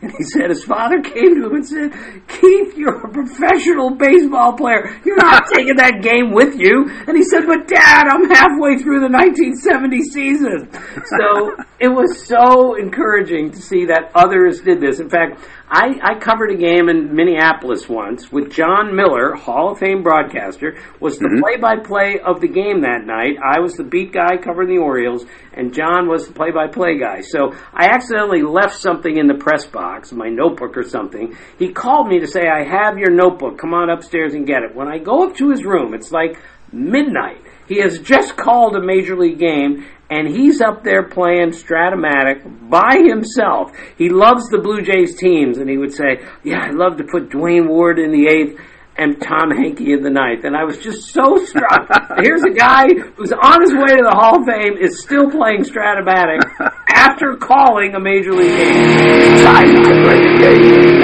And 0.00 0.12
he 0.16 0.22
said 0.22 0.50
his 0.50 0.62
father 0.62 1.00
came 1.02 1.34
to 1.34 1.46
him 1.46 1.54
and 1.54 1.66
said, 1.66 1.90
Keith, 2.28 2.76
you're 2.76 3.04
a 3.04 3.10
professional 3.10 3.96
baseball 3.96 4.52
player. 4.52 5.00
You're 5.04 5.16
not 5.16 5.46
taking 5.52 5.76
that 5.76 6.02
game 6.02 6.32
with 6.32 6.54
you. 6.58 6.88
And 7.06 7.16
he 7.16 7.24
said, 7.24 7.46
but 7.46 7.66
dad, 7.66 8.06
I'm 8.06 8.30
halfway 8.30 8.78
through 8.78 9.00
the 9.00 9.10
1970 9.10 10.02
season. 10.02 10.70
So 11.18 11.56
it 11.80 11.88
was 11.88 12.24
so 12.24 12.76
encouraging 12.76 13.50
to 13.52 13.60
see 13.60 13.86
that 13.86 14.12
others 14.14 14.60
did 14.60 14.80
this. 14.80 15.00
In 15.00 15.10
fact, 15.10 15.40
I, 15.70 15.98
I 16.02 16.18
covered 16.18 16.50
a 16.50 16.56
game 16.56 16.88
in 16.88 17.14
Minneapolis 17.14 17.88
once 17.88 18.32
with 18.32 18.50
Jon 18.50 18.96
Miller, 18.96 19.34
Hall 19.34 19.72
of 19.72 19.78
Fame 19.78 20.02
broadcaster, 20.02 20.78
was 20.98 21.18
the 21.18 21.26
mm-hmm. 21.26 21.42
play-by-play 21.42 22.20
of 22.24 22.40
the 22.40 22.48
game 22.48 22.80
that 22.82 23.04
night. 23.04 23.36
I 23.44 23.60
was 23.60 23.74
the 23.74 23.84
beat 23.84 24.12
guy 24.12 24.38
covering 24.38 24.68
the 24.68 24.78
Orioles, 24.78 25.26
and 25.52 25.74
John 25.74 26.08
was 26.08 26.26
the 26.26 26.32
play-by-play 26.32 26.98
guy. 26.98 27.20
So 27.20 27.52
I 27.74 27.88
accidentally 27.88 28.42
left 28.42 28.80
something 28.80 29.18
in 29.18 29.26
the 29.26 29.34
press 29.34 29.66
box, 29.66 29.87
my 30.12 30.28
notebook 30.28 30.76
or 30.76 30.84
something. 30.84 31.36
He 31.58 31.72
called 31.72 32.08
me 32.08 32.20
to 32.20 32.26
say, 32.26 32.48
I 32.48 32.64
have 32.64 32.98
your 32.98 33.10
notebook. 33.10 33.58
Come 33.58 33.74
on 33.74 33.90
upstairs 33.90 34.34
and 34.34 34.46
get 34.46 34.62
it. 34.62 34.74
When 34.74 34.88
I 34.88 34.98
go 34.98 35.26
up 35.26 35.36
to 35.36 35.50
his 35.50 35.64
room, 35.64 35.94
it's 35.94 36.12
like 36.12 36.38
midnight. 36.72 37.42
He 37.66 37.80
has 37.80 37.98
just 37.98 38.36
called 38.36 38.76
a 38.76 38.82
major 38.82 39.16
league 39.16 39.38
game 39.38 39.86
and 40.10 40.26
he's 40.26 40.60
up 40.60 40.84
there 40.84 41.02
playing 41.02 41.50
Strat-O-Matic 41.50 42.70
by 42.70 42.96
himself. 43.06 43.72
He 43.98 44.08
loves 44.08 44.48
the 44.48 44.58
Blue 44.58 44.80
Jays 44.80 45.18
teams 45.18 45.58
and 45.58 45.68
he 45.68 45.76
would 45.76 45.92
say, 45.92 46.20
Yeah, 46.44 46.62
I'd 46.62 46.74
love 46.74 46.96
to 46.96 47.04
put 47.04 47.30
Duane 47.30 47.68
Ward 47.68 47.98
in 47.98 48.10
the 48.10 48.26
eighth 48.26 48.58
and 48.98 49.20
Tom 49.22 49.50
Henke 49.50 49.80
in 49.80 50.02
the 50.02 50.10
ninth. 50.10 50.44
And 50.44 50.54
I 50.56 50.64
was 50.64 50.76
just 50.78 51.12
so 51.12 51.36
struck. 51.44 51.88
Here's 52.22 52.42
a 52.42 52.50
guy 52.50 52.88
who's 53.16 53.32
on 53.32 53.62
his 53.62 53.72
way 53.72 53.96
to 53.96 54.02
the 54.02 54.14
Hall 54.14 54.40
of 54.40 54.46
Fame 54.46 54.76
is 54.76 55.00
still 55.00 55.30
playing 55.30 55.62
Strat-O-Matic 55.62 56.42
after 56.88 57.36
calling 57.36 57.94
a 57.94 58.00
major 58.00 58.32
league 58.32 58.56
game. 58.56 59.44
Time 59.44 59.68
to 59.68 60.02
play 60.02 60.20
the 60.20 60.38
game. 60.38 61.00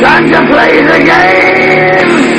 Time 0.00 0.30
to 0.30 0.46
play 0.48 0.82
the 0.82 0.98
game. 1.04 2.30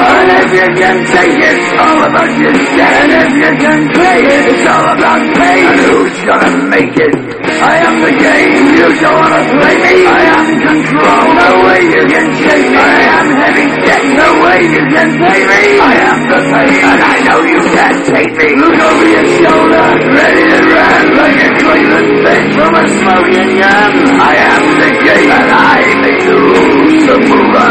And 0.00 0.28
if 0.40 0.50
you 0.56 0.68
can 0.80 0.96
take 1.12 1.36
it, 1.36 1.56
it's 1.60 1.76
all 1.76 2.00
about 2.08 2.30
your 2.40 2.54
set. 2.54 2.92
And 3.00 3.12
if 3.20 3.32
you 3.36 3.52
can 3.60 3.80
play 3.92 4.20
it, 4.24 4.42
it's 4.50 4.66
all 4.68 4.86
about 4.96 5.20
pain. 5.36 5.64
And 5.68 5.80
who's 5.84 6.16
gonna 6.24 6.52
make 6.72 6.96
it? 6.96 7.12
I 7.60 7.74
am 7.84 8.00
the 8.00 8.12
game. 8.16 8.52
You 8.80 8.88
don't 9.00 9.16
wanna 9.20 9.42
play 9.52 9.76
me. 9.84 9.96
I 10.08 10.22
am 10.36 10.46
control. 10.64 11.24
No 11.36 11.50
way 11.68 11.80
you 11.92 12.02
can 12.08 12.26
shake 12.40 12.68
me. 12.72 12.80
I 12.80 13.02
am 13.20 13.28
heavy 13.36 13.66
set. 13.84 14.02
No 14.16 14.28
way 14.40 14.58
you 14.64 14.82
can 14.88 15.08
pay 15.20 15.40
me. 15.44 15.62
I 15.76 15.94
am 16.08 16.18
the 16.32 16.40
pain. 16.48 16.80
And 16.80 17.00
I 17.04 17.16
know 17.26 17.40
you 17.44 17.60
can't 17.76 18.00
take 18.08 18.32
me. 18.40 18.48
Look 18.56 18.78
over 18.80 19.06
your 19.12 19.26
shoulder. 19.44 19.86
Ready 20.16 20.44
to 20.48 20.60
run 20.72 21.06
like 21.20 21.40
a 21.44 21.50
Cleveland 21.60 22.10
fish 22.24 22.46
from 22.56 22.72
a 22.72 22.84
smoking 22.88 23.52
gun. 23.60 23.92
I 24.16 24.32
am 24.56 24.64
the 24.80 24.90
game. 25.04 25.30
And 25.30 25.50
I 25.52 25.78
make 26.00 26.22
the 26.24 26.36
rules. 26.40 26.92
So 27.04 27.14
move 27.28 27.54
on 27.60 27.69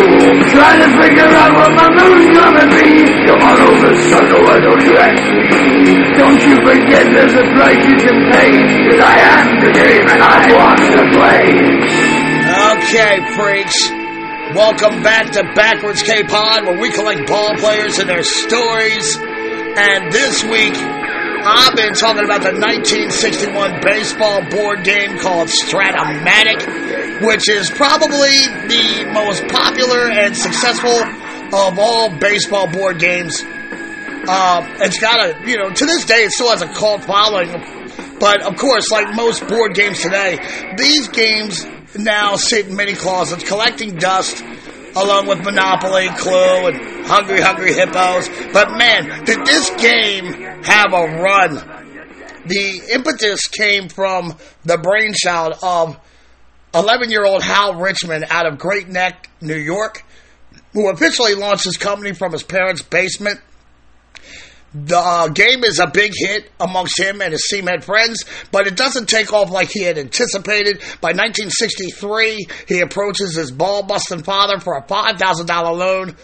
Trying 0.00 0.80
to 0.80 0.90
figure 0.96 1.28
out 1.28 1.52
what 1.54 1.72
my 1.76 1.88
move's 1.92 2.28
gonna 2.32 2.66
be. 2.72 3.04
Come 3.26 3.42
on 3.42 3.60
over, 3.68 3.92
sucker. 4.08 4.40
Why 4.42 4.60
don't 4.60 4.82
you 4.82 4.96
ask 4.96 5.22
me? 5.28 5.44
Don't 6.16 6.40
you 6.40 6.56
forget 6.64 7.04
there's 7.12 7.36
a 7.36 7.46
price 7.52 7.84
you 7.84 7.96
can 7.96 8.18
pay. 8.32 8.50
Cause 8.88 9.00
I 9.00 9.16
am 9.36 9.60
the 9.64 9.72
game 9.72 10.06
and 10.08 10.22
I 10.22 10.38
want 10.56 10.80
to 10.80 11.00
play. 11.16 11.44
Okay, 12.80 13.14
freaks. 13.36 13.76
Welcome 14.56 15.02
back 15.02 15.30
to 15.32 15.44
Backwards 15.54 16.02
K-Pod, 16.02 16.64
where 16.64 16.80
we 16.80 16.90
collect 16.90 17.28
ball 17.28 17.54
players 17.56 17.98
and 17.98 18.08
their 18.08 18.24
stories. 18.24 19.16
And 19.16 20.10
this 20.10 20.42
week, 20.42 20.74
I've 20.76 21.76
been 21.76 21.94
talking 21.94 22.24
about 22.24 22.42
the 22.42 22.52
1961 22.52 23.80
baseball 23.80 24.42
board 24.50 24.82
game 24.82 25.16
called 25.18 25.48
Strat-O-Matic, 25.48 26.60
which 27.22 27.48
is 27.48 27.70
probably 27.70 28.36
the 28.68 29.10
most 29.12 29.46
popular 29.48 30.10
and 30.10 30.36
successful 30.36 31.02
of 31.52 31.78
all 31.78 32.10
baseball 32.18 32.70
board 32.70 32.98
games. 32.98 33.42
Uh, 33.42 34.66
it's 34.80 34.98
got 34.98 35.18
a, 35.18 35.48
you 35.48 35.56
know, 35.56 35.70
to 35.70 35.86
this 35.86 36.04
day, 36.04 36.24
it 36.24 36.32
still 36.32 36.50
has 36.50 36.62
a 36.62 36.68
cult 36.68 37.04
following. 37.04 37.50
But 38.18 38.42
of 38.42 38.56
course, 38.56 38.90
like 38.90 39.14
most 39.14 39.46
board 39.48 39.74
games 39.74 40.00
today, 40.00 40.38
these 40.76 41.08
games 41.08 41.66
now 41.96 42.36
sit 42.36 42.68
in 42.68 42.76
many 42.76 42.94
closets 42.94 43.44
collecting 43.44 43.96
dust 43.96 44.42
along 44.96 45.26
with 45.26 45.42
Monopoly, 45.44 46.08
Clue, 46.10 46.68
and 46.68 47.06
Hungry 47.06 47.40
Hungry 47.40 47.72
Hippos. 47.72 48.28
But 48.52 48.76
man, 48.76 49.24
did 49.24 49.44
this 49.46 49.70
game 49.70 50.32
have 50.64 50.92
a 50.92 51.22
run. 51.22 51.54
The 52.46 52.82
impetus 52.92 53.48
came 53.48 53.88
from 53.88 54.36
the 54.64 54.78
brainchild 54.78 55.54
of 55.62 55.98
11 56.74 57.10
year 57.10 57.24
old 57.24 57.42
Hal 57.42 57.74
Richman 57.74 58.24
out 58.28 58.46
of 58.46 58.58
Great 58.58 58.88
Neck, 58.88 59.28
New 59.40 59.56
York, 59.56 60.04
who 60.72 60.90
officially 60.90 61.34
launched 61.34 61.64
his 61.64 61.76
company 61.76 62.12
from 62.12 62.32
his 62.32 62.42
parents' 62.42 62.82
basement. 62.82 63.40
The 64.72 64.98
uh, 64.98 65.28
game 65.28 65.64
is 65.64 65.80
a 65.80 65.88
big 65.88 66.12
hit 66.14 66.48
amongst 66.60 67.00
him 67.00 67.20
and 67.20 67.32
his 67.32 67.48
Seaman 67.48 67.80
friends, 67.80 68.24
but 68.52 68.68
it 68.68 68.76
doesn't 68.76 69.08
take 69.08 69.32
off 69.32 69.50
like 69.50 69.70
he 69.70 69.82
had 69.82 69.98
anticipated. 69.98 70.78
By 71.00 71.08
1963, 71.08 72.46
he 72.68 72.80
approaches 72.80 73.34
his 73.34 73.50
ball 73.50 73.82
busting 73.82 74.22
father 74.22 74.60
for 74.60 74.76
a 74.76 74.82
$5,000 74.82 75.76
loan, 75.76 76.16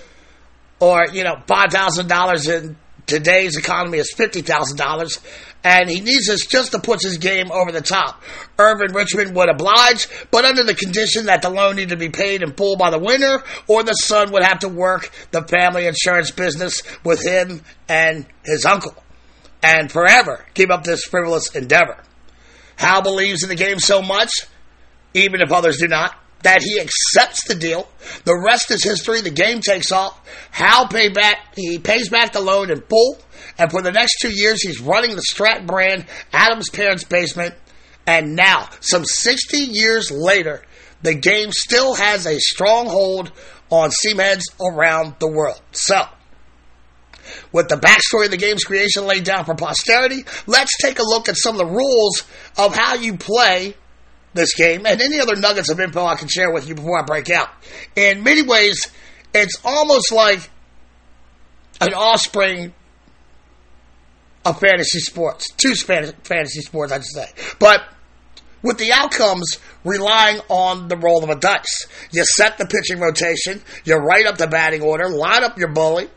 or, 0.79 1.07
you 1.13 1.25
know, 1.25 1.35
$5,000 1.49 2.63
in 2.63 2.77
today's 3.07 3.57
economy 3.57 3.99
is 3.99 4.15
$50,000, 4.17 5.19
and 5.67 5.91
he 5.91 6.01
needs 6.01 6.29
this 6.29 6.47
just 6.47 6.71
to 6.71 6.79
put 6.79 7.03
his 7.03 7.19
game 7.19 7.51
over 7.51 7.73
the 7.73 7.81
top. 7.81 8.23
Irving 8.57 8.95
Richman 8.95 9.35
would 9.35 9.49
oblige, 9.49 10.07
but 10.31 10.45
under 10.45 10.63
the 10.63 10.77
condition 10.77 11.27
that 11.27 11.43
the 11.43 11.51
loan 11.51 11.75
needed 11.75 11.89
to 11.89 11.97
be 11.97 12.09
paid 12.09 12.45
in 12.45 12.53
full 12.53 12.77
by 12.77 12.91
the 12.91 13.01
winner, 13.01 13.43
or 13.67 13.83
the 13.83 13.95
son 13.95 14.31
would 14.31 14.45
have 14.45 14.61
to 14.61 14.69
work 14.69 15.11
the 15.33 15.43
family 15.43 15.87
insurance 15.87 16.31
business 16.31 16.85
with 17.03 17.21
him 17.27 17.63
and 17.89 18.27
his 18.45 18.65
uncle, 18.65 18.95
and 19.61 19.91
forever 19.91 20.47
keep 20.55 20.71
up 20.71 20.85
this 20.85 21.03
frivolous 21.03 21.53
endeavor. 21.57 22.01
Hal 22.77 23.03
believes 23.03 23.43
in 23.43 23.49
the 23.49 23.57
game 23.57 23.81
so 23.81 24.01
much, 24.01 24.31
even 25.15 25.41
if 25.41 25.51
others 25.51 25.79
do 25.79 25.89
not, 25.89 26.15
that 26.43 26.63
he 26.63 26.79
accepts 26.79 27.49
the 27.49 27.57
deal. 27.57 27.89
The 28.23 28.39
rest 28.39 28.71
is 28.71 28.85
history. 28.85 29.21
The 29.21 29.31
game 29.31 29.61
takes 29.63 29.91
off. 29.91 30.21
Hal 30.53 30.87
pay 30.87 31.09
back, 31.09 31.57
he 31.57 31.81
pays 31.81 32.09
back 32.09 32.33
the 32.33 32.41
loan 32.41 32.71
in 32.71 32.83
full. 32.83 33.19
And 33.59 33.71
for 33.71 33.83
the 33.83 33.93
next 33.93 34.17
two 34.21 34.31
years, 34.31 34.63
he's 34.63 34.81
running 34.81 35.17
the 35.17 35.25
Strat 35.31 35.67
brand 35.67 36.07
Adam's 36.33 36.71
parents' 36.71 37.05
basement. 37.05 37.55
And 38.07 38.37
now, 38.37 38.69
some 38.81 39.05
60 39.05 39.57
years 39.57 40.11
later, 40.11 40.63
the 41.03 41.15
game 41.15 41.51
still 41.53 41.95
has 41.95 42.27
a 42.27 42.39
stronghold 42.39 43.33
on 43.71 43.91
seamheads 43.91 44.43
around 44.61 45.17
the 45.19 45.29
world. 45.29 45.61
So, 45.73 46.03
with 47.53 47.69
the 47.69 47.77
backstory 47.77 48.27
of 48.27 48.31
the 48.31 48.37
game's 48.37 48.65
creation 48.65 49.07
laid 49.07 49.25
down 49.25 49.45
for 49.45 49.55
posterity, 49.55 50.25
let's 50.47 50.77
take 50.79 50.99
a 50.99 51.03
look 51.03 51.29
at 51.29 51.37
some 51.37 51.55
of 51.55 51.59
the 51.59 51.75
rules 51.75 52.23
of 52.57 52.75
how 52.75 52.95
you 52.95 53.17
play 53.17 53.75
this 54.35 54.55
game 54.55 54.87
and 54.87 55.01
any 55.01 55.19
other 55.19 55.35
nuggets 55.35 55.71
of 55.71 55.81
info 55.81 56.05
I 56.05 56.15
can 56.15 56.29
share 56.29 56.53
with 56.53 56.69
you 56.69 56.75
before 56.75 57.01
I 57.01 57.03
break 57.03 57.31
out. 57.31 57.49
In 57.97 58.23
many 58.23 58.43
ways, 58.43 58.87
it's 59.35 59.59
almost 59.65 60.13
like 60.13 60.49
an 61.81 61.95
offspring 61.95 62.73
of 64.47 64.61
fantasy 64.61 65.01
sports. 65.01 65.51
Two 65.57 65.75
fantasy 65.75 66.61
sports, 66.61 66.93
I 66.93 66.97
should 66.97 67.05
say. 67.05 67.29
But 67.59 67.83
with 68.63 68.79
the 68.79 68.93
outcomes 68.93 69.59
relying 69.85 70.41
on 70.49 70.89
the 70.89 70.97
roll 70.97 71.23
of 71.23 71.31
a 71.31 71.37
dice. 71.37 71.87
You 72.11 72.25
set 72.25 72.59
the 72.59 72.67
pitching 72.67 73.01
rotation, 73.01 73.63
you 73.85 73.97
write 73.97 74.27
up 74.27 74.39
the 74.39 74.49
batting 74.49 74.83
order, 74.83 75.09
line 75.09 75.45
up 75.45 75.57
your 75.59 75.69
bully. 75.69 76.09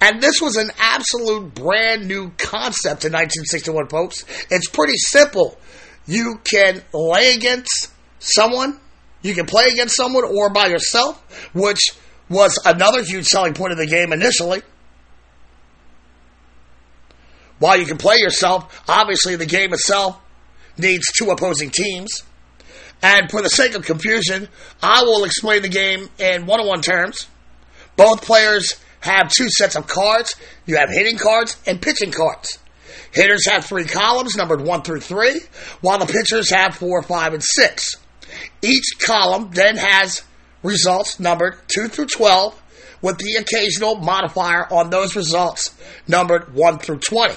And 0.00 0.22
this 0.22 0.40
was 0.40 0.56
an 0.56 0.70
absolute 0.78 1.54
brand 1.54 2.06
new 2.06 2.30
concept 2.36 3.04
in 3.04 3.12
1961, 3.12 3.88
folks. 3.88 4.24
It's 4.50 4.68
pretty 4.68 4.96
simple. 4.96 5.58
You 6.06 6.40
can 6.44 6.82
lay 6.92 7.34
against 7.34 7.90
someone, 8.18 8.78
you 9.22 9.34
can 9.34 9.46
play 9.46 9.68
against 9.68 9.96
someone 9.96 10.24
or 10.24 10.50
by 10.50 10.66
yourself, 10.66 11.22
which 11.54 11.90
was 12.28 12.58
another 12.64 13.02
huge 13.02 13.26
selling 13.26 13.54
point 13.54 13.72
of 13.72 13.78
the 13.78 13.86
game 13.86 14.12
initially. 14.12 14.62
While 17.60 17.78
you 17.78 17.86
can 17.86 17.98
play 17.98 18.16
yourself, 18.16 18.82
obviously 18.88 19.36
the 19.36 19.46
game 19.46 19.72
itself 19.72 20.18
needs 20.76 21.12
two 21.12 21.30
opposing 21.30 21.70
teams. 21.70 22.22
And 23.02 23.30
for 23.30 23.42
the 23.42 23.48
sake 23.48 23.74
of 23.74 23.84
confusion, 23.84 24.48
I 24.82 25.02
will 25.04 25.24
explain 25.24 25.62
the 25.62 25.68
game 25.68 26.08
in 26.18 26.46
one 26.46 26.60
on 26.60 26.66
one 26.66 26.80
terms. 26.80 27.28
Both 27.96 28.22
players 28.22 28.80
have 29.00 29.30
two 29.30 29.48
sets 29.50 29.76
of 29.76 29.86
cards. 29.86 30.34
You 30.66 30.76
have 30.76 30.88
hitting 30.90 31.18
cards 31.18 31.56
and 31.66 31.80
pitching 31.80 32.12
cards. 32.12 32.58
Hitters 33.12 33.46
have 33.46 33.64
three 33.64 33.84
columns 33.84 34.36
numbered 34.36 34.60
1 34.60 34.82
through 34.82 35.00
3, 35.00 35.40
while 35.80 35.98
the 35.98 36.06
pitchers 36.06 36.50
have 36.50 36.76
4, 36.76 37.02
5, 37.02 37.34
and 37.34 37.42
6. 37.42 37.96
Each 38.62 38.84
column 39.00 39.50
then 39.52 39.76
has 39.76 40.22
results 40.62 41.18
numbered 41.18 41.56
2 41.74 41.88
through 41.88 42.06
12, 42.06 42.62
with 43.02 43.18
the 43.18 43.34
occasional 43.34 43.96
modifier 43.96 44.72
on 44.72 44.90
those 44.90 45.16
results 45.16 45.74
numbered 46.06 46.54
1 46.54 46.78
through 46.78 46.98
20. 46.98 47.34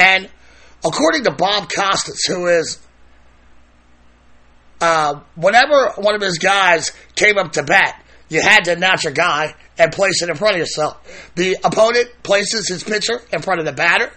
And 0.00 0.30
according 0.84 1.24
to 1.24 1.30
Bob 1.30 1.68
Costas, 1.70 2.24
who 2.24 2.46
is, 2.46 2.78
uh, 4.80 5.20
whenever 5.36 5.92
one 5.98 6.14
of 6.14 6.22
his 6.22 6.38
guys 6.38 6.92
came 7.14 7.36
up 7.36 7.52
to 7.52 7.62
bat, 7.62 8.02
you 8.30 8.40
had 8.40 8.64
to 8.64 8.72
announce 8.72 9.04
your 9.04 9.12
guy 9.12 9.54
and 9.78 9.92
place 9.92 10.22
it 10.22 10.30
in 10.30 10.36
front 10.36 10.54
of 10.54 10.60
yourself. 10.60 10.96
The 11.34 11.58
opponent 11.62 12.08
places 12.22 12.68
his 12.68 12.82
pitcher 12.82 13.20
in 13.30 13.42
front 13.42 13.60
of 13.60 13.66
the 13.66 13.72
batter. 13.72 14.10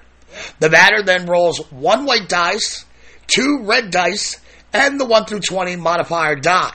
The 0.60 0.70
batter 0.70 1.04
then 1.04 1.26
rolls 1.26 1.60
one 1.70 2.06
white 2.06 2.30
dice, 2.30 2.86
two 3.28 3.64
red 3.64 3.92
dice, 3.92 4.40
and 4.72 5.00
the 5.00 5.06
1 5.06 5.26
through 5.26 5.42
20 5.42 5.76
modifier 5.76 6.36
die. 6.36 6.74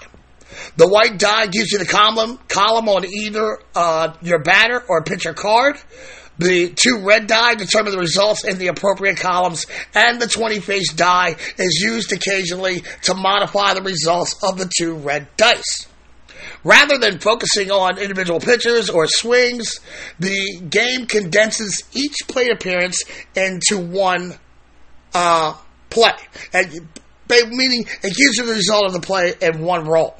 The 0.76 0.88
white 0.88 1.18
die 1.18 1.46
gives 1.46 1.72
you 1.72 1.78
the 1.78 1.86
column, 1.86 2.38
column 2.48 2.88
on 2.88 3.04
either 3.04 3.59
uh, 3.74 4.14
your 4.22 4.40
batter 4.40 4.82
or 4.88 5.02
pitcher 5.02 5.34
card. 5.34 5.76
The 6.39 6.72
two 6.74 6.99
red 6.99 7.26
die 7.26 7.57
determine 7.57 7.93
the 7.93 7.99
results 7.99 8.45
in 8.45 8.59
the 8.59 8.68
appropriate 8.68 9.16
columns, 9.16 9.66
and 9.95 10.20
the 10.20 10.28
20 10.28 10.61
face 10.61 10.93
die 10.93 11.36
is 11.57 11.80
used 11.82 12.12
occasionally 12.12 12.82
to 13.03 13.14
modify 13.14 13.74
the 13.74 13.82
results 13.82 14.36
of 14.43 14.57
the 14.59 14.70
two 14.78 14.95
red 14.95 15.26
dice. 15.36 15.86
Rather 16.64 16.99
than 16.99 17.18
focusing 17.18 17.70
on 17.70 17.99
individual 17.99 18.41
pitchers 18.41 18.91
or 18.91 19.07
swings, 19.07 19.80
the 20.18 20.61
game 20.68 21.07
condenses 21.07 21.84
each 21.93 22.16
plate 22.28 22.53
appearance 22.53 23.03
into 23.34 23.78
one 23.78 24.34
uh, 25.14 25.55
play. 25.91 26.12
And 26.53 26.89
meaning 27.28 27.84
it 28.03 28.16
gives 28.16 28.36
you 28.36 28.47
the 28.47 28.55
result 28.55 28.86
of 28.86 28.93
the 28.93 29.01
play 29.01 29.34
in 29.41 29.61
one 29.61 29.86
roll. 29.86 30.16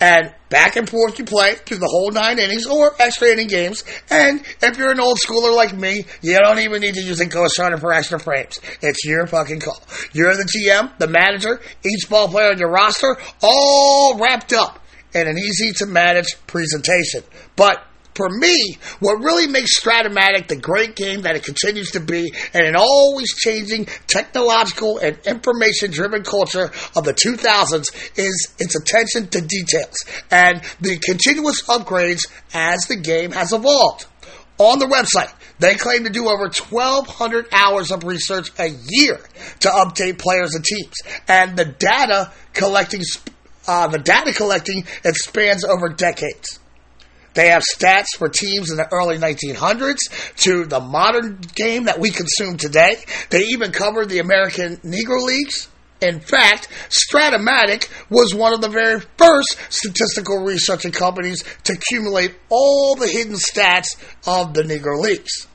And 0.00 0.34
back 0.48 0.76
and 0.76 0.88
forth 0.88 1.18
you 1.18 1.24
play 1.24 1.54
through 1.54 1.78
the 1.78 1.88
whole 1.88 2.10
nine 2.10 2.38
innings 2.38 2.66
or 2.66 2.94
extra 3.00 3.28
inning 3.28 3.48
games. 3.48 3.84
And 4.10 4.42
if 4.62 4.78
you're 4.78 4.90
an 4.90 5.00
old 5.00 5.18
schooler 5.18 5.54
like 5.54 5.74
me, 5.74 6.06
you 6.22 6.38
don't 6.38 6.58
even 6.60 6.80
need 6.80 6.94
to 6.94 7.02
use 7.02 7.20
a 7.20 7.26
Runner 7.58 7.76
for 7.76 7.92
extra 7.92 8.18
frames. 8.18 8.60
It's 8.82 9.04
your 9.04 9.26
fucking 9.26 9.60
call. 9.60 9.82
You're 10.12 10.34
the 10.34 10.44
GM, 10.44 10.98
the 10.98 11.06
manager, 11.06 11.60
each 11.84 12.08
ball 12.08 12.28
player 12.28 12.50
on 12.50 12.58
your 12.58 12.70
roster, 12.70 13.16
all 13.42 14.18
wrapped 14.18 14.52
up 14.52 14.80
in 15.14 15.28
an 15.28 15.38
easy 15.38 15.72
to 15.72 15.86
manage 15.86 16.36
presentation. 16.46 17.22
But 17.56 17.82
for 18.16 18.28
me, 18.30 18.78
what 19.00 19.22
really 19.22 19.46
makes 19.46 19.78
Strat-O-Matic 19.78 20.48
the 20.48 20.56
great 20.56 20.96
game 20.96 21.22
that 21.22 21.36
it 21.36 21.44
continues 21.44 21.90
to 21.92 22.00
be 22.00 22.32
and 22.54 22.66
an 22.66 22.74
always 22.74 23.34
changing 23.34 23.86
technological 24.06 24.98
and 24.98 25.18
information 25.26 25.90
driven 25.90 26.22
culture 26.22 26.70
of 26.96 27.04
the 27.04 27.12
2000s 27.12 28.18
is 28.18 28.54
its 28.58 28.74
attention 28.74 29.28
to 29.28 29.40
details 29.40 29.96
and 30.30 30.62
the 30.80 30.98
continuous 30.98 31.62
upgrades 31.62 32.26
as 32.54 32.86
the 32.86 32.96
game 32.96 33.32
has 33.32 33.52
evolved. 33.52 34.06
On 34.58 34.78
the 34.78 34.86
website, 34.86 35.32
they 35.58 35.74
claim 35.74 36.04
to 36.04 36.10
do 36.10 36.28
over 36.28 36.44
1,200 36.44 37.48
hours 37.52 37.90
of 37.90 38.04
research 38.04 38.50
a 38.58 38.68
year 38.68 39.20
to 39.60 39.68
update 39.68 40.18
players 40.18 40.54
and 40.54 40.64
teams. 40.64 40.94
And 41.28 41.56
the 41.58 41.66
data 41.66 42.32
collecting 42.54 43.02
uh, 43.68 43.88
the 43.88 43.98
data 43.98 44.32
collecting 44.32 44.84
spans 45.12 45.64
over 45.64 45.88
decades. 45.88 46.60
They 47.36 47.50
have 47.50 47.62
stats 47.62 48.16
for 48.16 48.30
teams 48.30 48.70
in 48.70 48.78
the 48.78 48.90
early 48.90 49.18
1900s 49.18 50.34
to 50.38 50.64
the 50.64 50.80
modern 50.80 51.38
game 51.54 51.84
that 51.84 52.00
we 52.00 52.10
consume 52.10 52.56
today. 52.56 52.96
They 53.28 53.42
even 53.44 53.72
covered 53.72 54.08
the 54.08 54.20
American 54.20 54.78
Negro 54.78 55.22
Leagues. 55.22 55.68
In 56.00 56.20
fact, 56.20 56.68
Strat-O-Matic 56.88 57.88
was 58.08 58.34
one 58.34 58.54
of 58.54 58.62
the 58.62 58.70
very 58.70 59.00
first 59.18 59.58
statistical 59.68 60.44
researching 60.44 60.92
companies 60.92 61.44
to 61.64 61.74
accumulate 61.74 62.34
all 62.48 62.96
the 62.96 63.06
hidden 63.06 63.34
stats 63.34 63.96
of 64.26 64.54
the 64.54 64.62
Negro 64.62 64.98
Leagues. 64.98 65.46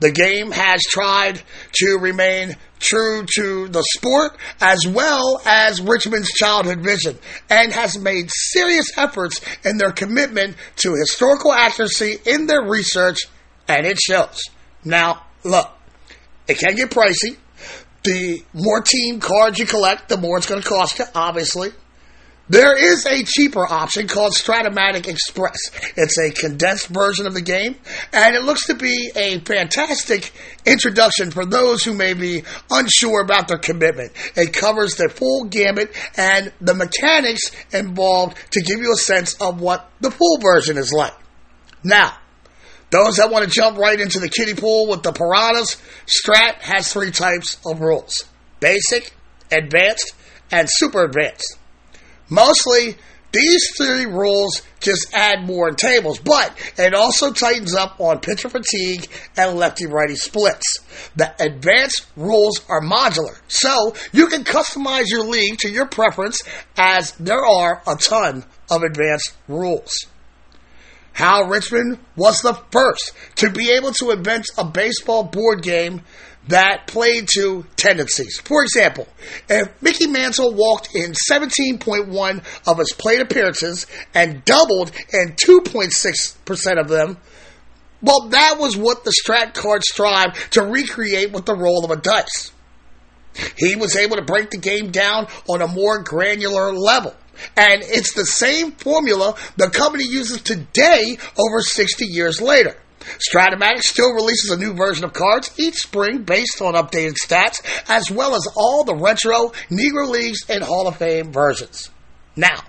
The 0.00 0.10
game 0.10 0.50
has 0.50 0.80
tried 0.82 1.42
to 1.74 1.98
remain 2.00 2.56
true 2.80 3.24
to 3.36 3.68
the 3.68 3.82
sport 3.94 4.36
as 4.60 4.86
well 4.86 5.40
as 5.46 5.80
Richman's 5.80 6.30
childhood 6.32 6.80
vision 6.80 7.18
and 7.48 7.72
has 7.72 7.98
made 7.98 8.30
serious 8.30 8.86
efforts 8.96 9.40
in 9.64 9.78
their 9.78 9.92
commitment 9.92 10.56
to 10.76 10.94
historical 10.94 11.52
accuracy 11.52 12.16
in 12.26 12.46
their 12.46 12.62
research 12.62 13.18
and 13.68 13.86
it 13.86 13.98
shows. 14.00 14.40
Now, 14.84 15.26
look, 15.44 15.70
it 16.48 16.58
can 16.58 16.74
get 16.74 16.90
pricey. 16.90 17.36
the 18.02 18.42
more 18.54 18.80
team 18.80 19.20
cards 19.20 19.58
you 19.58 19.66
collect, 19.66 20.08
the 20.08 20.16
more 20.16 20.38
it's 20.38 20.46
going 20.46 20.62
to 20.62 20.68
cost 20.68 20.98
you, 20.98 21.04
obviously. 21.14 21.70
There 22.50 22.76
is 22.76 23.06
a 23.06 23.22
cheaper 23.22 23.64
option 23.64 24.08
called 24.08 24.32
Strat-O-Matic 24.32 25.06
Express. 25.06 25.70
It's 25.96 26.18
a 26.18 26.32
condensed 26.32 26.88
version 26.88 27.28
of 27.28 27.32
the 27.32 27.42
game, 27.42 27.76
and 28.12 28.34
it 28.34 28.42
looks 28.42 28.66
to 28.66 28.74
be 28.74 29.12
a 29.14 29.38
fantastic 29.38 30.32
introduction 30.66 31.30
for 31.30 31.46
those 31.46 31.84
who 31.84 31.94
may 31.94 32.12
be 32.12 32.42
unsure 32.68 33.20
about 33.20 33.46
their 33.46 33.56
commitment. 33.56 34.10
It 34.36 34.52
covers 34.52 34.96
the 34.96 35.08
full 35.08 35.44
gamut 35.44 35.96
and 36.16 36.52
the 36.60 36.74
mechanics 36.74 37.52
involved 37.72 38.36
to 38.50 38.62
give 38.62 38.80
you 38.80 38.92
a 38.94 38.98
sense 38.98 39.40
of 39.40 39.60
what 39.60 39.88
the 40.00 40.10
full 40.10 40.38
version 40.38 40.76
is 40.76 40.92
like. 40.92 41.14
Now, 41.84 42.18
those 42.90 43.18
that 43.18 43.30
want 43.30 43.44
to 43.44 43.50
jump 43.50 43.78
right 43.78 44.00
into 44.00 44.18
the 44.18 44.28
kiddie 44.28 44.54
pool 44.54 44.88
with 44.88 45.04
the 45.04 45.12
piranhas, 45.12 45.76
Strat 46.04 46.62
has 46.62 46.92
three 46.92 47.12
types 47.12 47.58
of 47.64 47.80
rules 47.80 48.24
basic, 48.58 49.14
advanced, 49.52 50.14
and 50.50 50.66
super 50.68 51.04
advanced. 51.04 51.59
Mostly, 52.30 52.96
these 53.32 53.70
three 53.76 54.06
rules 54.06 54.62
just 54.80 55.12
add 55.14 55.44
more 55.44 55.70
tables, 55.70 56.18
but 56.18 56.52
it 56.78 56.94
also 56.94 57.32
tightens 57.32 57.74
up 57.74 58.00
on 58.00 58.18
pitcher 58.20 58.48
fatigue 58.48 59.08
and 59.36 59.56
lefty 59.56 59.86
righty 59.86 60.16
splits. 60.16 60.78
The 61.16 61.32
advanced 61.40 62.06
rules 62.16 62.60
are 62.68 62.80
modular, 62.80 63.38
so 63.46 63.94
you 64.12 64.26
can 64.26 64.42
customize 64.42 65.06
your 65.08 65.24
league 65.24 65.58
to 65.58 65.70
your 65.70 65.86
preference 65.86 66.40
as 66.76 67.12
there 67.12 67.44
are 67.44 67.82
a 67.86 67.96
ton 67.96 68.44
of 68.70 68.82
advanced 68.82 69.32
rules. 69.46 70.06
Hal 71.20 71.48
Richman 71.48 71.98
was 72.16 72.40
the 72.40 72.54
first 72.70 73.12
to 73.36 73.50
be 73.50 73.72
able 73.72 73.92
to 73.92 74.10
invent 74.10 74.46
a 74.56 74.64
baseball 74.64 75.22
board 75.22 75.62
game 75.62 76.00
that 76.48 76.86
played 76.86 77.28
to 77.34 77.66
tendencies. 77.76 78.40
For 78.40 78.62
example, 78.62 79.06
if 79.46 79.68
Mickey 79.82 80.06
Mantle 80.06 80.54
walked 80.54 80.94
in 80.94 81.12
17.1 81.30 82.42
of 82.66 82.78
his 82.78 82.92
plate 82.92 83.20
appearances 83.20 83.86
and 84.14 84.42
doubled 84.46 84.92
in 85.12 85.34
2.6% 85.46 86.80
of 86.80 86.88
them, 86.88 87.18
well, 88.00 88.30
that 88.30 88.56
was 88.58 88.78
what 88.78 89.04
the 89.04 89.12
strat 89.22 89.52
card 89.52 89.82
strived 89.84 90.52
to 90.54 90.62
recreate 90.62 91.32
with 91.32 91.44
the 91.44 91.54
roll 91.54 91.84
of 91.84 91.90
a 91.90 91.96
dice. 91.96 92.50
He 93.58 93.76
was 93.76 93.94
able 93.94 94.16
to 94.16 94.22
break 94.22 94.50
the 94.50 94.56
game 94.56 94.90
down 94.90 95.26
on 95.50 95.60
a 95.60 95.68
more 95.68 96.02
granular 96.02 96.72
level. 96.72 97.14
And 97.56 97.82
it's 97.82 98.12
the 98.12 98.26
same 98.26 98.72
formula 98.72 99.34
the 99.56 99.70
company 99.70 100.04
uses 100.04 100.42
today 100.42 101.18
over 101.38 101.60
60 101.60 102.04
years 102.06 102.40
later. 102.40 102.76
Strat-O-Matic 103.00 103.82
still 103.82 104.12
releases 104.12 104.50
a 104.50 104.58
new 104.58 104.74
version 104.74 105.04
of 105.04 105.12
cards 105.12 105.50
each 105.58 105.76
spring 105.76 106.22
based 106.22 106.60
on 106.60 106.74
updated 106.74 107.16
stats, 107.16 107.60
as 107.88 108.10
well 108.10 108.34
as 108.34 108.46
all 108.56 108.84
the 108.84 108.94
retro, 108.94 109.52
Negro 109.70 110.08
Leagues, 110.08 110.48
and 110.48 110.62
Hall 110.62 110.86
of 110.86 110.96
Fame 110.96 111.32
versions. 111.32 111.90
Now, 112.36 112.62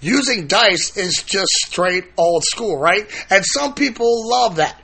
using 0.00 0.46
dice 0.46 0.96
is 0.96 1.22
just 1.26 1.50
straight 1.66 2.04
old 2.16 2.44
school, 2.44 2.78
right? 2.78 3.10
And 3.30 3.44
some 3.44 3.74
people 3.74 4.28
love 4.28 4.56
that. 4.56 4.80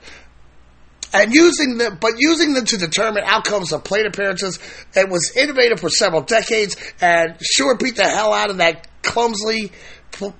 And 1.13 1.31
using 1.31 1.77
them, 1.77 1.99
but 2.01 2.13
using 2.17 2.53
them 2.53 2.65
to 2.65 2.77
determine 2.77 3.23
outcomes 3.23 3.71
of 3.71 3.83
plate 3.83 4.07
appearances, 4.07 4.57
it 4.95 5.09
was 5.09 5.31
innovative 5.37 5.79
for 5.79 5.89
several 5.89 6.21
decades 6.21 6.75
and 6.99 7.37
sure 7.41 7.77
beat 7.77 7.95
the 7.95 8.07
hell 8.07 8.33
out 8.33 8.49
of 8.49 8.57
that 8.57 8.87
clumsily 9.03 9.71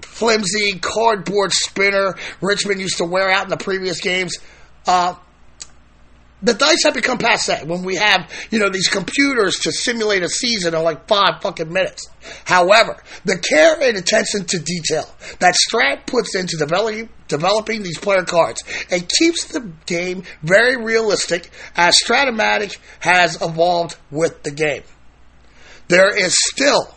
flimsy 0.02 0.80
cardboard 0.80 1.52
spinner 1.52 2.16
Richman 2.42 2.80
used 2.80 2.98
to 2.98 3.06
wear 3.06 3.30
out 3.30 3.44
in 3.44 3.50
the 3.50 3.58
previous 3.58 4.02
games. 4.02 4.38
Uh, 4.88 5.16
the 6.44 6.54
dice 6.54 6.84
have 6.84 6.94
become 6.94 7.18
passe 7.18 7.64
when 7.66 7.84
we 7.84 7.96
have, 7.96 8.30
you 8.52 8.60
know, 8.60 8.70
these 8.70 8.90
computers 8.90 9.56
to 9.60 9.72
simulate 9.72 10.24
a 10.24 10.30
season 10.30 10.76
in 10.76 10.84
like 10.84 11.08
five 11.08 11.42
fucking 11.42 11.72
minutes. 11.72 12.08
However, 12.44 13.02
the 13.24 13.38
care 13.38 13.82
and 13.82 13.98
attention 13.98 14.46
to 14.46 14.60
detail 14.60 15.10
that 15.40 15.56
Strat 15.56 16.06
puts 16.06 16.36
into 16.36 16.58
developing, 16.58 17.10
developing 17.30 17.82
these 17.82 17.98
player 17.98 18.24
cards, 18.24 18.62
it 18.90 19.12
keeps 19.18 19.46
the 19.46 19.72
game 19.86 20.24
very 20.42 20.76
realistic 20.76 21.50
as 21.78 21.96
Strat-O-Matic 22.04 22.78
has 23.00 23.42
evolved 23.42 23.96
with 24.12 24.44
the 24.44 24.52
game. 24.52 24.84
There 25.88 26.16
is 26.16 26.38
still 26.38 26.94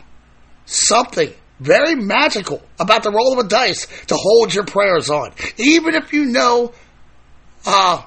something 0.66 1.32
very 1.60 1.94
magical 1.94 2.62
about 2.80 3.04
the 3.04 3.10
roll 3.10 3.32
of 3.32 3.46
a 3.46 3.48
dice 3.48 3.86
to 4.06 4.16
hold 4.16 4.52
your 4.52 4.64
prayers 4.64 5.08
on. 5.08 5.32
Even 5.56 5.94
if 5.94 6.12
you 6.12 6.26
know, 6.26 6.72
uh, 7.64 8.02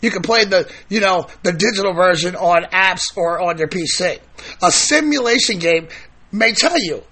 you 0.00 0.10
can 0.10 0.22
play 0.22 0.44
the, 0.44 0.70
you 0.88 1.00
know, 1.00 1.26
the 1.42 1.52
digital 1.52 1.92
version 1.94 2.36
on 2.36 2.64
apps 2.64 3.16
or 3.16 3.40
on 3.40 3.58
your 3.58 3.68
PC. 3.68 4.18
A 4.62 4.70
simulation 4.70 5.58
game 5.58 5.88
may 6.32 6.52
tell 6.52 6.78
you 6.78 7.02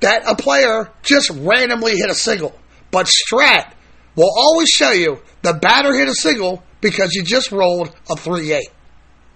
that 0.00 0.24
a 0.26 0.34
player 0.34 0.90
just 1.02 1.30
randomly 1.30 1.96
hit 1.96 2.10
a 2.10 2.14
single, 2.14 2.58
but 2.90 3.06
Strat 3.06 3.72
will 4.16 4.32
always 4.36 4.68
show 4.68 4.90
you 4.90 5.20
the 5.42 5.54
batter 5.54 5.94
hit 5.94 6.08
a 6.08 6.14
single 6.14 6.62
because 6.80 7.14
you 7.14 7.22
just 7.22 7.52
rolled 7.52 7.94
a 8.10 8.16
3 8.16 8.52
8. 8.52 8.62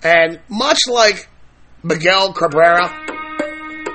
And 0.03 0.41
much 0.49 0.81
like 0.89 1.29
Miguel 1.83 2.33
Cabrera, 2.33 3.06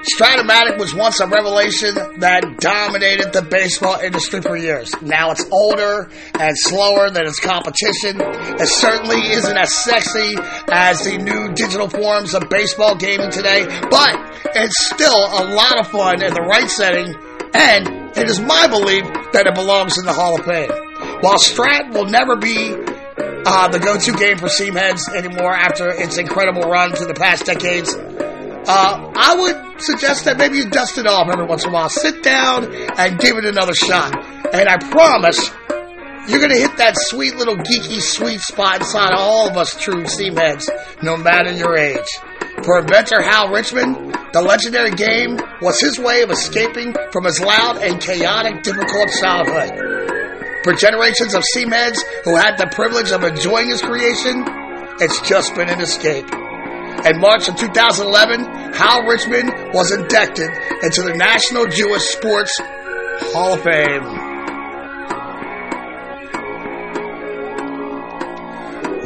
Strat-O-Matic 0.01 0.79
was 0.79 0.95
once 0.95 1.19
a 1.19 1.27
revelation 1.27 1.93
that 2.19 2.57
dominated 2.57 3.33
the 3.33 3.43
baseball 3.43 3.99
industry 3.99 4.41
for 4.41 4.57
years. 4.57 4.89
Now 5.01 5.29
it's 5.29 5.45
older 5.51 6.09
and 6.39 6.57
slower 6.57 7.11
than 7.11 7.27
its 7.27 7.39
competition. 7.39 8.17
It 8.19 8.67
certainly 8.67 9.21
isn't 9.31 9.55
as 9.55 9.71
sexy 9.71 10.35
as 10.71 11.03
the 11.03 11.17
new 11.17 11.53
digital 11.53 11.87
forms 11.87 12.33
of 12.33 12.49
baseball 12.49 12.95
gaming 12.95 13.29
today, 13.29 13.65
but 13.91 14.17
it's 14.55 14.87
still 14.87 15.21
a 15.21 15.53
lot 15.53 15.79
of 15.79 15.87
fun 15.87 16.23
in 16.23 16.33
the 16.33 16.41
right 16.41 16.69
setting, 16.69 17.13
and 17.53 18.17
it 18.17 18.27
is 18.27 18.39
my 18.41 18.67
belief 18.67 19.05
that 19.33 19.45
it 19.45 19.53
belongs 19.53 19.99
in 19.99 20.05
the 20.05 20.13
Hall 20.13 20.39
of 20.39 20.45
Fame. 20.45 20.71
While 21.21 21.37
Strat 21.37 21.93
will 21.93 22.05
never 22.05 22.35
be 22.37 22.73
uh, 23.45 23.67
the 23.67 23.79
go-to 23.79 24.13
game 24.13 24.37
for 24.37 24.47
seamheads 24.47 25.13
anymore 25.15 25.53
after 25.53 25.89
its 25.89 26.17
incredible 26.17 26.63
run 26.63 26.93
through 26.93 27.07
the 27.07 27.13
past 27.13 27.45
decades, 27.45 27.95
uh, 28.67 29.11
I 29.15 29.35
would 29.39 29.81
suggest 29.81 30.25
that 30.25 30.37
maybe 30.37 30.57
you 30.57 30.69
dust 30.69 30.97
it 30.97 31.07
off 31.07 31.29
every 31.31 31.45
once 31.45 31.63
in 31.63 31.71
a 31.71 31.73
while. 31.73 31.89
Sit 31.89 32.23
down 32.23 32.73
and 32.97 33.19
give 33.19 33.37
it 33.37 33.45
another 33.45 33.73
shot. 33.73 34.13
And 34.53 34.69
I 34.69 34.77
promise 34.77 35.49
you're 36.27 36.39
going 36.39 36.51
to 36.51 36.61
hit 36.61 36.77
that 36.77 36.93
sweet 36.97 37.35
little 37.35 37.55
geeky 37.55 37.99
sweet 37.99 38.41
spot 38.41 38.81
inside 38.81 39.13
all 39.13 39.49
of 39.49 39.57
us 39.57 39.73
true 39.81 40.03
seamheads, 40.03 40.69
no 41.01 41.17
matter 41.17 41.51
your 41.51 41.75
age. 41.75 42.07
For 42.63 42.79
inventor 42.79 43.21
Hal 43.21 43.49
Richman, 43.49 44.11
the 44.33 44.41
legendary 44.41 44.91
game 44.91 45.39
was 45.61 45.79
his 45.79 45.97
way 45.97 46.21
of 46.21 46.29
escaping 46.29 46.93
from 47.11 47.25
his 47.25 47.39
loud 47.41 47.77
and 47.77 47.99
chaotic, 47.99 48.61
difficult 48.61 49.09
childhood. 49.19 49.73
For 50.63 50.73
generations 50.73 51.33
of 51.33 51.43
seamheads 51.55 51.97
who 52.23 52.35
had 52.35 52.57
the 52.57 52.69
privilege 52.71 53.11
of 53.11 53.23
enjoying 53.23 53.69
his 53.69 53.81
creation, 53.81 54.45
it's 54.99 55.19
just 55.21 55.55
been 55.55 55.69
an 55.69 55.81
escape. 55.81 56.29
In 57.05 57.19
March 57.19 57.47
of 57.49 57.55
2011, 57.55 58.73
Hal 58.73 59.03
Richman 59.03 59.47
was 59.73 59.91
inducted 59.91 60.49
into 60.83 61.01
the 61.01 61.15
National 61.15 61.65
Jewish 61.65 62.03
Sports 62.03 62.59
Hall 63.33 63.53
of 63.53 63.63
Fame. 63.63 64.03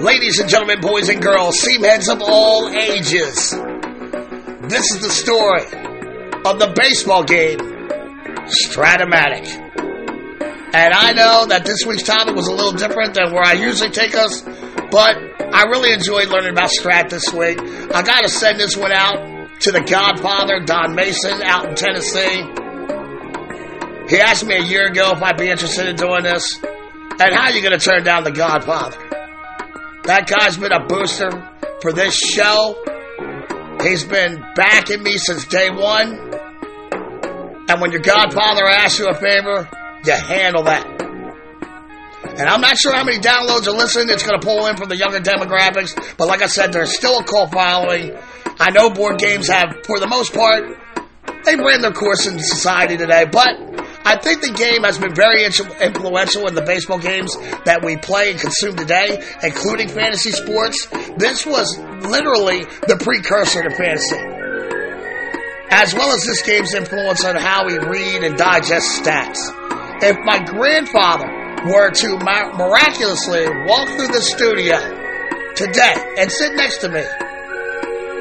Ladies 0.03 0.39
and 0.39 0.49
gentlemen, 0.49 0.81
boys 0.81 1.07
and 1.09 1.21
girls, 1.21 1.59
seamheads 1.61 2.11
of 2.11 2.21
all 2.21 2.69
ages, 2.69 3.51
this 4.69 4.91
is 4.91 5.01
the 5.01 5.09
story 5.09 5.63
of 6.45 6.59
the 6.59 6.73
baseball 6.75 7.23
game, 7.23 7.59
Strat-O-Matic. 8.45 9.47
And 10.75 10.93
I 10.93 11.13
know 11.13 11.45
that 11.47 11.63
this 11.65 11.85
week's 11.85 12.03
topic 12.03 12.35
was 12.35 12.47
a 12.47 12.53
little 12.53 12.73
different 12.73 13.13
than 13.13 13.31
where 13.31 13.43
I 13.43 13.53
usually 13.53 13.89
take 13.89 14.13
us, 14.13 14.43
but 14.91 15.17
I 15.53 15.63
really 15.63 15.93
enjoyed 15.93 16.27
learning 16.29 16.51
about 16.51 16.69
Strat 16.69 17.09
this 17.09 17.31
week. 17.33 17.59
I 17.59 18.01
got 18.01 18.21
to 18.21 18.29
send 18.29 18.59
this 18.59 18.75
one 18.75 18.91
out 18.91 19.59
to 19.61 19.71
the 19.71 19.81
Godfather, 19.81 20.59
Don 20.65 20.95
Mason, 20.95 21.41
out 21.43 21.69
in 21.69 21.75
Tennessee. 21.75 22.43
He 24.09 24.19
asked 24.19 24.45
me 24.45 24.55
a 24.55 24.63
year 24.63 24.87
ago 24.87 25.11
if 25.11 25.23
I'd 25.23 25.37
be 25.37 25.49
interested 25.49 25.87
in 25.87 25.95
doing 25.95 26.23
this. 26.23 26.59
And 26.61 27.33
how 27.33 27.45
are 27.45 27.51
you 27.51 27.61
going 27.61 27.77
to 27.77 27.83
turn 27.83 28.03
down 28.03 28.23
the 28.23 28.31
Godfather? 28.31 28.97
That 30.03 30.27
guy's 30.27 30.57
been 30.57 30.71
a 30.71 30.85
booster 30.85 31.31
for 31.81 31.93
this 31.93 32.15
show. 32.15 32.75
He's 33.81 34.03
been 34.03 34.43
backing 34.55 35.01
me 35.01 35.17
since 35.17 35.45
day 35.45 35.69
one. 35.69 36.33
And 37.67 37.81
when 37.81 37.91
your 37.91 38.01
Godfather 38.01 38.65
asks 38.65 38.99
you 38.99 39.07
a 39.07 39.13
favor, 39.13 39.67
you 40.05 40.13
handle 40.13 40.63
that. 40.63 41.04
And 42.37 42.49
I'm 42.49 42.59
not 42.59 42.77
sure 42.77 42.93
how 42.93 43.05
many 43.05 43.19
downloads 43.19 43.65
are 43.67 43.71
listening. 43.71 44.09
It's 44.09 44.27
going 44.27 44.39
to 44.39 44.45
pull 44.45 44.67
in 44.67 44.75
from 44.75 44.89
the 44.89 44.97
younger 44.97 45.19
demographics. 45.19 45.95
But 46.17 46.27
like 46.27 46.41
I 46.41 46.47
said, 46.47 46.73
there's 46.73 46.93
still 46.93 47.19
a 47.19 47.23
cult 47.23 47.51
following. 47.51 48.17
I 48.59 48.71
know 48.71 48.89
board 48.89 49.19
games 49.19 49.47
have, 49.47 49.85
for 49.85 49.99
the 49.99 50.07
most 50.07 50.33
part, 50.33 50.63
they've 51.45 51.59
ran 51.59 51.81
their 51.81 51.93
course 51.93 52.27
in 52.27 52.37
society 52.39 52.97
today. 52.97 53.23
But 53.31 53.55
I 54.03 54.19
think 54.19 54.41
the 54.41 54.51
game 54.51 54.83
has 54.83 54.99
been 54.99 55.15
very 55.15 55.45
influential 55.45 56.47
in 56.47 56.55
the 56.55 56.61
baseball 56.61 56.99
games 56.99 57.35
that 57.63 57.83
we 57.83 57.95
play 57.95 58.31
and 58.31 58.39
consume 58.39 58.75
today, 58.75 59.23
including 59.41 59.87
fantasy 59.87 60.31
sports. 60.31 60.87
This 61.17 61.45
was 61.45 61.77
literally 62.03 62.65
the 62.87 62.99
precursor 62.99 63.63
to 63.63 63.71
fantasy. 63.73 64.19
As 65.71 65.93
well 65.93 66.11
as 66.13 66.23
this 66.25 66.41
game's 66.43 66.73
influence 66.73 67.23
on 67.23 67.35
how 67.35 67.65
we 67.65 67.79
read 67.79 68.23
and 68.23 68.37
digest 68.37 69.01
stats. 69.01 69.39
If 70.03 70.17
my 70.25 70.43
grandfather 70.43 71.34
were 71.65 71.89
to 71.89 72.17
miraculously 72.17 73.49
walk 73.65 73.89
through 73.89 74.13
the 74.13 74.21
studio 74.21 74.77
today 75.55 75.95
and 76.19 76.31
sit 76.31 76.53
next 76.53 76.77
to 76.79 76.89
me, 76.89 77.01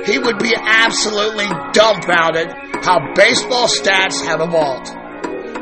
he 0.06 0.18
would 0.18 0.38
be 0.38 0.54
absolutely 0.56 1.46
dumbfounded 1.72 2.48
how 2.82 3.12
baseball 3.14 3.68
stats 3.68 4.24
have 4.24 4.40
evolved. 4.40 4.88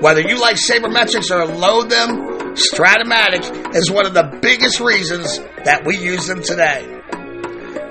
Whether 0.01 0.21
you 0.21 0.41
like 0.41 0.57
sabermetrics 0.57 1.31
or 1.31 1.45
loathe 1.47 1.91
them, 1.91 2.55
Strat-O-Matic 2.55 3.75
is 3.75 3.91
one 3.91 4.07
of 4.07 4.15
the 4.15 4.39
biggest 4.41 4.79
reasons 4.79 5.39
that 5.65 5.83
we 5.85 5.97
use 5.97 6.27
them 6.27 6.43
today. 6.43 7.01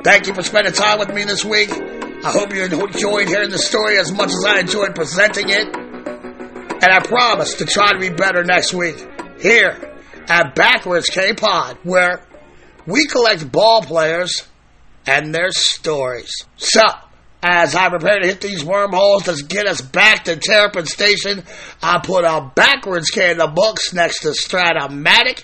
Thank 0.03 0.27
you 0.27 0.33
for 0.33 0.43
spending 0.43 0.73
time 0.73 0.99
with 0.99 1.13
me 1.13 1.25
this 1.25 1.43
week. 1.43 1.69
I 1.71 2.31
hope 2.31 2.53
you 2.53 2.63
enjoyed 2.63 3.27
hearing 3.27 3.49
the 3.49 3.57
story 3.57 3.97
as 3.97 4.11
much 4.11 4.29
as 4.29 4.45
I 4.45 4.59
enjoyed 4.59 4.95
presenting 4.95 5.49
it. 5.49 5.75
And 5.75 6.83
I 6.83 6.99
promise 6.99 7.55
to 7.55 7.65
try 7.65 7.91
to 7.93 7.99
be 7.99 8.09
better 8.09 8.43
next 8.43 8.73
week 8.73 9.05
here 9.41 9.93
at 10.27 10.55
Backwards 10.55 11.07
K 11.07 11.33
Pod, 11.33 11.77
where 11.83 12.23
we 12.85 13.05
collect 13.05 13.51
ball 13.51 13.81
players 13.81 14.47
and 15.05 15.33
their 15.33 15.51
stories. 15.51 16.31
So, 16.57 16.81
as 17.43 17.73
I 17.75 17.89
prepare 17.89 18.19
to 18.19 18.27
hit 18.27 18.41
these 18.41 18.63
wormholes 18.63 19.23
to 19.23 19.43
get 19.43 19.67
us 19.67 19.81
back 19.81 20.25
to 20.25 20.37
Terrapin 20.37 20.85
Station, 20.85 21.43
I 21.81 21.99
put 21.99 22.23
a 22.23 22.51
backwards 22.53 23.09
K 23.09 23.31
in 23.31 23.37
the 23.37 23.47
books 23.47 23.93
next 23.93 24.21
to 24.21 24.29
Strat-O-Matic. 24.29 25.43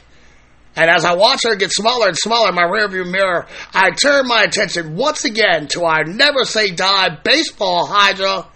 And 0.76 0.92
as 0.92 1.06
I 1.06 1.16
watch 1.16 1.42
her 1.44 1.56
get 1.56 1.72
smaller 1.72 2.08
and 2.08 2.18
smaller 2.18 2.50
in 2.50 2.56
my 2.56 2.66
rearview 2.66 3.12
mirror, 3.12 3.48
I 3.74 3.90
turn 3.90 4.28
my 4.28 4.44
attention 4.44 4.96
once 4.96 5.26
again 5.26 5.68
to 5.70 5.86
our 5.86 6.04
never 6.04 6.46
say 6.46 6.70
die 6.70 7.18
baseball 7.24 7.88
hydra. 7.88 8.48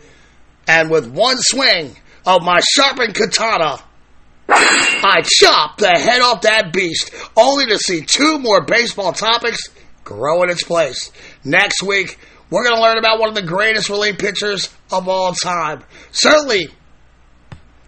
And 0.67 0.91
with 0.91 1.09
one 1.09 1.37
swing 1.39 1.95
of 2.23 2.43
my 2.43 2.59
sharpened 2.59 3.15
katana, 3.15 3.79
I 4.53 5.21
chop 5.23 5.77
the 5.77 5.89
head 5.89 6.21
off 6.21 6.41
that 6.41 6.73
beast, 6.73 7.11
only 7.35 7.67
to 7.67 7.77
see 7.77 8.01
two 8.01 8.39
more 8.39 8.61
baseball 8.63 9.13
topics 9.13 9.61
grow 10.03 10.43
in 10.43 10.49
its 10.49 10.63
place. 10.63 11.11
Next 11.43 11.81
week, 11.81 12.17
we're 12.49 12.63
going 12.63 12.75
to 12.75 12.81
learn 12.81 12.97
about 12.97 13.19
one 13.19 13.29
of 13.29 13.35
the 13.35 13.41
greatest 13.41 13.89
relief 13.89 14.17
pitchers 14.17 14.69
of 14.91 15.07
all 15.07 15.33
time. 15.33 15.83
Certainly, 16.11 16.67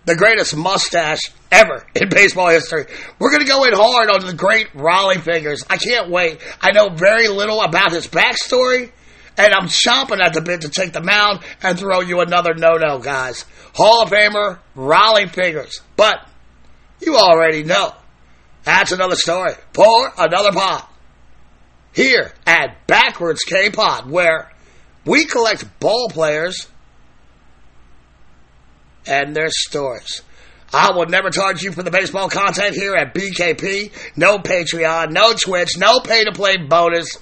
the 0.05 0.15
greatest 0.15 0.55
mustache 0.55 1.31
ever 1.51 1.85
in 1.95 2.09
baseball 2.09 2.49
history. 2.49 2.85
We're 3.19 3.31
going 3.31 3.43
to 3.43 3.47
go 3.47 3.63
in 3.65 3.73
hard 3.73 4.09
on 4.09 4.25
the 4.25 4.33
great 4.33 4.71
Rollie 4.73 5.21
Fingers. 5.21 5.63
I 5.69 5.77
can't 5.77 6.09
wait. 6.09 6.39
I 6.61 6.71
know 6.71 6.89
very 6.89 7.27
little 7.27 7.61
about 7.61 7.91
his 7.91 8.07
backstory, 8.07 8.91
and 9.37 9.53
I'm 9.53 9.67
chomping 9.67 10.21
at 10.21 10.33
the 10.33 10.41
bit 10.41 10.61
to 10.61 10.69
take 10.69 10.93
the 10.93 11.01
mound 11.01 11.41
and 11.61 11.77
throw 11.77 12.01
you 12.01 12.21
another 12.21 12.53
no-no, 12.53 12.99
guys. 12.99 13.45
Hall 13.73 14.03
of 14.03 14.09
Famer, 14.09 14.59
Rollie 14.75 15.29
Fingers. 15.29 15.81
But 15.95 16.27
you 17.05 17.17
already 17.17 17.63
know. 17.63 17.93
That's 18.63 18.91
another 18.91 19.15
story 19.15 19.53
Pour 19.73 20.11
another 20.17 20.51
pot. 20.51 20.89
Here 21.93 22.31
at 22.47 22.87
Backwards 22.87 23.43
K 23.43 23.69
Pod, 23.69 24.09
where 24.09 24.51
we 25.05 25.25
collect 25.25 25.79
ball 25.79 26.09
players 26.09 26.67
and 29.05 29.35
their 29.35 29.49
stories. 29.49 30.21
I 30.73 30.91
will 30.91 31.05
never 31.05 31.29
charge 31.29 31.61
you 31.61 31.71
for 31.71 31.83
the 31.83 31.91
baseball 31.91 32.29
content 32.29 32.73
here 32.73 32.95
at 32.95 33.13
BKP. 33.13 33.91
No 34.17 34.39
Patreon, 34.39 35.11
no 35.11 35.33
Twitch, 35.33 35.77
no 35.77 35.99
pay 35.99 36.23
to 36.23 36.31
play 36.31 36.57
bonus, 36.57 37.19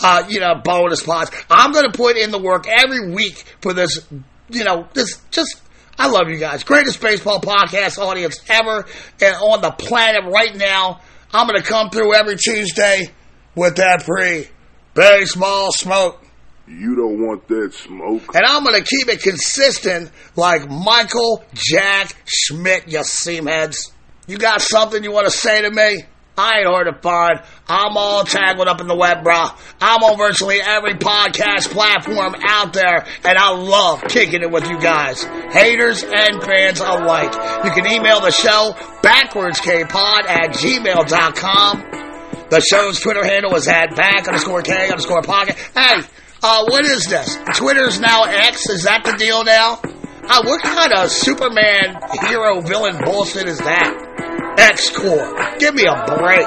uh, 0.00 0.24
you 0.28 0.38
know, 0.38 0.54
bonus 0.62 1.02
pods. 1.02 1.32
I'm 1.50 1.72
going 1.72 1.90
to 1.90 1.96
put 1.96 2.16
in 2.16 2.30
the 2.30 2.38
work 2.38 2.66
every 2.68 3.12
week 3.12 3.44
for 3.60 3.72
this, 3.72 4.06
you 4.50 4.64
know, 4.64 4.86
this 4.94 5.20
just. 5.32 5.60
I 6.02 6.08
love 6.08 6.28
you 6.28 6.36
guys. 6.36 6.64
Greatest 6.64 7.00
baseball 7.00 7.40
podcast 7.40 7.96
audience 7.96 8.40
ever 8.48 8.84
and 9.22 9.36
on 9.36 9.60
the 9.62 9.70
planet 9.70 10.24
right 10.24 10.52
now. 10.52 11.00
I'm 11.32 11.46
going 11.46 11.62
to 11.62 11.64
come 11.64 11.90
through 11.90 12.12
every 12.14 12.34
Tuesday 12.34 13.12
with 13.54 13.76
that 13.76 14.02
free 14.02 14.48
baseball 14.94 15.70
smoke. 15.70 16.20
You 16.66 16.96
don't 16.96 17.24
want 17.24 17.46
that 17.46 17.72
smoke. 17.74 18.34
And 18.34 18.44
I'm 18.44 18.64
going 18.64 18.82
to 18.82 18.84
keep 18.84 19.08
it 19.10 19.22
consistent 19.22 20.10
like 20.34 20.68
Michael 20.68 21.44
Jack 21.54 22.16
Schmidt, 22.26 22.88
you 22.88 22.98
seamheads. 22.98 23.92
You 24.26 24.38
got 24.38 24.60
something 24.60 25.04
you 25.04 25.12
want 25.12 25.26
to 25.26 25.32
say 25.32 25.62
to 25.62 25.70
me? 25.70 26.02
I 26.36 26.60
ain't 26.60 26.66
hard 26.66 26.86
to 26.86 26.94
find. 27.00 27.40
I'm 27.68 27.96
all 27.96 28.24
tangled 28.24 28.68
up 28.68 28.80
in 28.80 28.86
the 28.86 28.96
web, 28.96 29.22
bro. 29.22 29.48
I'm 29.80 30.02
on 30.02 30.16
virtually 30.16 30.60
every 30.62 30.94
podcast 30.94 31.70
platform 31.70 32.34
out 32.46 32.72
there, 32.72 33.04
and 33.24 33.36
I 33.36 33.50
love 33.50 34.02
kicking 34.08 34.40
it 34.40 34.50
with 34.50 34.68
you 34.68 34.80
guys. 34.80 35.22
Haters 35.22 36.02
and 36.02 36.42
fans 36.42 36.80
alike. 36.80 37.32
You 37.64 37.70
can 37.72 37.86
email 37.86 38.20
the 38.20 38.30
show 38.30 38.72
backwardskpod 39.02 40.24
at 40.24 40.54
gmail.com. 40.54 42.48
The 42.50 42.60
show's 42.60 43.00
Twitter 43.00 43.24
handle 43.24 43.54
is 43.56 43.68
at 43.68 43.94
back 43.96 44.26
underscore 44.26 44.62
K 44.62 44.88
underscore 44.88 45.22
pocket. 45.22 45.56
Hey, 45.74 46.00
uh, 46.42 46.64
what 46.68 46.84
is 46.84 47.04
this? 47.06 47.38
Twitter's 47.54 48.00
now 48.00 48.24
X? 48.24 48.68
Is 48.68 48.84
that 48.84 49.04
the 49.04 49.12
deal 49.12 49.44
now? 49.44 49.80
Uh, 50.24 50.42
what 50.44 50.62
kind 50.62 50.92
of 50.92 51.10
Superman 51.10 51.98
hero 52.28 52.60
villain 52.60 52.98
bullshit 53.04 53.48
is 53.48 53.58
that? 53.58 54.11
X 54.58 54.90
Corps. 54.90 55.56
Give 55.58 55.74
me 55.74 55.84
a 55.84 56.04
break. 56.06 56.46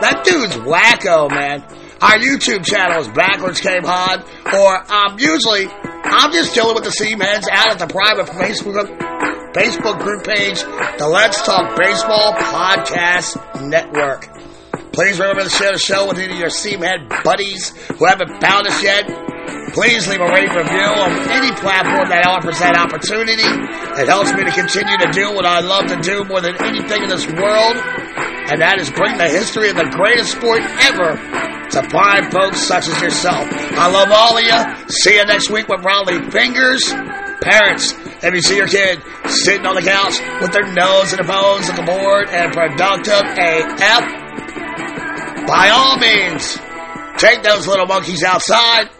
That 0.00 0.22
dude's 0.24 0.56
wacko, 0.56 1.30
man. 1.30 1.62
Our 2.00 2.18
YouTube 2.18 2.64
channel 2.64 3.00
is 3.00 3.08
Backwards 3.08 3.60
K-Pod, 3.60 4.24
or 4.54 4.92
um, 4.92 5.18
usually 5.18 5.66
I'm 5.66 6.32
just 6.32 6.54
chilling 6.54 6.74
with 6.74 6.84
the 6.84 6.90
Seamheads 6.90 7.48
out 7.50 7.72
at 7.72 7.78
the 7.80 7.88
private 7.88 8.26
Facebook 8.26 8.86
Facebook 9.52 10.00
group 10.00 10.24
page, 10.24 10.60
the 10.98 11.08
Let's 11.08 11.42
Talk 11.42 11.76
Baseball 11.76 12.34
Podcast 12.34 13.68
Network. 13.68 14.28
Please 14.92 15.18
remember 15.18 15.42
to 15.42 15.50
share 15.50 15.72
the 15.72 15.78
show 15.78 16.08
with 16.08 16.18
any 16.18 16.32
of 16.32 16.38
your 16.38 16.48
Seamhead 16.48 17.24
buddies 17.24 17.70
who 17.98 18.04
haven't 18.04 18.40
found 18.40 18.68
us 18.68 18.82
yet. 18.82 19.08
Please 19.78 20.08
leave 20.08 20.18
a 20.18 20.26
rate 20.34 20.50
review 20.50 20.90
on 20.90 21.30
any 21.30 21.54
platform 21.54 22.10
that 22.10 22.26
offers 22.26 22.58
that 22.58 22.74
opportunity. 22.74 23.46
It 23.94 24.10
helps 24.10 24.34
me 24.34 24.42
to 24.42 24.50
continue 24.50 24.98
to 24.98 25.06
do 25.14 25.30
what 25.30 25.46
I 25.46 25.62
love 25.62 25.86
to 25.94 26.02
do 26.02 26.26
more 26.26 26.42
than 26.42 26.58
anything 26.66 27.06
in 27.06 27.08
this 27.08 27.22
world, 27.30 27.78
and 28.50 28.58
that 28.58 28.82
is 28.82 28.90
bring 28.90 29.14
the 29.14 29.30
history 29.30 29.70
of 29.70 29.78
the 29.78 29.86
greatest 29.94 30.34
sport 30.34 30.66
ever 30.82 31.14
to 31.14 31.80
fine 31.94 32.26
folks 32.26 32.58
such 32.66 32.90
as 32.90 32.98
yourself. 32.98 33.46
I 33.78 33.86
love 33.86 34.10
all 34.10 34.34
of 34.34 34.42
you. 34.42 34.58
See 34.90 35.14
you 35.14 35.22
next 35.30 35.46
week 35.46 35.70
with 35.70 35.86
Rollie 35.86 36.26
Fingers. 36.26 36.82
Parents, 37.38 37.94
if 38.18 38.34
you 38.34 38.42
see 38.42 38.58
your 38.58 38.66
kid 38.66 38.98
sitting 39.30 39.62
on 39.62 39.78
the 39.78 39.86
couch 39.86 40.18
with 40.42 40.50
their 40.50 40.66
nose 40.74 41.14
in 41.14 41.22
the 41.22 41.28
bones, 41.30 41.70
looking 41.70 41.86
bored 41.86 42.26
and 42.34 42.50
productive 42.50 43.30
AF, 43.30 44.02
by 45.46 45.70
all 45.70 46.02
means, 46.02 46.58
take 47.22 47.46
those 47.46 47.70
little 47.70 47.86
monkeys 47.86 48.26
outside 48.26 48.90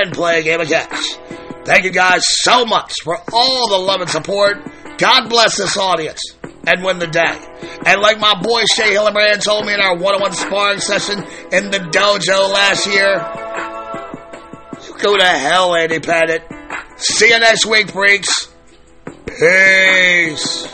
and 0.00 0.12
play 0.12 0.40
a 0.40 0.42
game 0.42 0.60
of 0.60 0.68
catch. 0.68 1.16
Thank 1.64 1.84
you 1.84 1.90
guys 1.90 2.22
so 2.26 2.64
much 2.64 2.92
for 3.04 3.18
all 3.32 3.68
the 3.68 3.78
love 3.78 4.00
and 4.00 4.10
support. 4.10 4.56
God 4.98 5.28
bless 5.28 5.56
this 5.56 5.76
audience 5.76 6.20
and 6.66 6.84
win 6.84 6.98
the 6.98 7.06
day. 7.06 7.38
And 7.86 8.00
like 8.00 8.18
my 8.18 8.40
boy 8.40 8.62
Shea 8.74 8.94
Hillenbrand 8.94 9.42
told 9.42 9.66
me 9.66 9.74
in 9.74 9.80
our 9.80 9.96
one-on-one 9.96 10.32
sparring 10.32 10.80
session 10.80 11.18
in 11.52 11.70
the 11.70 11.78
dojo 11.78 12.52
last 12.52 12.86
year, 12.86 13.14
you 14.86 15.02
go 15.02 15.16
to 15.16 15.24
hell, 15.24 15.74
Andy 15.74 15.98
Pettitte. 15.98 16.42
See 17.00 17.28
you 17.28 17.38
next 17.38 17.66
week, 17.66 17.90
freaks. 17.90 18.48
Peace. 19.26 20.66